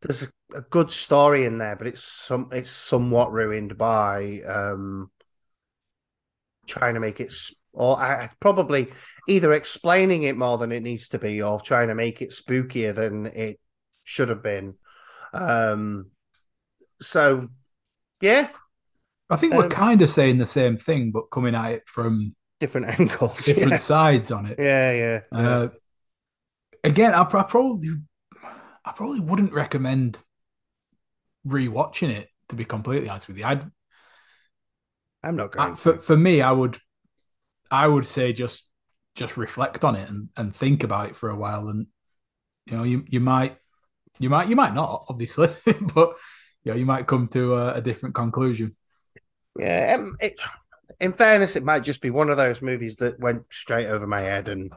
there's 0.01 0.23
a, 0.53 0.61
good 0.69 0.91
story 0.91 1.45
in 1.45 1.59
there, 1.59 1.75
but 1.75 1.87
it's 1.87 2.03
some 2.03 2.49
it's 2.51 2.71
somewhat 2.71 3.31
ruined 3.31 3.77
by 3.77 4.39
um 4.47 5.11
trying 6.67 6.95
to 6.95 6.99
make 6.99 7.19
it 7.19 7.33
or 7.73 7.97
I, 7.97 8.29
probably 8.39 8.87
either 9.27 9.53
explaining 9.53 10.23
it 10.23 10.37
more 10.37 10.57
than 10.57 10.71
it 10.71 10.83
needs 10.83 11.09
to 11.09 11.19
be 11.19 11.41
or 11.41 11.61
trying 11.61 11.89
to 11.89 11.95
make 11.95 12.21
it 12.21 12.31
spookier 12.31 12.93
than 12.93 13.27
it 13.27 13.59
should 14.03 14.29
have 14.29 14.43
been. 14.43 14.75
Um, 15.33 16.07
so, 16.99 17.49
yeah. 18.21 18.49
I 19.29 19.35
think 19.35 19.53
um, 19.53 19.59
we're 19.59 19.69
kind 19.69 20.01
of 20.01 20.09
saying 20.09 20.37
the 20.37 20.45
same 20.45 20.77
thing, 20.77 21.11
but 21.11 21.29
coming 21.31 21.55
at 21.55 21.71
it 21.71 21.87
from 21.87 22.35
different 22.59 22.87
angles, 22.99 23.45
different 23.45 23.71
yeah. 23.71 23.77
sides 23.77 24.31
on 24.31 24.45
it. 24.47 24.57
Yeah, 24.59 24.91
yeah. 24.91 25.19
Uh, 25.31 25.67
again, 26.83 27.13
I, 27.13 27.21
I 27.21 27.43
probably, 27.43 27.89
I 28.85 28.91
probably 28.91 29.19
wouldn't 29.19 29.53
recommend 29.53 30.17
rewatching 31.47 32.09
it. 32.09 32.29
To 32.49 32.55
be 32.55 32.65
completely 32.65 33.07
honest 33.09 33.27
with 33.27 33.37
you, 33.37 33.45
I'd. 33.45 33.63
I'm 35.21 35.35
not 35.35 35.51
going. 35.51 35.73
I, 35.73 35.75
for 35.75 35.97
for 35.97 36.17
me, 36.17 36.41
I 36.41 36.51
would 36.51 36.79
I 37.69 37.87
would 37.87 38.05
say 38.05 38.33
just 38.33 38.65
just 39.15 39.37
reflect 39.37 39.83
on 39.83 39.95
it 39.95 40.09
and, 40.09 40.29
and 40.37 40.55
think 40.55 40.83
about 40.83 41.09
it 41.09 41.17
for 41.17 41.29
a 41.29 41.35
while 41.35 41.67
and 41.67 41.87
you 42.65 42.77
know 42.77 42.83
you 42.83 43.03
you 43.07 43.19
might 43.19 43.57
you 44.17 44.29
might 44.29 44.47
you 44.47 44.55
might 44.55 44.73
not 44.73 45.05
obviously 45.09 45.49
but 45.93 46.15
you 46.63 46.71
know 46.71 46.77
you 46.77 46.85
might 46.85 47.07
come 47.07 47.27
to 47.27 47.55
a, 47.55 47.75
a 47.75 47.81
different 47.81 48.15
conclusion 48.15 48.75
yeah 49.57 49.95
um, 49.97 50.15
it, 50.19 50.39
in 50.99 51.13
fairness 51.13 51.55
it 51.55 51.63
might 51.63 51.83
just 51.83 52.01
be 52.01 52.09
one 52.09 52.29
of 52.29 52.37
those 52.37 52.61
movies 52.61 52.97
that 52.97 53.19
went 53.19 53.43
straight 53.51 53.87
over 53.87 54.07
my 54.07 54.21
head 54.21 54.47
and 54.47 54.71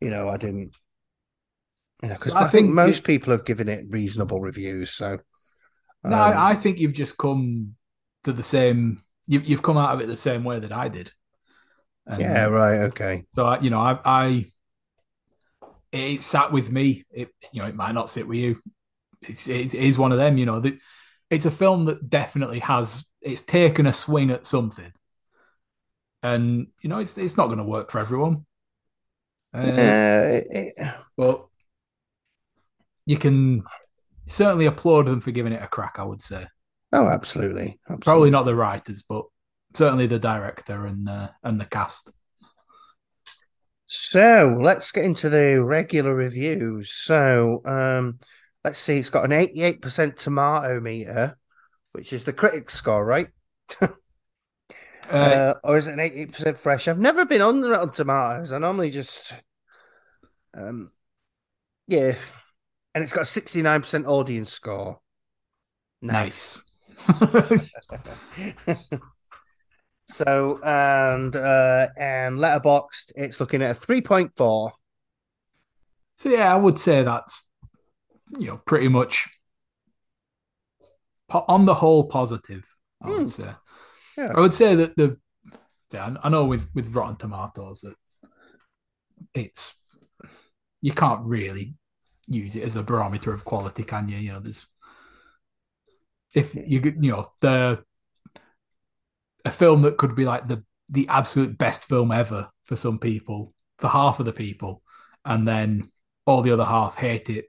you 0.00 0.10
know 0.10 0.28
i 0.28 0.36
didn't 0.36 0.72
you 2.02 2.08
know 2.08 2.14
because 2.14 2.32
I, 2.32 2.40
I, 2.40 2.48
think, 2.48 2.66
think 2.66 2.74
most 2.74 3.04
people 3.04 3.32
have 3.32 3.44
given 3.44 3.68
it 3.68 3.86
reasonable 3.88 4.40
reviews 4.40 4.92
so 4.92 5.18
um, 6.04 6.10
no 6.10 6.16
I, 6.16 6.50
I, 6.50 6.54
think 6.54 6.78
you've 6.78 6.94
just 6.94 7.16
come 7.16 7.76
to 8.24 8.32
the 8.32 8.42
same 8.42 9.00
you've, 9.26 9.46
you've 9.46 9.62
come 9.62 9.76
out 9.76 9.94
of 9.94 10.00
it 10.00 10.06
the 10.06 10.16
same 10.16 10.44
way 10.44 10.58
that 10.58 10.72
i 10.72 10.88
did 10.88 11.12
and, 12.06 12.20
yeah, 12.20 12.44
right. 12.46 12.80
Okay. 12.86 13.24
So 13.34 13.58
you 13.60 13.70
know, 13.70 13.78
I, 13.78 13.98
I 14.04 14.46
it 15.92 16.22
sat 16.22 16.52
with 16.52 16.70
me. 16.70 17.04
It 17.10 17.28
you 17.52 17.62
know, 17.62 17.68
it 17.68 17.74
might 17.74 17.92
not 17.92 18.10
sit 18.10 18.26
with 18.26 18.38
you. 18.38 18.60
It's 19.22 19.48
it 19.48 19.74
is 19.74 19.98
one 19.98 20.12
of 20.12 20.18
them. 20.18 20.36
You 20.36 20.46
know, 20.46 20.60
that 20.60 20.78
it's 21.32 21.46
a 21.46 21.50
film 21.50 21.86
that 21.86 22.10
definitely 22.10 22.58
has 22.58 23.06
it's 23.22 23.42
taken 23.42 23.86
a 23.86 23.92
swing 23.92 24.30
at 24.30 24.46
something, 24.46 24.92
and 26.22 26.66
you 26.82 26.90
know, 26.90 26.98
it's 26.98 27.16
it's 27.16 27.38
not 27.38 27.46
going 27.46 27.58
to 27.58 27.64
work 27.64 27.90
for 27.90 27.98
everyone. 27.98 28.44
Uh, 29.54 29.58
uh, 29.58 30.40
it, 30.50 30.74
but 31.16 31.46
you 33.06 33.16
can 33.16 33.62
certainly 34.26 34.66
applaud 34.66 35.06
them 35.06 35.20
for 35.20 35.30
giving 35.30 35.54
it 35.54 35.62
a 35.62 35.66
crack. 35.66 35.98
I 35.98 36.04
would 36.04 36.20
say. 36.20 36.46
Oh, 36.92 37.08
absolutely. 37.08 37.80
absolutely. 37.88 38.02
Probably 38.02 38.30
not 38.30 38.44
the 38.44 38.54
writers, 38.54 39.02
but 39.08 39.24
certainly 39.72 40.06
the 40.06 40.18
director 40.18 40.84
and 40.84 41.08
uh, 41.08 41.30
and 41.42 41.58
the 41.58 41.64
cast. 41.64 42.12
So 43.86 44.58
let's 44.60 44.92
get 44.92 45.04
into 45.04 45.30
the 45.30 45.64
regular 45.64 46.14
reviews. 46.14 46.92
So 46.92 47.62
um, 47.64 48.18
let's 48.64 48.78
see, 48.78 48.98
it's 48.98 49.10
got 49.10 49.24
an 49.24 49.30
88% 49.30 50.16
tomato 50.16 50.80
meter, 50.80 51.38
which 51.92 52.12
is 52.12 52.24
the 52.24 52.32
critic 52.32 52.70
score, 52.70 53.04
right? 53.04 53.28
uh, 53.80 53.88
uh, 55.10 55.54
or 55.64 55.76
is 55.76 55.86
it 55.86 55.98
an 55.98 55.98
88% 55.98 56.58
fresh? 56.58 56.88
I've 56.88 56.98
never 56.98 57.24
been 57.24 57.42
on 57.42 57.64
on 57.64 57.90
tomatoes. 57.90 58.52
I 58.52 58.58
normally 58.58 58.90
just 58.90 59.34
um 60.54 60.92
yeah. 61.88 62.14
And 62.94 63.02
it's 63.02 63.12
got 63.12 63.22
a 63.22 63.24
69% 63.24 64.06
audience 64.06 64.52
score. 64.52 65.00
Nice. 66.02 66.64
nice. 67.08 67.60
So 70.12 70.60
and 70.62 71.34
uh 71.34 71.88
and 71.96 72.38
Letterboxd, 72.38 73.12
it's 73.16 73.40
looking 73.40 73.62
at 73.62 73.70
a 73.70 73.74
three 73.74 74.02
point 74.02 74.32
four. 74.36 74.72
So 76.16 76.28
yeah, 76.28 76.52
I 76.52 76.56
would 76.56 76.78
say 76.78 77.02
that's 77.02 77.42
you 78.38 78.46
know 78.48 78.60
pretty 78.66 78.88
much 78.88 79.28
po- 81.28 81.44
on 81.48 81.66
the 81.66 81.74
whole 81.74 82.04
positive. 82.04 82.64
I 83.02 83.08
would 83.08 83.18
hmm. 83.20 83.26
say. 83.26 83.50
Yeah. 84.16 84.32
I 84.34 84.40
would 84.40 84.54
say 84.54 84.74
that 84.74 84.96
the 84.96 85.18
yeah, 85.92 86.14
I 86.22 86.28
know 86.28 86.44
with 86.44 86.68
with 86.74 86.94
Rotten 86.94 87.16
Tomatoes 87.16 87.80
that 87.80 87.96
it's 89.34 89.80
you 90.80 90.92
can't 90.92 91.26
really 91.28 91.74
use 92.26 92.56
it 92.56 92.62
as 92.62 92.76
a 92.76 92.82
barometer 92.82 93.32
of 93.32 93.44
quality, 93.44 93.84
can 93.84 94.08
you? 94.08 94.18
You 94.18 94.32
know, 94.32 94.40
there's 94.40 94.66
if 96.34 96.54
you 96.54 96.80
could 96.80 97.04
you 97.04 97.12
know 97.12 97.32
the 97.40 97.84
a 99.44 99.50
film 99.50 99.82
that 99.82 99.96
could 99.96 100.14
be 100.14 100.24
like 100.24 100.48
the 100.48 100.64
the 100.88 101.08
absolute 101.08 101.58
best 101.58 101.84
film 101.84 102.12
ever 102.12 102.50
for 102.64 102.76
some 102.76 102.98
people, 102.98 103.54
for 103.78 103.88
half 103.88 104.20
of 104.20 104.26
the 104.26 104.32
people, 104.32 104.82
and 105.24 105.46
then 105.46 105.90
all 106.26 106.42
the 106.42 106.52
other 106.52 106.64
half 106.64 106.96
hate 106.96 107.28
it 107.28 107.46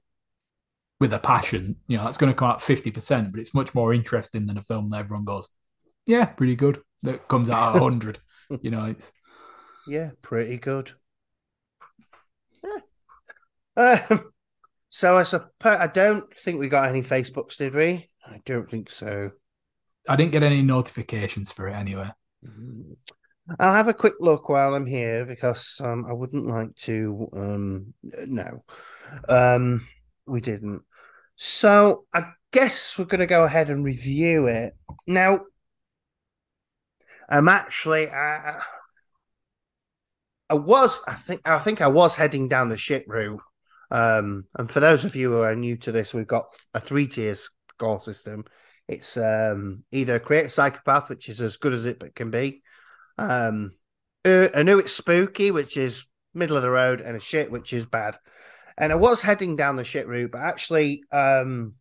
with 1.03 1.11
a 1.11 1.19
passion. 1.19 1.75
You 1.87 1.97
know, 1.97 2.05
that's 2.05 2.15
going 2.15 2.31
to 2.31 2.37
come 2.37 2.49
out 2.49 2.61
fifty 2.61 2.89
percent, 2.89 3.31
but 3.31 3.41
it's 3.41 3.53
much 3.53 3.75
more 3.75 3.93
interesting 3.93 4.47
than 4.47 4.57
a 4.57 4.61
film 4.61 4.89
that 4.89 5.01
everyone 5.01 5.25
goes, 5.25 5.49
"Yeah, 6.05 6.23
pretty 6.23 6.55
good." 6.55 6.81
That 7.01 7.27
comes 7.27 7.49
out 7.49 7.75
at 7.75 7.81
hundred. 7.81 8.19
you 8.61 8.71
know, 8.71 8.85
it's 8.85 9.11
yeah, 9.85 10.11
pretty 10.21 10.57
good. 10.57 10.93
Yeah. 13.75 13.99
Um, 14.09 14.31
so 14.87 15.17
I 15.17 15.23
suppose 15.23 15.77
I 15.77 15.87
don't 15.87 16.33
think 16.37 16.57
we 16.57 16.69
got 16.69 16.87
any 16.87 17.01
Facebooks, 17.01 17.57
did 17.57 17.75
we? 17.75 18.09
I 18.25 18.39
don't 18.45 18.71
think 18.71 18.89
so. 18.89 19.31
I 20.07 20.15
didn't 20.15 20.31
get 20.31 20.43
any 20.43 20.61
notifications 20.61 21.51
for 21.51 21.67
it 21.67 21.73
anyway. 21.73 22.11
Mm-hmm. 22.45 22.93
I'll 23.59 23.73
have 23.73 23.89
a 23.89 23.93
quick 23.93 24.13
look 24.21 24.47
while 24.47 24.73
I'm 24.73 24.85
here 24.85 25.25
because 25.25 25.81
um, 25.83 26.05
I 26.07 26.13
wouldn't 26.13 26.47
like 26.47 26.73
to. 26.83 27.27
Um, 27.33 27.93
no, 28.25 28.63
um, 29.27 29.85
we 30.25 30.41
didn't. 30.41 30.83
So 31.35 32.05
I 32.13 32.31
guess 32.51 32.97
we're 32.97 33.05
going 33.05 33.19
to 33.19 33.25
go 33.25 33.43
ahead 33.43 33.69
and 33.69 33.83
review 33.83 34.47
it 34.47 34.73
now. 35.07 35.41
I'm 37.29 37.47
actually. 37.47 38.09
Uh, 38.09 38.59
I 40.49 40.53
was. 40.53 41.01
I 41.07 41.13
think. 41.13 41.47
I 41.47 41.59
think 41.59 41.81
I 41.81 41.87
was 41.87 42.15
heading 42.15 42.47
down 42.47 42.69
the 42.69 42.77
shit 42.77 43.05
route. 43.07 43.41
Um, 43.89 44.45
and 44.55 44.69
for 44.69 44.79
those 44.79 45.05
of 45.05 45.15
you 45.15 45.31
who 45.31 45.41
are 45.41 45.55
new 45.55 45.77
to 45.77 45.91
this, 45.91 46.13
we've 46.13 46.27
got 46.27 46.45
a 46.73 46.79
three 46.79 47.07
tier 47.07 47.35
score 47.35 48.01
system. 48.01 48.45
It's 48.87 49.17
um, 49.17 49.83
either 49.91 50.19
creative 50.19 50.51
psychopath, 50.51 51.09
which 51.09 51.29
is 51.29 51.39
as 51.39 51.57
good 51.57 51.73
as 51.73 51.85
it 51.85 52.03
can 52.15 52.31
be. 52.31 52.61
Um, 53.17 53.71
uh, 54.25 54.49
I 54.53 54.63
knew 54.63 54.79
it's 54.79 54.93
spooky, 54.93 55.51
which 55.51 55.77
is 55.77 56.05
middle 56.33 56.57
of 56.57 56.63
the 56.63 56.69
road, 56.69 57.01
and 57.01 57.15
a 57.15 57.19
shit, 57.19 57.51
which 57.51 57.71
is 57.73 57.85
bad. 57.85 58.17
And 58.77 58.91
I 58.91 58.95
was 58.95 59.21
heading 59.21 59.55
down 59.55 59.75
the 59.75 59.83
shit 59.83 60.07
route, 60.07 60.31
but 60.31 60.41
actually, 60.41 61.03
um, 61.11 61.75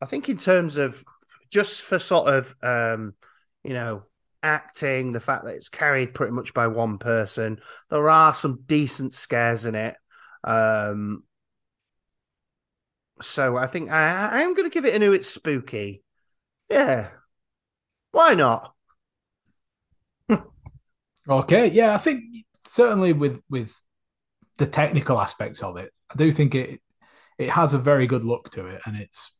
I 0.00 0.06
think 0.06 0.28
in 0.28 0.36
terms 0.36 0.76
of 0.76 1.02
just 1.50 1.82
for 1.82 1.98
sort 1.98 2.28
of, 2.28 2.54
um, 2.62 3.14
you 3.62 3.72
know, 3.72 4.04
acting, 4.42 5.12
the 5.12 5.20
fact 5.20 5.44
that 5.46 5.54
it's 5.56 5.68
carried 5.68 6.14
pretty 6.14 6.32
much 6.32 6.52
by 6.52 6.66
one 6.66 6.98
person, 6.98 7.60
there 7.90 8.10
are 8.10 8.34
some 8.34 8.62
decent 8.66 9.14
scares 9.14 9.64
in 9.64 9.74
it. 9.74 9.96
Um, 10.42 11.24
so 13.20 13.56
I 13.56 13.66
think 13.66 13.90
I, 13.90 14.42
I'm 14.42 14.54
going 14.54 14.68
to 14.68 14.74
give 14.74 14.84
it 14.84 14.94
a 14.94 14.98
new. 14.98 15.12
It's 15.12 15.28
spooky. 15.28 16.02
Yeah. 16.70 17.08
Why 18.10 18.34
not? 18.34 18.74
okay. 21.28 21.68
Yeah, 21.68 21.94
I 21.94 21.98
think 21.98 22.24
certainly 22.66 23.12
with 23.12 23.40
with 23.48 23.80
the 24.58 24.66
technical 24.66 25.20
aspects 25.20 25.62
of 25.62 25.76
it, 25.76 25.92
I 26.10 26.16
do 26.16 26.32
think 26.32 26.54
it 26.54 26.80
it 27.38 27.50
has 27.50 27.74
a 27.74 27.78
very 27.78 28.06
good 28.06 28.24
look 28.24 28.50
to 28.50 28.66
it, 28.66 28.80
and 28.86 28.96
it's 28.96 29.36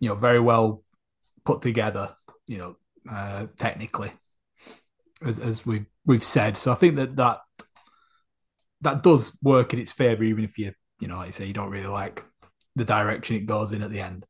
you 0.00 0.08
know 0.08 0.14
very 0.14 0.40
well 0.40 0.82
put 1.44 1.62
together. 1.62 2.14
You 2.46 2.58
know, 2.58 2.76
uh, 3.10 3.46
technically, 3.58 4.12
as 5.24 5.38
as 5.38 5.66
we 5.66 5.86
we've 6.04 6.24
said. 6.24 6.58
So 6.58 6.72
I 6.72 6.74
think 6.74 6.96
that 6.96 7.16
that 7.16 7.38
that 8.82 9.02
does 9.02 9.38
work 9.42 9.72
in 9.72 9.80
its 9.80 9.92
favor, 9.92 10.24
even 10.24 10.44
if 10.44 10.58
you 10.58 10.72
you 11.00 11.08
know, 11.08 11.16
like 11.16 11.28
I 11.28 11.30
say, 11.30 11.46
you 11.46 11.52
don't 11.52 11.70
really 11.70 11.86
like 11.86 12.24
the 12.76 12.84
direction 12.84 13.36
it 13.36 13.46
goes 13.46 13.72
in 13.72 13.82
at 13.82 13.90
the 13.90 14.00
end. 14.00 14.26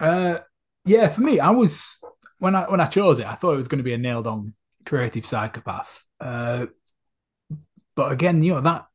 Uh, 0.00 0.38
yeah, 0.84 1.08
for 1.08 1.22
me, 1.22 1.40
I 1.40 1.50
was 1.50 1.98
when 2.38 2.54
I 2.54 2.68
when 2.68 2.80
I 2.80 2.86
chose 2.86 3.20
it, 3.20 3.26
I 3.26 3.34
thought 3.34 3.54
it 3.54 3.58
was 3.58 3.68
going 3.68 3.78
to 3.78 3.84
be 3.84 3.94
a 3.94 3.98
nailed 3.98 4.26
on 4.26 4.54
creative 4.84 5.24
psychopath. 5.24 6.04
Uh, 6.20 6.66
but 7.96 8.12
again, 8.12 8.42
you 8.42 8.54
know 8.54 8.60
that 8.60 8.86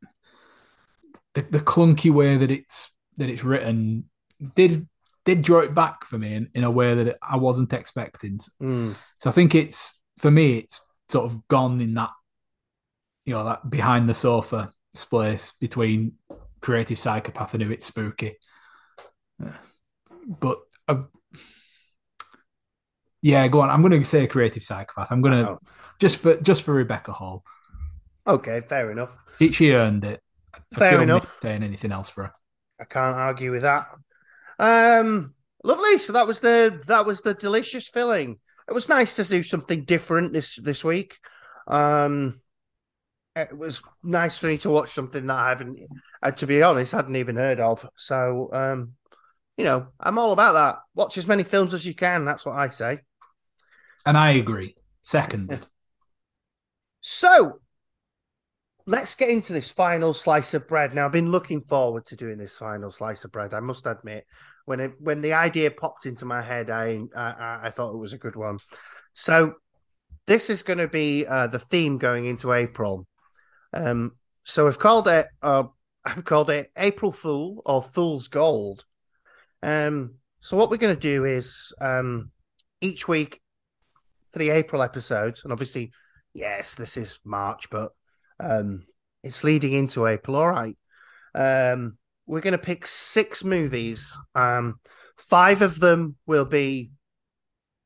the, 1.33 1.41
the 1.43 1.59
clunky 1.59 2.11
way 2.11 2.37
that 2.37 2.51
it's 2.51 2.91
that 3.17 3.29
it's 3.29 3.43
written 3.43 4.05
did 4.55 4.87
did 5.25 5.41
draw 5.41 5.59
it 5.59 5.75
back 5.75 6.05
for 6.05 6.17
me 6.17 6.33
in, 6.33 6.49
in 6.53 6.63
a 6.63 6.71
way 6.71 6.95
that 6.95 7.17
I 7.21 7.37
wasn't 7.37 7.73
expecting. 7.73 8.39
Mm. 8.61 8.95
So 9.19 9.29
I 9.29 9.33
think 9.33 9.53
it's 9.55 9.93
for 10.19 10.31
me, 10.31 10.57
it's 10.59 10.81
sort 11.09 11.25
of 11.25 11.47
gone 11.47 11.79
in 11.81 11.93
that 11.95 12.11
you 13.25 13.33
know 13.33 13.43
that 13.45 13.69
behind 13.69 14.09
the 14.09 14.13
sofa 14.13 14.71
space 14.95 15.53
between 15.59 16.13
creative 16.61 16.97
psychopath 16.97 17.53
and 17.53 17.63
a 17.63 17.67
bit 17.67 17.83
spooky. 17.83 18.37
But 20.27 20.59
uh, 20.87 21.03
yeah, 23.21 23.47
go 23.47 23.61
on. 23.61 23.69
I'm 23.69 23.81
going 23.81 23.99
to 23.99 24.05
say 24.05 24.27
creative 24.27 24.63
psychopath. 24.63 25.11
I'm 25.11 25.21
going 25.21 25.45
to 25.45 25.51
Oh. 25.51 25.59
just 25.99 26.17
for 26.17 26.37
just 26.41 26.63
for 26.63 26.73
Rebecca 26.73 27.11
Hall. 27.11 27.43
Okay, 28.29 28.61
fair 28.61 28.91
enough. 28.91 29.17
She, 29.39 29.51
she 29.51 29.73
earned 29.73 30.05
it. 30.05 30.21
I 30.53 30.79
Fair 30.79 31.01
enough. 31.01 31.39
Saying 31.41 31.63
anything 31.63 31.91
else 31.91 32.09
for 32.09 32.25
her? 32.25 32.33
I 32.79 32.85
can't 32.85 33.15
argue 33.15 33.51
with 33.51 33.63
that. 33.63 33.87
Um, 34.59 35.33
lovely. 35.63 35.97
So 35.97 36.13
that 36.13 36.27
was 36.27 36.39
the 36.39 36.81
that 36.85 37.07
was 37.07 37.21
the 37.21 37.33
delicious 37.33 37.87
filling. 37.87 38.39
It 38.67 38.73
was 38.73 38.87
nice 38.87 39.15
to 39.15 39.23
do 39.23 39.41
something 39.41 39.83
different 39.83 40.31
this 40.33 40.55
this 40.57 40.83
week. 40.83 41.17
Um, 41.67 42.39
it 43.35 43.57
was 43.57 43.81
nice 44.03 44.37
for 44.37 44.47
me 44.47 44.57
to 44.59 44.69
watch 44.69 44.91
something 44.91 45.25
that 45.25 45.37
I 45.37 45.49
haven't, 45.49 45.79
uh, 46.21 46.31
to 46.31 46.45
be 46.47 46.61
honest, 46.61 46.91
hadn't 46.91 47.15
even 47.15 47.35
heard 47.35 47.59
of. 47.59 47.87
So, 47.95 48.49
um, 48.53 48.93
you 49.57 49.63
know, 49.63 49.87
I'm 49.99 50.19
all 50.19 50.33
about 50.33 50.53
that. 50.53 50.79
Watch 50.93 51.17
as 51.17 51.27
many 51.27 51.43
films 51.43 51.73
as 51.73 51.85
you 51.85 51.95
can. 51.95 52.25
That's 52.25 52.45
what 52.45 52.57
I 52.57 52.69
say. 52.69 52.99
And 54.05 54.17
I 54.17 54.31
agree. 54.31 54.75
Second, 55.03 55.65
So 57.01 57.59
let's 58.85 59.15
get 59.15 59.29
into 59.29 59.53
this 59.53 59.71
final 59.71 60.13
slice 60.13 60.53
of 60.53 60.67
bread. 60.67 60.93
Now, 60.93 61.05
I've 61.05 61.11
been 61.11 61.31
looking 61.31 61.61
forward 61.61 62.05
to 62.07 62.15
doing 62.15 62.37
this 62.37 62.57
final 62.57 62.91
slice 62.91 63.23
of 63.23 63.31
bread. 63.31 63.53
I 63.53 63.59
must 63.59 63.85
admit, 63.85 64.25
when 64.65 64.79
it, 64.79 64.93
when 64.99 65.21
the 65.21 65.33
idea 65.33 65.71
popped 65.71 66.05
into 66.05 66.25
my 66.25 66.41
head, 66.41 66.69
I 66.69 67.01
I, 67.15 67.59
I 67.63 67.69
thought 67.69 67.93
it 67.93 67.99
was 67.99 68.13
a 68.13 68.17
good 68.17 68.35
one. 68.35 68.59
So 69.13 69.55
this 70.27 70.49
is 70.49 70.63
going 70.63 70.79
to 70.79 70.87
be 70.87 71.25
uh, 71.25 71.47
the 71.47 71.59
theme 71.59 71.97
going 71.97 72.25
into 72.25 72.53
April. 72.53 73.07
Um, 73.73 74.13
so 74.43 74.67
I've 74.67 74.79
called 74.79 75.07
it 75.07 75.27
uh, 75.41 75.63
I've 76.05 76.25
called 76.25 76.49
it 76.49 76.71
April 76.77 77.11
Fool 77.11 77.61
or 77.65 77.81
Fool's 77.81 78.27
Gold. 78.27 78.85
Um, 79.61 80.15
so 80.39 80.55
what 80.55 80.69
we're 80.69 80.77
going 80.77 80.95
to 80.95 80.99
do 80.99 81.25
is 81.25 81.73
um, 81.81 82.31
each 82.79 83.07
week 83.07 83.41
for 84.31 84.39
the 84.39 84.51
April 84.51 84.81
episodes, 84.81 85.41
and 85.43 85.51
obviously 85.51 85.91
yes, 86.33 86.75
this 86.75 86.95
is 86.97 87.19
March, 87.25 87.69
but 87.69 87.91
um, 88.39 88.85
it's 89.23 89.43
leading 89.43 89.73
into 89.73 90.07
April. 90.07 90.37
All 90.37 90.49
right. 90.49 90.77
Um, 91.35 91.97
we're 92.25 92.41
going 92.41 92.51
to 92.51 92.57
pick 92.57 92.85
six 92.85 93.43
movies. 93.43 94.17
Um, 94.35 94.79
five 95.17 95.61
of 95.61 95.79
them 95.79 96.15
will 96.25 96.45
be 96.45 96.91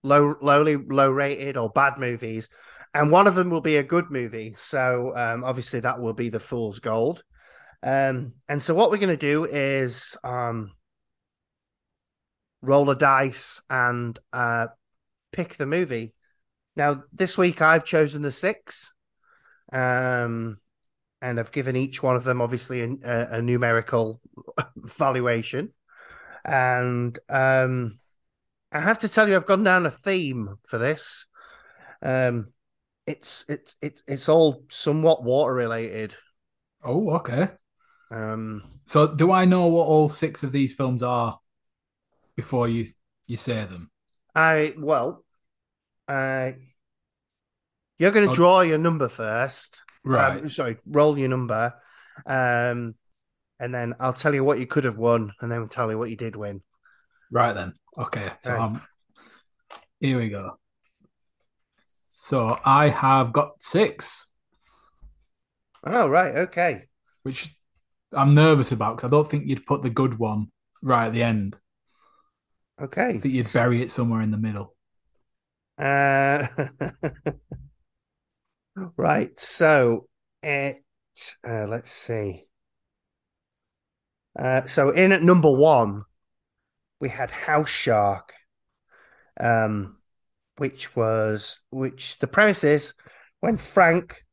low, 0.04 0.36
lowly, 0.42 0.76
low 0.76 1.10
rated 1.10 1.58
or 1.58 1.70
bad 1.70 1.98
movies, 1.98 2.50
and 2.94 3.12
one 3.12 3.28
of 3.28 3.36
them 3.36 3.50
will 3.50 3.62
be 3.62 3.78
a 3.78 3.84
good 3.84 4.12
movie. 4.12 4.56
So 4.60 5.14
um, 5.16 5.44
obviously 5.44 5.80
that 5.80 6.00
will 6.00 6.14
be 6.14 6.30
the 6.30 6.40
Fool's 6.40 6.80
Gold. 6.80 7.24
Um, 7.82 8.34
and 8.48 8.62
so 8.62 8.74
what 8.74 8.92
we're 8.92 8.98
going 8.98 9.10
to 9.10 9.18
do 9.18 9.46
is 9.46 10.16
um, 10.24 10.72
roll 12.62 12.90
a 12.90 12.96
dice 12.96 13.62
and 13.70 14.18
uh, 14.32 14.68
pick 15.32 15.56
the 15.56 15.66
movie. 15.66 16.14
Now, 16.76 17.04
this 17.12 17.38
week 17.38 17.62
I've 17.62 17.86
chosen 17.86 18.22
the 18.22 18.32
six, 18.32 18.94
um, 19.74 20.60
and 21.22 21.40
I've 21.40 21.52
given 21.52 21.76
each 21.76 22.04
one 22.04 22.16
of 22.16 22.24
them 22.24 22.42
obviously 22.42 22.82
a, 22.82 23.28
a, 23.32 23.42
numerical 23.42 24.22
valuation. 24.76 25.74
And 26.46 27.18
um, 27.28 28.00
I 28.72 28.80
have 28.80 29.00
to 29.00 29.10
tell 29.10 29.28
you, 29.28 29.36
I've 29.36 29.48
gone 29.48 29.64
down 29.64 29.86
a 29.86 29.92
theme 29.92 30.56
for 30.68 30.78
this. 30.78 31.26
Um, 32.02 32.54
it's 33.08 33.46
it's 33.50 33.76
it's 33.82 34.04
it's 34.08 34.30
all 34.30 34.64
somewhat 34.70 35.24
water 35.24 35.54
related. 35.54 36.16
oh, 36.84 37.12
okay. 37.16 37.50
Um, 38.12 38.64
So, 38.86 39.08
do 39.08 39.32
I 39.32 39.46
know 39.46 39.68
what 39.68 39.88
all 39.88 40.10
six 40.10 40.44
of 40.44 40.52
these 40.52 40.74
films 40.74 41.02
are 41.02 41.40
before 42.36 42.68
you 42.68 42.88
you 43.26 43.38
say 43.38 43.66
them? 43.66 43.90
I 44.36 44.74
well, 44.78 45.24
uh, 46.08 46.52
you're 48.04 48.12
going 48.12 48.28
to 48.28 48.36
draw 48.36 48.60
your 48.60 48.78
number 48.78 49.08
first. 49.08 49.82
Right. 50.04 50.42
Um, 50.42 50.50
sorry, 50.50 50.76
roll 50.86 51.18
your 51.18 51.30
number. 51.30 51.74
Um, 52.26 52.96
and 53.60 53.74
then 53.74 53.96
I'll 54.00 54.12
tell 54.12 54.34
you 54.34 54.44
what 54.44 54.60
you 54.60 54.68
could 54.68 54.84
have 54.84 54.98
won, 54.98 55.32
and 55.40 55.50
then 55.50 55.60
we'll 55.60 55.70
tell 55.70 55.90
you 55.90 55.98
what 55.98 56.10
you 56.10 56.18
did 56.18 56.36
win. 56.36 56.62
Right 57.32 57.54
then. 57.54 57.74
Okay. 57.98 58.30
So 58.40 58.52
Right. 58.54 58.62
um, 58.62 58.82
here 60.02 60.18
we 60.18 60.28
go. 60.28 60.60
So 61.86 62.60
I 62.66 62.90
have 62.90 63.32
got 63.32 63.62
six, 63.62 64.28
Oh, 65.86 66.10
right. 66.10 66.36
Okay. 66.36 66.88
which 67.24 67.56
I'm 68.12 68.36
nervous 68.36 68.74
about 68.74 68.98
because 68.98 69.08
I 69.08 69.12
don't 69.12 69.30
think 69.30 69.48
you'd 69.48 69.66
put 69.66 69.82
the 69.82 69.90
good 69.90 70.20
one 70.20 70.52
right 70.82 71.08
at 71.08 71.14
the 71.14 71.24
end. 71.24 71.58
Okay. 72.82 73.10
I 73.10 73.18
think 73.18 73.34
you'd 73.34 73.54
bury 73.54 73.82
it 73.82 73.92
somewhere 73.92 74.22
in 74.22 74.32
the 74.32 74.38
middle. 74.38 74.76
Uh, 75.78 76.48
right. 78.98 79.38
So 79.40 80.08
it, 80.42 80.84
uh, 81.48 81.68
let's 81.68 81.92
see. 81.92 82.48
Uh, 84.38 84.66
so 84.66 84.90
in 84.90 85.12
at 85.12 85.22
number 85.22 85.52
one, 85.52 86.04
we 87.00 87.10
had 87.10 87.30
House 87.30 87.70
Shark, 87.70 88.34
um, 89.40 89.98
which 90.58 90.96
was 90.96 91.60
which 91.70 92.18
the 92.20 92.28
premise 92.28 92.64
is 92.64 92.94
when 93.42 93.58
Frank 93.58 94.24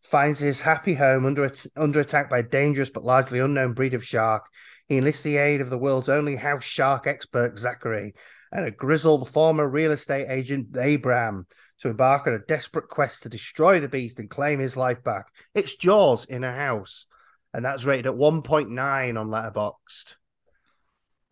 finds 0.00 0.40
his 0.40 0.60
happy 0.60 0.94
home 0.94 1.26
under 1.26 1.52
under 1.76 2.00
attack 2.00 2.30
by 2.30 2.38
a 2.38 2.42
dangerous 2.42 2.90
but 2.90 3.04
largely 3.04 3.38
unknown 3.38 3.74
breed 3.74 3.94
of 3.94 4.04
shark, 4.04 4.44
he 4.88 4.96
enlists 4.96 5.22
the 5.22 5.36
aid 5.36 5.60
of 5.60 5.70
the 5.70 5.78
world's 5.78 6.08
only 6.08 6.36
house 6.36 6.64
shark 6.64 7.06
expert, 7.06 7.58
Zachary, 7.58 8.14
and 8.52 8.64
a 8.64 8.70
grizzled 8.70 9.28
former 9.28 9.68
real 9.68 9.92
estate 9.92 10.26
agent, 10.28 10.76
Abraham, 10.76 11.46
to 11.80 11.88
embark 11.88 12.26
on 12.26 12.34
a 12.34 12.38
desperate 12.38 12.88
quest 12.88 13.22
to 13.22 13.28
destroy 13.28 13.80
the 13.80 13.88
beast 13.88 14.18
and 14.18 14.30
claim 14.30 14.58
his 14.58 14.76
life 14.76 15.02
back. 15.02 15.26
It's 15.54 15.76
Jaws 15.76 16.24
in 16.24 16.44
a 16.44 16.52
house, 16.52 17.06
and 17.52 17.64
that's 17.64 17.84
rated 17.84 18.06
at 18.06 18.14
1.9 18.14 19.20
on 19.20 19.28
Letterboxd. 19.28 20.16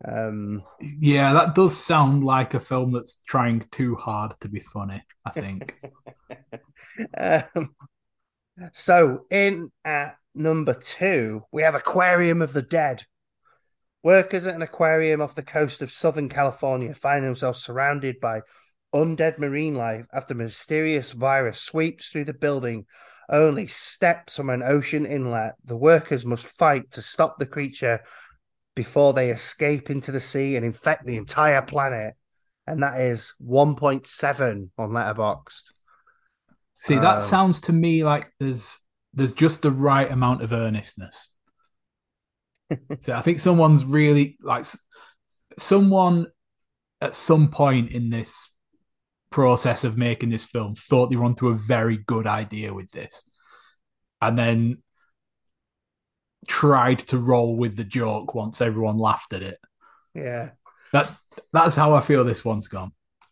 Um, 0.07 0.63
Yeah, 0.79 1.33
that 1.33 1.55
does 1.55 1.77
sound 1.77 2.23
like 2.23 2.53
a 2.53 2.59
film 2.59 2.93
that's 2.93 3.21
trying 3.27 3.63
too 3.71 3.95
hard 3.95 4.33
to 4.41 4.49
be 4.49 4.59
funny. 4.59 5.03
I 5.25 5.29
think. 5.31 5.79
um, 7.17 7.75
so 8.73 9.25
in 9.29 9.71
at 9.85 10.15
number 10.33 10.73
two, 10.73 11.43
we 11.51 11.63
have 11.63 11.75
Aquarium 11.75 12.41
of 12.41 12.53
the 12.53 12.61
Dead. 12.61 13.03
Workers 14.01 14.45
at 14.47 14.55
an 14.55 14.61
aquarium 14.61 15.21
off 15.21 15.35
the 15.35 15.43
coast 15.43 15.81
of 15.81 15.91
Southern 15.91 16.29
California 16.29 16.93
find 16.93 17.25
themselves 17.25 17.61
surrounded 17.61 18.21
by 18.21 18.41
undead 18.93 19.37
marine 19.37 19.75
life 19.75 20.05
after 20.13 20.33
mysterious 20.33 21.11
virus 21.11 21.59
sweeps 21.61 22.09
through 22.09 22.25
the 22.25 22.33
building 22.33 22.85
only 23.29 23.67
steps 23.67 24.37
from 24.37 24.49
an 24.49 24.63
ocean 24.63 25.05
inlet. 25.05 25.53
The 25.63 25.77
workers 25.77 26.25
must 26.25 26.45
fight 26.45 26.91
to 26.91 27.01
stop 27.01 27.37
the 27.37 27.45
creature 27.45 28.01
before 28.75 29.13
they 29.13 29.29
escape 29.29 29.89
into 29.89 30.11
the 30.11 30.19
sea 30.19 30.55
and 30.55 30.65
infect 30.65 31.05
the 31.05 31.17
entire 31.17 31.61
planet. 31.61 32.15
And 32.65 32.81
that 32.83 32.99
is 32.99 33.33
1.7 33.39 34.69
on 34.77 34.89
Letterboxd. 34.89 35.63
See, 36.79 36.95
that 36.95 37.15
Um, 37.15 37.21
sounds 37.21 37.61
to 37.61 37.73
me 37.73 38.03
like 38.03 38.31
there's 38.39 38.81
there's 39.13 39.33
just 39.33 39.63
the 39.63 39.71
right 39.71 40.09
amount 40.09 40.43
of 40.43 40.53
earnestness. 40.53 41.33
so 43.01 43.13
I 43.13 43.21
think 43.21 43.39
someone's 43.39 43.85
really 43.85 44.37
like 44.41 44.65
someone 45.57 46.27
at 47.01 47.15
some 47.15 47.49
point 47.49 47.91
in 47.91 48.09
this 48.09 48.51
process 49.29 49.83
of 49.83 49.97
making 49.97 50.29
this 50.29 50.43
film 50.43 50.75
thought 50.75 51.09
they 51.09 51.15
were 51.15 51.25
onto 51.25 51.49
a 51.49 51.53
very 51.53 51.97
good 51.97 52.27
idea 52.27 52.73
with 52.73 52.91
this, 52.91 53.23
and 54.21 54.37
then 54.37 54.77
tried 56.47 56.99
to 56.99 57.17
roll 57.17 57.55
with 57.55 57.75
the 57.75 57.83
joke 57.83 58.33
once 58.33 58.61
everyone 58.61 58.97
laughed 58.97 59.33
at 59.33 59.43
it. 59.43 59.59
Yeah. 60.13 60.51
That 60.91 61.11
that's 61.53 61.75
how 61.75 61.93
I 61.93 62.01
feel 62.01 62.23
this 62.23 62.43
one's 62.43 62.67
gone. 62.67 62.91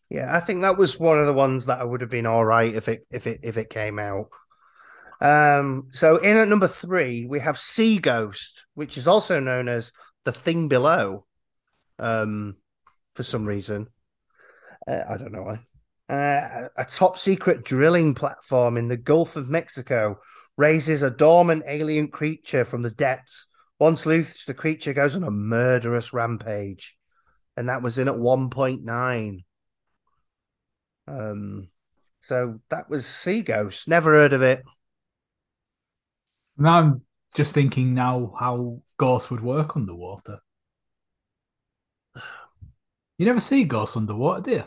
Yeah, 0.09 0.33
I 0.33 0.39
think 0.39 0.61
that 0.61 0.77
was 0.77 0.99
one 0.99 1.19
of 1.19 1.25
the 1.25 1.33
ones 1.33 1.65
that 1.65 1.81
I 1.81 1.83
would 1.83 2.01
have 2.01 2.09
been 2.09 2.25
all 2.25 2.45
right 2.45 2.73
if 2.73 2.87
it 2.87 3.05
if 3.11 3.27
it 3.27 3.41
if 3.43 3.57
it 3.57 3.69
came 3.69 3.99
out. 3.99 4.27
Um, 5.19 5.87
so 5.91 6.17
in 6.17 6.37
at 6.37 6.47
number 6.47 6.67
three, 6.67 7.25
we 7.25 7.39
have 7.39 7.57
Sea 7.57 7.97
Ghost, 7.97 8.65
which 8.75 8.97
is 8.97 9.07
also 9.07 9.39
known 9.39 9.67
as 9.67 9.91
the 10.23 10.31
thing 10.31 10.67
below. 10.67 11.25
Um, 11.99 12.57
for 13.17 13.23
some 13.23 13.45
reason. 13.45 13.87
Uh, 14.87 15.01
I 15.09 15.17
don't 15.17 15.31
know 15.31 15.41
why. 15.41 15.59
Uh, 16.09 16.69
a 16.77 16.85
top 16.85 17.19
secret 17.19 17.63
drilling 17.65 18.15
platform 18.15 18.77
in 18.77 18.87
the 18.87 18.97
Gulf 18.97 19.35
of 19.35 19.49
Mexico 19.49 20.19
raises 20.57 21.01
a 21.01 21.09
dormant 21.09 21.63
alien 21.67 22.07
creature 22.07 22.65
from 22.65 22.81
the 22.81 22.91
depths. 22.91 23.45
Once 23.79 24.05
loose, 24.05 24.45
the 24.45 24.53
creature 24.53 24.93
goes 24.93 25.15
on 25.15 25.23
a 25.23 25.31
murderous 25.31 26.13
rampage. 26.13 26.95
And 27.55 27.69
that 27.69 27.81
was 27.81 27.97
in 27.97 28.07
at 28.07 28.15
1.9. 28.15 29.43
Um, 31.07 31.69
so 32.21 32.59
that 32.69 32.89
was 32.89 33.05
Sea 33.05 33.41
Ghost. 33.41 33.87
Never 33.87 34.13
heard 34.13 34.33
of 34.33 34.41
it. 34.41 34.63
Now 36.57 36.79
I'm 36.79 37.01
just 37.35 37.53
thinking 37.53 37.93
now 37.93 38.33
how 38.39 38.81
ghosts 38.97 39.29
would 39.29 39.41
work 39.41 39.75
underwater. 39.75 40.39
You 43.17 43.25
never 43.25 43.39
see 43.39 43.63
ghosts 43.63 43.97
underwater, 43.97 44.41
do 44.41 44.51
you? 44.51 44.63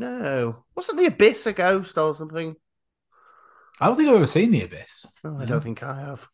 No. 0.00 0.64
Wasn't 0.74 0.96
the 0.96 1.04
Abyss 1.04 1.46
a 1.46 1.52
ghost 1.52 1.98
or 1.98 2.14
something? 2.14 2.56
I 3.78 3.86
don't 3.86 3.96
think 3.98 4.08
I've 4.08 4.16
ever 4.16 4.26
seen 4.26 4.50
the 4.50 4.62
abyss. 4.62 5.04
Oh, 5.24 5.38
I 5.38 5.44
don't 5.44 5.60
think 5.60 5.82
I 5.82 6.00
have. 6.00 6.26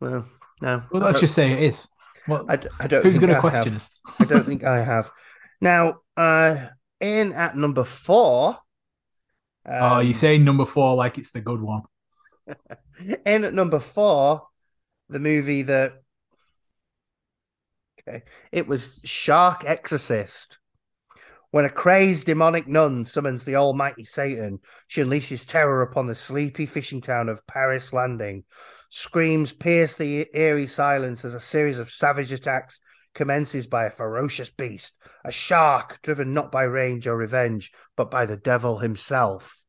Well, 0.00 0.26
no. 0.60 0.82
Well, 0.90 1.02
let's 1.02 1.20
just 1.20 1.34
say 1.34 1.52
it 1.52 1.62
is. 1.62 1.86
Well, 2.26 2.44
I, 2.48 2.56
d- 2.56 2.68
I 2.80 2.88
don't. 2.88 3.04
who's 3.04 3.20
going 3.20 3.32
to 3.32 3.38
question 3.38 3.74
have. 3.74 3.76
us? 3.76 3.90
I 4.18 4.24
don't 4.24 4.44
think 4.44 4.64
I 4.64 4.82
have. 4.84 5.12
Now, 5.60 5.98
uh, 6.16 6.56
in 7.00 7.32
at 7.34 7.56
number 7.56 7.84
four. 7.84 8.58
oh, 9.66 10.00
you 10.00 10.08
um, 10.08 10.14
saying 10.14 10.44
number 10.44 10.64
four 10.64 10.96
like 10.96 11.18
it's 11.18 11.30
the 11.30 11.40
good 11.40 11.60
one? 11.60 11.82
in 13.26 13.44
at 13.44 13.54
number 13.54 13.78
four, 13.78 14.48
the 15.08 15.20
movie 15.20 15.62
that 15.62 16.02
okay, 18.00 18.24
it 18.50 18.66
was 18.66 18.98
Shark 19.04 19.64
Exorcist. 19.64 20.58
When 21.54 21.64
a 21.64 21.70
crazed 21.70 22.26
demonic 22.26 22.66
nun 22.66 23.04
summons 23.04 23.44
the 23.44 23.54
almighty 23.54 24.02
Satan, 24.02 24.58
she 24.88 25.02
unleashes 25.02 25.46
terror 25.46 25.82
upon 25.82 26.06
the 26.06 26.16
sleepy 26.16 26.66
fishing 26.66 27.00
town 27.00 27.28
of 27.28 27.46
Paris 27.46 27.92
Landing. 27.92 28.42
Screams 28.90 29.52
pierce 29.52 29.94
the 29.94 30.26
eerie 30.34 30.66
silence 30.66 31.24
as 31.24 31.32
a 31.32 31.38
series 31.38 31.78
of 31.78 31.92
savage 31.92 32.32
attacks 32.32 32.80
commences 33.14 33.68
by 33.68 33.84
a 33.84 33.90
ferocious 33.92 34.50
beast, 34.50 34.96
a 35.24 35.30
shark 35.30 36.00
driven 36.02 36.34
not 36.34 36.50
by 36.50 36.64
rage 36.64 37.06
or 37.06 37.16
revenge, 37.16 37.70
but 37.96 38.10
by 38.10 38.26
the 38.26 38.36
devil 38.36 38.80
himself. 38.80 39.62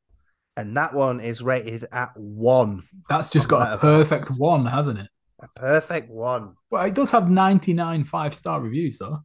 And 0.58 0.76
that 0.78 0.96
one 0.96 1.20
is 1.20 1.44
rated 1.44 1.86
at 1.92 2.10
one. 2.16 2.82
That's 3.10 3.30
just 3.30 3.48
got 3.48 3.74
a 3.74 3.78
perfect 3.78 4.30
one, 4.40 4.66
hasn't 4.66 4.98
it? 4.98 5.10
A 5.40 5.48
perfect 5.50 6.10
one. 6.10 6.56
Well, 6.72 6.84
it 6.84 6.96
does 6.96 7.12
have 7.12 7.30
99 7.30 8.06
five 8.06 8.34
star 8.34 8.60
reviews, 8.60 8.98
though. 8.98 9.20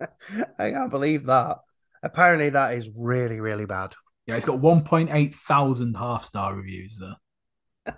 I 0.58 0.70
can't 0.70 0.90
believe 0.90 1.26
that. 1.26 1.58
Apparently, 2.02 2.50
that 2.50 2.74
is 2.74 2.88
really, 2.96 3.40
really 3.40 3.66
bad. 3.66 3.94
Yeah, 4.26 4.36
it's 4.36 4.44
got 4.44 4.60
1.8 4.60 5.34
thousand 5.34 5.96
half 5.96 6.24
star 6.24 6.54
reviews, 6.54 6.98
though. 6.98 7.94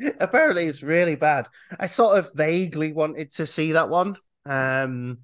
Apparently, 0.20 0.66
it's 0.66 0.82
really 0.82 1.16
bad. 1.16 1.48
I 1.78 1.86
sort 1.86 2.18
of 2.18 2.30
vaguely 2.34 2.92
wanted 2.92 3.32
to 3.32 3.46
see 3.46 3.72
that 3.72 3.88
one, 3.88 4.16
um, 4.44 5.18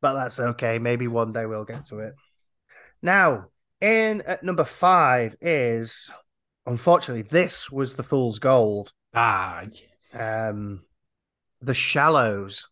but 0.00 0.14
that's 0.14 0.38
okay. 0.38 0.78
Maybe 0.78 1.08
one 1.08 1.32
day 1.32 1.46
we'll 1.46 1.64
get 1.64 1.86
to 1.86 1.98
it. 2.00 2.14
Now, 3.02 3.46
in 3.80 4.22
at 4.22 4.44
number 4.44 4.64
five 4.64 5.34
is, 5.40 6.12
unfortunately, 6.66 7.22
this 7.22 7.70
was 7.70 7.96
the 7.96 8.02
fool's 8.02 8.38
gold. 8.38 8.92
Ah, 9.14 9.64
um, 10.14 10.84
the 11.60 11.74
shallows. 11.74 12.68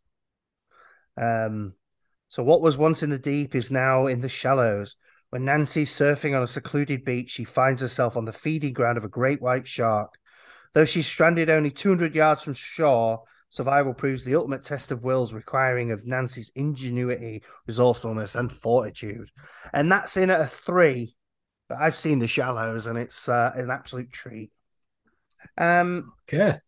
Um, 1.16 1.74
so 2.31 2.45
what 2.45 2.61
was 2.61 2.78
once 2.78 3.03
in 3.03 3.11
the 3.11 3.18
deep 3.18 3.57
is 3.57 3.72
now 3.72 4.07
in 4.07 4.20
the 4.20 4.28
shallows. 4.28 4.95
When 5.31 5.45
Nancy's 5.45 5.91
surfing 5.91 6.37
on 6.37 6.45
a 6.45 6.47
secluded 6.47 7.05
beach, 7.05 7.33
she 7.33 7.43
finds 7.43 7.81
herself 7.81 8.16
on 8.16 8.24
the 8.24 8.33
feeding 8.33 8.72
ground 8.72 8.97
of 8.97 9.05
a 9.05 9.09
great 9.09 9.43
white 9.43 9.66
shark. 9.66 10.14
Though 10.72 10.85
she's 10.85 11.09
stranded 11.09 11.51
only 11.51 11.72
200 11.72 12.14
yards 12.14 12.45
from 12.45 12.55
shore, 12.55 13.24
survival 13.49 13.95
proves 13.95 14.24
the 14.24 14.37
ultimate 14.37 14.62
test 14.62 14.93
of 14.93 15.03
wills, 15.03 15.35
requiring 15.35 15.91
of 15.91 16.07
Nancy's 16.07 16.53
ingenuity, 16.55 17.43
resourcefulness, 17.66 18.37
and 18.37 18.53
fortitude. 18.53 19.28
And 19.72 19.91
that's 19.91 20.16
in 20.16 20.31
at 20.31 20.41
a 20.41 20.47
three. 20.47 21.16
But 21.68 21.78
I've 21.78 21.97
seen 21.97 22.20
the 22.20 22.28
shallows, 22.28 22.87
and 22.87 22.97
it's 22.97 23.28
uh, 23.28 23.51
an 23.57 23.72
absolute 23.72 24.12
treat. 24.12 24.53
Um, 25.59 26.12
okay. 26.28 26.59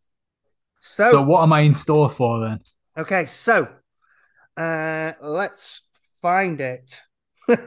so 0.80 1.06
So, 1.06 1.22
what 1.22 1.44
am 1.44 1.52
I 1.52 1.60
in 1.60 1.74
store 1.74 2.10
for 2.10 2.40
then? 2.40 2.58
Okay, 2.98 3.26
so 3.26 3.68
uh 4.56 5.12
let's 5.20 5.82
find 6.20 6.60
it. 6.60 7.00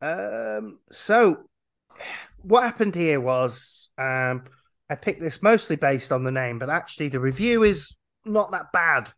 um 0.00 0.78
so 0.90 1.44
what 2.42 2.62
happened 2.62 2.94
here 2.94 3.20
was 3.20 3.90
um 3.98 4.44
I 4.88 4.96
picked 4.96 5.20
this 5.20 5.42
mostly 5.42 5.76
based 5.76 6.10
on 6.10 6.24
the 6.24 6.32
name, 6.32 6.58
but 6.58 6.70
actually 6.70 7.08
the 7.08 7.20
review 7.20 7.62
is 7.62 7.96
not 8.24 8.52
that 8.52 8.72
bad. 8.72 9.12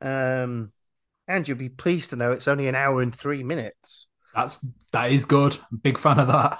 Um 0.00 0.72
and 1.26 1.48
you'll 1.48 1.56
be 1.56 1.68
pleased 1.68 2.10
to 2.10 2.16
know 2.16 2.32
it's 2.32 2.48
only 2.48 2.68
an 2.68 2.74
hour 2.74 3.00
and 3.00 3.14
3 3.14 3.42
minutes. 3.42 4.06
That's 4.34 4.58
that 4.92 5.10
is 5.10 5.24
good. 5.24 5.56
I'm 5.70 5.78
big 5.78 5.98
fan 5.98 6.18
of 6.18 6.28
that. 6.28 6.58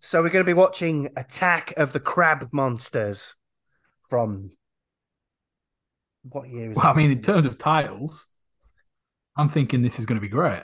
So 0.00 0.22
we're 0.22 0.30
going 0.30 0.44
to 0.44 0.48
be 0.48 0.54
watching 0.54 1.10
Attack 1.16 1.74
of 1.76 1.92
the 1.92 2.00
Crab 2.00 2.48
Monsters 2.52 3.34
from 4.08 4.50
what 6.30 6.48
year 6.48 6.70
is 6.70 6.76
Well, 6.76 6.86
I 6.86 6.94
mean, 6.94 7.10
in 7.10 7.22
terms 7.22 7.46
of 7.46 7.58
titles, 7.58 8.26
I'm 9.36 9.48
thinking 9.48 9.82
this 9.82 9.98
is 9.98 10.06
going 10.06 10.20
to 10.20 10.26
be 10.26 10.28
great. 10.28 10.62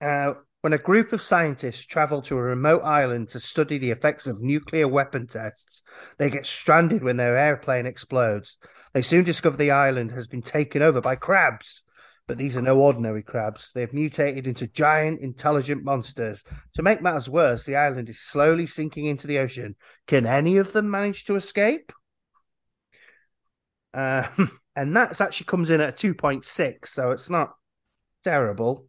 Uh, 0.00 0.34
when 0.62 0.72
a 0.72 0.78
group 0.78 1.12
of 1.12 1.20
scientists 1.20 1.84
travel 1.84 2.22
to 2.22 2.38
a 2.38 2.42
remote 2.42 2.82
island 2.82 3.28
to 3.30 3.40
study 3.40 3.78
the 3.78 3.90
effects 3.90 4.28
of 4.28 4.40
nuclear 4.40 4.86
weapon 4.86 5.26
tests, 5.26 5.82
they 6.18 6.30
get 6.30 6.46
stranded 6.46 7.02
when 7.02 7.16
their 7.16 7.36
airplane 7.36 7.84
explodes. 7.84 8.58
They 8.92 9.02
soon 9.02 9.24
discover 9.24 9.56
the 9.56 9.72
island 9.72 10.12
has 10.12 10.28
been 10.28 10.42
taken 10.42 10.80
over 10.80 11.00
by 11.00 11.16
crabs. 11.16 11.82
But 12.28 12.38
these 12.38 12.56
are 12.56 12.62
no 12.62 12.78
ordinary 12.78 13.24
crabs. 13.24 13.72
They 13.74 13.80
have 13.80 13.92
mutated 13.92 14.46
into 14.46 14.68
giant, 14.68 15.20
intelligent 15.20 15.82
monsters. 15.82 16.44
To 16.74 16.82
make 16.82 17.02
matters 17.02 17.28
worse, 17.28 17.66
the 17.66 17.74
island 17.74 18.08
is 18.08 18.20
slowly 18.20 18.66
sinking 18.66 19.06
into 19.06 19.26
the 19.26 19.40
ocean. 19.40 19.74
Can 20.06 20.24
any 20.24 20.58
of 20.58 20.72
them 20.72 20.88
manage 20.88 21.24
to 21.24 21.34
escape? 21.34 21.92
Uh, 23.92 24.28
and 24.76 24.96
that's 24.96 25.20
actually 25.20 25.46
comes 25.46 25.70
in 25.70 25.80
at 25.80 25.90
a 26.02 26.14
2.6, 26.14 26.86
so 26.86 27.10
it's 27.10 27.28
not 27.30 27.54
terrible. 28.24 28.86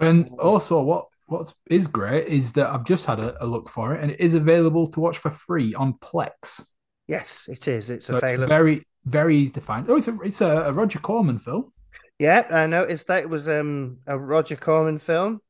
And 0.00 0.28
also, 0.40 0.82
what 0.82 1.06
what 1.26 1.52
is 1.70 1.86
great 1.86 2.28
is 2.28 2.52
that 2.52 2.68
I've 2.68 2.84
just 2.84 3.06
had 3.06 3.18
a, 3.18 3.42
a 3.42 3.46
look 3.46 3.68
for 3.68 3.94
it, 3.94 4.02
and 4.02 4.10
it 4.12 4.20
is 4.20 4.34
available 4.34 4.86
to 4.88 5.00
watch 5.00 5.18
for 5.18 5.30
free 5.30 5.74
on 5.74 5.94
Plex. 5.94 6.64
Yes, 7.08 7.48
it 7.50 7.66
is. 7.68 7.88
It's 7.90 8.06
So 8.06 8.16
available. 8.16 8.44
it's 8.44 8.48
very 8.48 8.82
very 9.04 9.36
easy 9.36 9.52
to 9.54 9.60
find. 9.60 9.88
Oh, 9.88 9.96
it's 9.96 10.08
a 10.08 10.18
it's 10.22 10.40
a, 10.40 10.64
a 10.66 10.72
Roger 10.72 10.98
Corman 10.98 11.38
film. 11.38 11.72
Yeah, 12.18 12.46
I 12.50 12.66
noticed 12.66 13.08
that 13.08 13.22
it 13.22 13.28
was 13.30 13.48
um 13.48 13.98
a 14.06 14.18
Roger 14.18 14.56
Corman 14.56 14.98
film, 14.98 15.40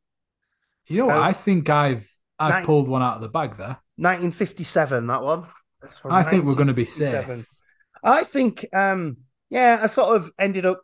You 0.86 1.00
know 1.00 1.06
what? 1.06 1.16
I 1.18 1.32
think 1.32 1.68
I've 1.70 2.08
I've 2.38 2.52
Nine- 2.52 2.66
pulled 2.66 2.88
one 2.88 3.02
out 3.02 3.16
of 3.16 3.22
the 3.22 3.28
bag 3.28 3.56
there. 3.56 3.78
1957. 3.96 5.06
That 5.06 5.22
one. 5.22 5.46
I 6.10 6.22
think 6.22 6.44
we're 6.44 6.54
going 6.54 6.66
to 6.68 6.74
be 6.74 6.82
1957. 6.84 7.38
safe. 7.40 7.48
I 8.04 8.24
think, 8.24 8.66
um, 8.74 9.16
yeah, 9.50 9.78
I 9.82 9.86
sort 9.86 10.16
of 10.16 10.30
ended 10.38 10.66
up 10.66 10.82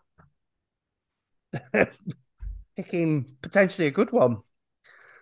picking 2.76 3.36
potentially 3.42 3.86
a 3.88 3.92
good 3.92 4.12
one. 4.12 4.38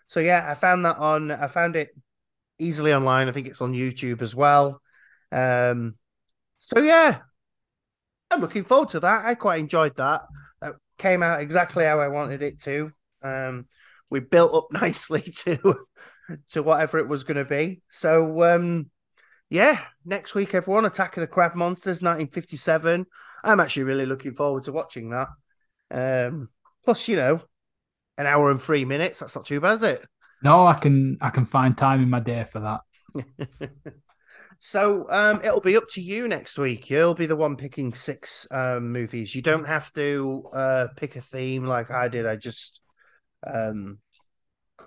So 0.07 0.21
yeah, 0.21 0.47
I 0.49 0.55
found 0.55 0.85
that 0.85 0.99
on. 0.99 1.31
I 1.31 1.49
found 1.49 1.77
it 1.77 1.91
easily 2.59 2.95
online. 2.95 3.29
I 3.29 3.33
think 3.33 3.47
it's 3.47 3.63
on 3.63 3.75
YouTube 3.75 4.23
as 4.23 4.35
well. 4.35 4.83
Um, 5.33 5.97
so 6.59 6.81
yeah, 6.81 7.21
I'm 8.31 8.41
looking 8.41 8.65
forward 8.65 8.91
to 8.91 9.01
that. 9.01 9.25
I 9.25 9.35
quite 9.35 9.61
enjoyed 9.61 9.97
that. 9.97 10.23
That 10.61 10.77
came 10.99 11.23
out 11.23 11.41
exactly 11.41 11.85
how 11.85 12.01
I 12.01 12.09
wanted 12.09 12.43
it 12.43 12.61
to. 12.63 12.93
Um, 13.23 13.67
we 14.09 14.21
built 14.21 14.55
up 14.55 14.69
nicely 14.73 15.23
to 15.23 15.77
to 16.51 16.63
whatever 16.63 16.99
it 16.99 17.09
was 17.09 17.25
going 17.25 17.39
to 17.39 17.45
be. 17.45 17.83
So 17.91 18.43
um, 18.45 18.91
yeah, 19.51 19.81
next 20.05 20.35
week, 20.35 20.55
everyone, 20.55 20.87
Attack 20.87 21.17
of 21.17 21.21
the 21.23 21.27
Crab 21.27 21.55
Monsters, 21.55 22.03
1957. 22.03 23.05
I'm 23.45 23.61
actually 23.61 23.83
really 23.83 24.07
looking 24.07 24.33
forward 24.35 24.65
to 24.65 24.73
watching 24.73 25.11
that. 25.11 25.29
Um, 25.91 26.49
plus, 26.85 27.09
you 27.09 27.17
know, 27.17 27.43
an 28.17 28.27
hour 28.27 28.51
and 28.51 28.63
three 28.63 28.85
minutes. 28.85 29.21
That's 29.21 29.37
not 29.37 29.45
too 29.45 29.61
bad, 29.61 29.75
is 29.75 29.83
it? 29.83 30.07
No, 30.43 30.67
I 30.67 30.75
can 30.75 31.19
I 31.21 31.31
can 31.31 31.45
find 31.45 31.77
time 31.77 32.03
in 32.03 32.09
my 32.09 32.21
day 32.21 32.47
for 32.51 32.61
that. 32.61 32.81
So 34.63 35.07
um, 35.09 35.41
it'll 35.43 35.63
be 35.63 35.79
up 35.79 35.89
to 35.93 36.03
you 36.03 36.29
next 36.29 36.59
week. 36.59 36.91
You'll 36.91 37.15
be 37.15 37.25
the 37.25 37.35
one 37.35 37.57
picking 37.57 37.95
six 37.95 38.47
um, 38.51 38.93
movies. 38.93 39.35
You 39.35 39.41
don't 39.41 39.67
have 39.67 39.91
to 39.95 40.45
uh, 40.53 40.87
pick 40.97 41.17
a 41.17 41.23
theme 41.23 41.65
like 41.65 41.91
I 41.91 42.09
did. 42.09 42.27
I 42.27 42.37
just, 42.37 42.83
um, 43.47 44.01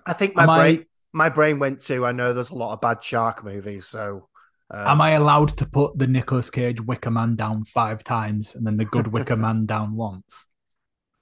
I 0.05 0.13
think 0.13 0.35
my 0.35 0.43
Am 0.43 0.49
I- 0.51 0.59
brain, 0.59 0.85
my 1.11 1.29
brain 1.29 1.57
went 1.57 1.81
to. 1.81 2.05
I 2.05 2.11
know 2.11 2.33
there's 2.33 2.51
a 2.51 2.55
lot 2.55 2.73
of 2.73 2.81
bad 2.81 3.03
shark 3.03 3.43
movies, 3.43 3.87
so 3.87 4.29
um, 4.73 4.87
Am 4.87 5.01
I 5.01 5.11
allowed 5.11 5.57
to 5.57 5.65
put 5.65 5.97
the 5.97 6.07
Nicolas 6.07 6.49
Cage 6.49 6.81
Wicker 6.81 7.11
Man 7.11 7.35
down 7.35 7.63
five 7.65 8.03
times 8.03 8.55
and 8.55 8.65
then 8.65 8.77
the 8.77 8.85
good 8.85 9.07
Wicker 9.07 9.35
Man 9.35 9.65
down 9.73 9.95
once? 9.95 10.47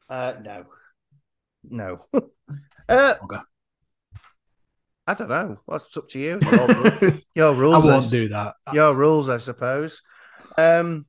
Uh, 0.09 0.33
no, 0.43 0.65
no. 1.63 1.97
uh, 2.89 3.15
Okay. 3.23 3.37
I 5.07 5.13
don't 5.15 5.29
know. 5.29 5.57
What's 5.65 5.95
up 5.97 6.07
to 6.09 6.19
you? 6.19 6.39
Your, 6.41 6.67
ru- 6.67 7.19
your 7.35 7.53
I 7.53 7.57
rules. 7.57 7.85
won't 7.85 8.05
I- 8.05 8.09
do 8.09 8.27
that. 8.29 8.53
your 8.73 8.93
rules, 8.95 9.29
I 9.29 9.39
suppose. 9.39 10.01
Um, 10.57 11.05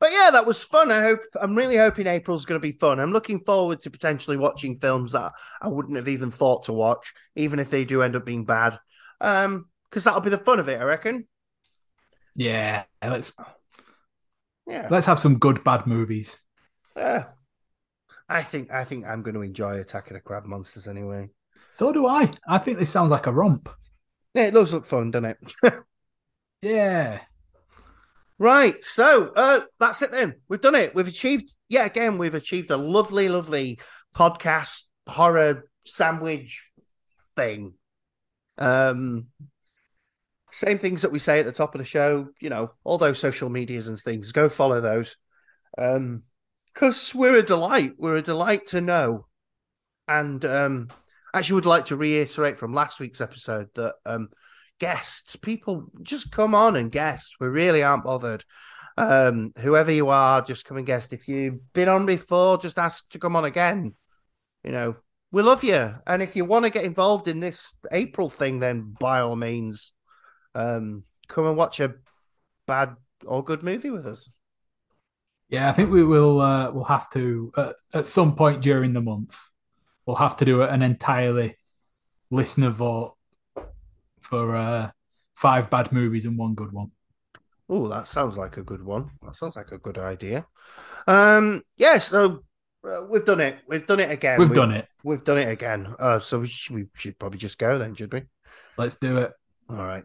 but 0.00 0.10
yeah, 0.12 0.30
that 0.32 0.46
was 0.46 0.62
fun. 0.64 0.90
I 0.90 1.02
hope 1.02 1.20
I'm 1.40 1.54
really 1.54 1.76
hoping 1.76 2.06
April's 2.06 2.44
going 2.46 2.60
to 2.60 2.66
be 2.66 2.72
fun. 2.72 2.98
I'm 3.00 3.12
looking 3.12 3.40
forward 3.40 3.82
to 3.82 3.90
potentially 3.90 4.36
watching 4.36 4.78
films 4.78 5.12
that 5.12 5.32
I 5.60 5.68
wouldn't 5.68 5.96
have 5.96 6.08
even 6.08 6.30
thought 6.30 6.64
to 6.64 6.72
watch, 6.72 7.12
even 7.34 7.58
if 7.58 7.70
they 7.70 7.84
do 7.84 8.02
end 8.02 8.16
up 8.16 8.24
being 8.26 8.44
bad. 8.44 8.78
Um, 9.20 9.66
because 9.90 10.04
that'll 10.04 10.20
be 10.20 10.30
the 10.30 10.38
fun 10.38 10.58
of 10.58 10.68
it, 10.68 10.80
I 10.80 10.84
reckon. 10.84 11.26
Yeah, 12.36 12.84
let's 13.02 13.32
Yeah, 14.66 14.88
let's 14.90 15.06
have 15.06 15.18
some 15.18 15.38
good 15.38 15.64
bad 15.64 15.86
movies. 15.86 16.36
yeah. 16.96 17.24
I 18.28 18.42
think 18.42 18.70
I 18.72 18.84
think 18.84 19.06
I'm 19.06 19.22
going 19.22 19.34
to 19.34 19.42
enjoy 19.42 19.78
Attack 19.80 20.08
of 20.08 20.14
the 20.14 20.20
Crab 20.20 20.44
Monsters 20.46 20.88
anyway. 20.88 21.30
So 21.72 21.92
do 21.92 22.06
I. 22.06 22.30
I 22.48 22.58
think 22.58 22.78
this 22.78 22.90
sounds 22.90 23.10
like 23.12 23.26
a 23.26 23.32
romp. 23.32 23.68
Yeah, 24.34 24.46
it 24.46 24.50
does 24.50 24.74
look 24.74 24.84
fun, 24.86 25.10
doesn't 25.10 25.36
it? 25.62 25.74
Yeah. 26.62 27.20
Right. 28.38 28.82
So 28.84 29.28
uh, 29.36 29.60
that's 29.78 30.02
it 30.02 30.10
then. 30.10 30.36
We've 30.48 30.60
done 30.60 30.74
it. 30.74 30.94
We've 30.94 31.06
achieved, 31.06 31.54
yet 31.68 31.86
again, 31.86 32.18
we've 32.18 32.34
achieved 32.34 32.70
a 32.70 32.76
lovely, 32.76 33.28
lovely 33.28 33.78
podcast 34.16 34.84
horror 35.06 35.68
sandwich 35.84 36.68
thing. 37.36 37.74
Um, 38.58 39.26
same 40.56 40.78
things 40.78 41.02
that 41.02 41.12
we 41.12 41.18
say 41.18 41.38
at 41.38 41.44
the 41.44 41.52
top 41.52 41.74
of 41.74 41.80
the 41.80 41.84
show, 41.84 42.28
you 42.40 42.48
know, 42.48 42.70
all 42.82 42.96
those 42.96 43.18
social 43.18 43.50
medias 43.50 43.88
and 43.88 44.00
things. 44.00 44.32
Go 44.32 44.48
follow 44.48 44.80
those. 44.80 45.16
Um, 45.76 46.22
because 46.72 47.14
we're 47.14 47.36
a 47.36 47.42
delight. 47.42 47.92
We're 47.98 48.16
a 48.16 48.22
delight 48.22 48.68
to 48.68 48.80
know. 48.80 49.26
And 50.08 50.42
um, 50.46 50.88
actually, 51.34 51.56
would 51.56 51.66
like 51.66 51.86
to 51.86 51.96
reiterate 51.96 52.58
from 52.58 52.72
last 52.72 53.00
week's 53.00 53.20
episode 53.20 53.68
that 53.74 53.96
um, 54.06 54.30
guests, 54.78 55.36
people 55.36 55.90
just 56.02 56.32
come 56.32 56.54
on 56.54 56.74
and 56.74 56.90
guest. 56.90 57.36
We 57.38 57.48
really 57.48 57.82
aren't 57.82 58.04
bothered. 58.04 58.42
Um, 58.96 59.52
whoever 59.58 59.92
you 59.92 60.08
are, 60.08 60.40
just 60.40 60.64
come 60.64 60.78
and 60.78 60.86
guest. 60.86 61.12
If 61.12 61.28
you've 61.28 61.72
been 61.74 61.90
on 61.90 62.06
before, 62.06 62.56
just 62.56 62.78
ask 62.78 63.10
to 63.10 63.18
come 63.18 63.36
on 63.36 63.44
again. 63.44 63.94
You 64.64 64.72
know, 64.72 64.96
we 65.32 65.42
love 65.42 65.64
you. 65.64 65.94
And 66.06 66.22
if 66.22 66.34
you 66.34 66.46
want 66.46 66.64
to 66.64 66.70
get 66.70 66.84
involved 66.84 67.28
in 67.28 67.40
this 67.40 67.76
April 67.92 68.30
thing, 68.30 68.60
then 68.60 68.94
by 68.98 69.20
all 69.20 69.36
means, 69.36 69.92
um, 70.56 71.04
come 71.28 71.46
and 71.46 71.56
watch 71.56 71.80
a 71.80 71.94
bad 72.66 72.96
or 73.24 73.44
good 73.44 73.62
movie 73.62 73.90
with 73.90 74.06
us. 74.06 74.30
Yeah, 75.48 75.68
I 75.68 75.72
think 75.72 75.90
we 75.90 76.04
will 76.04 76.40
uh, 76.40 76.70
we'll 76.72 76.84
have 76.84 77.08
to 77.10 77.52
at, 77.56 77.76
at 77.92 78.06
some 78.06 78.34
point 78.34 78.62
during 78.62 78.92
the 78.92 79.00
month 79.00 79.38
we'll 80.06 80.16
have 80.16 80.36
to 80.38 80.44
do 80.44 80.62
an 80.62 80.82
entirely 80.82 81.56
listener 82.30 82.70
vote 82.70 83.16
for 84.20 84.56
uh, 84.56 84.90
five 85.34 85.68
bad 85.68 85.92
movies 85.92 86.24
and 86.24 86.38
one 86.38 86.54
good 86.54 86.72
one. 86.72 86.92
Oh, 87.68 87.88
that 87.88 88.06
sounds 88.06 88.36
like 88.36 88.56
a 88.56 88.62
good 88.62 88.82
one. 88.82 89.10
That 89.22 89.34
sounds 89.34 89.56
like 89.56 89.72
a 89.72 89.78
good 89.78 89.98
idea. 89.98 90.46
Um, 91.08 91.62
yeah, 91.76 91.98
so 91.98 92.44
uh, 92.88 93.04
we've 93.10 93.24
done 93.24 93.40
it. 93.40 93.58
We've 93.66 93.86
done 93.86 94.00
it 94.00 94.10
again. 94.10 94.38
We've 94.38 94.54
done 94.54 94.70
it. 94.70 94.86
We've 95.02 95.24
done 95.24 95.38
it 95.38 95.48
again. 95.48 95.92
Uh, 95.98 96.20
so 96.20 96.40
we 96.40 96.46
should, 96.46 96.76
we 96.76 96.86
should 96.94 97.18
probably 97.18 97.38
just 97.38 97.58
go 97.58 97.76
then, 97.76 97.94
should 97.96 98.12
we? 98.12 98.22
Let's 98.76 98.96
do 98.96 99.18
it. 99.18 99.32
All 99.68 99.84
right. 99.84 100.04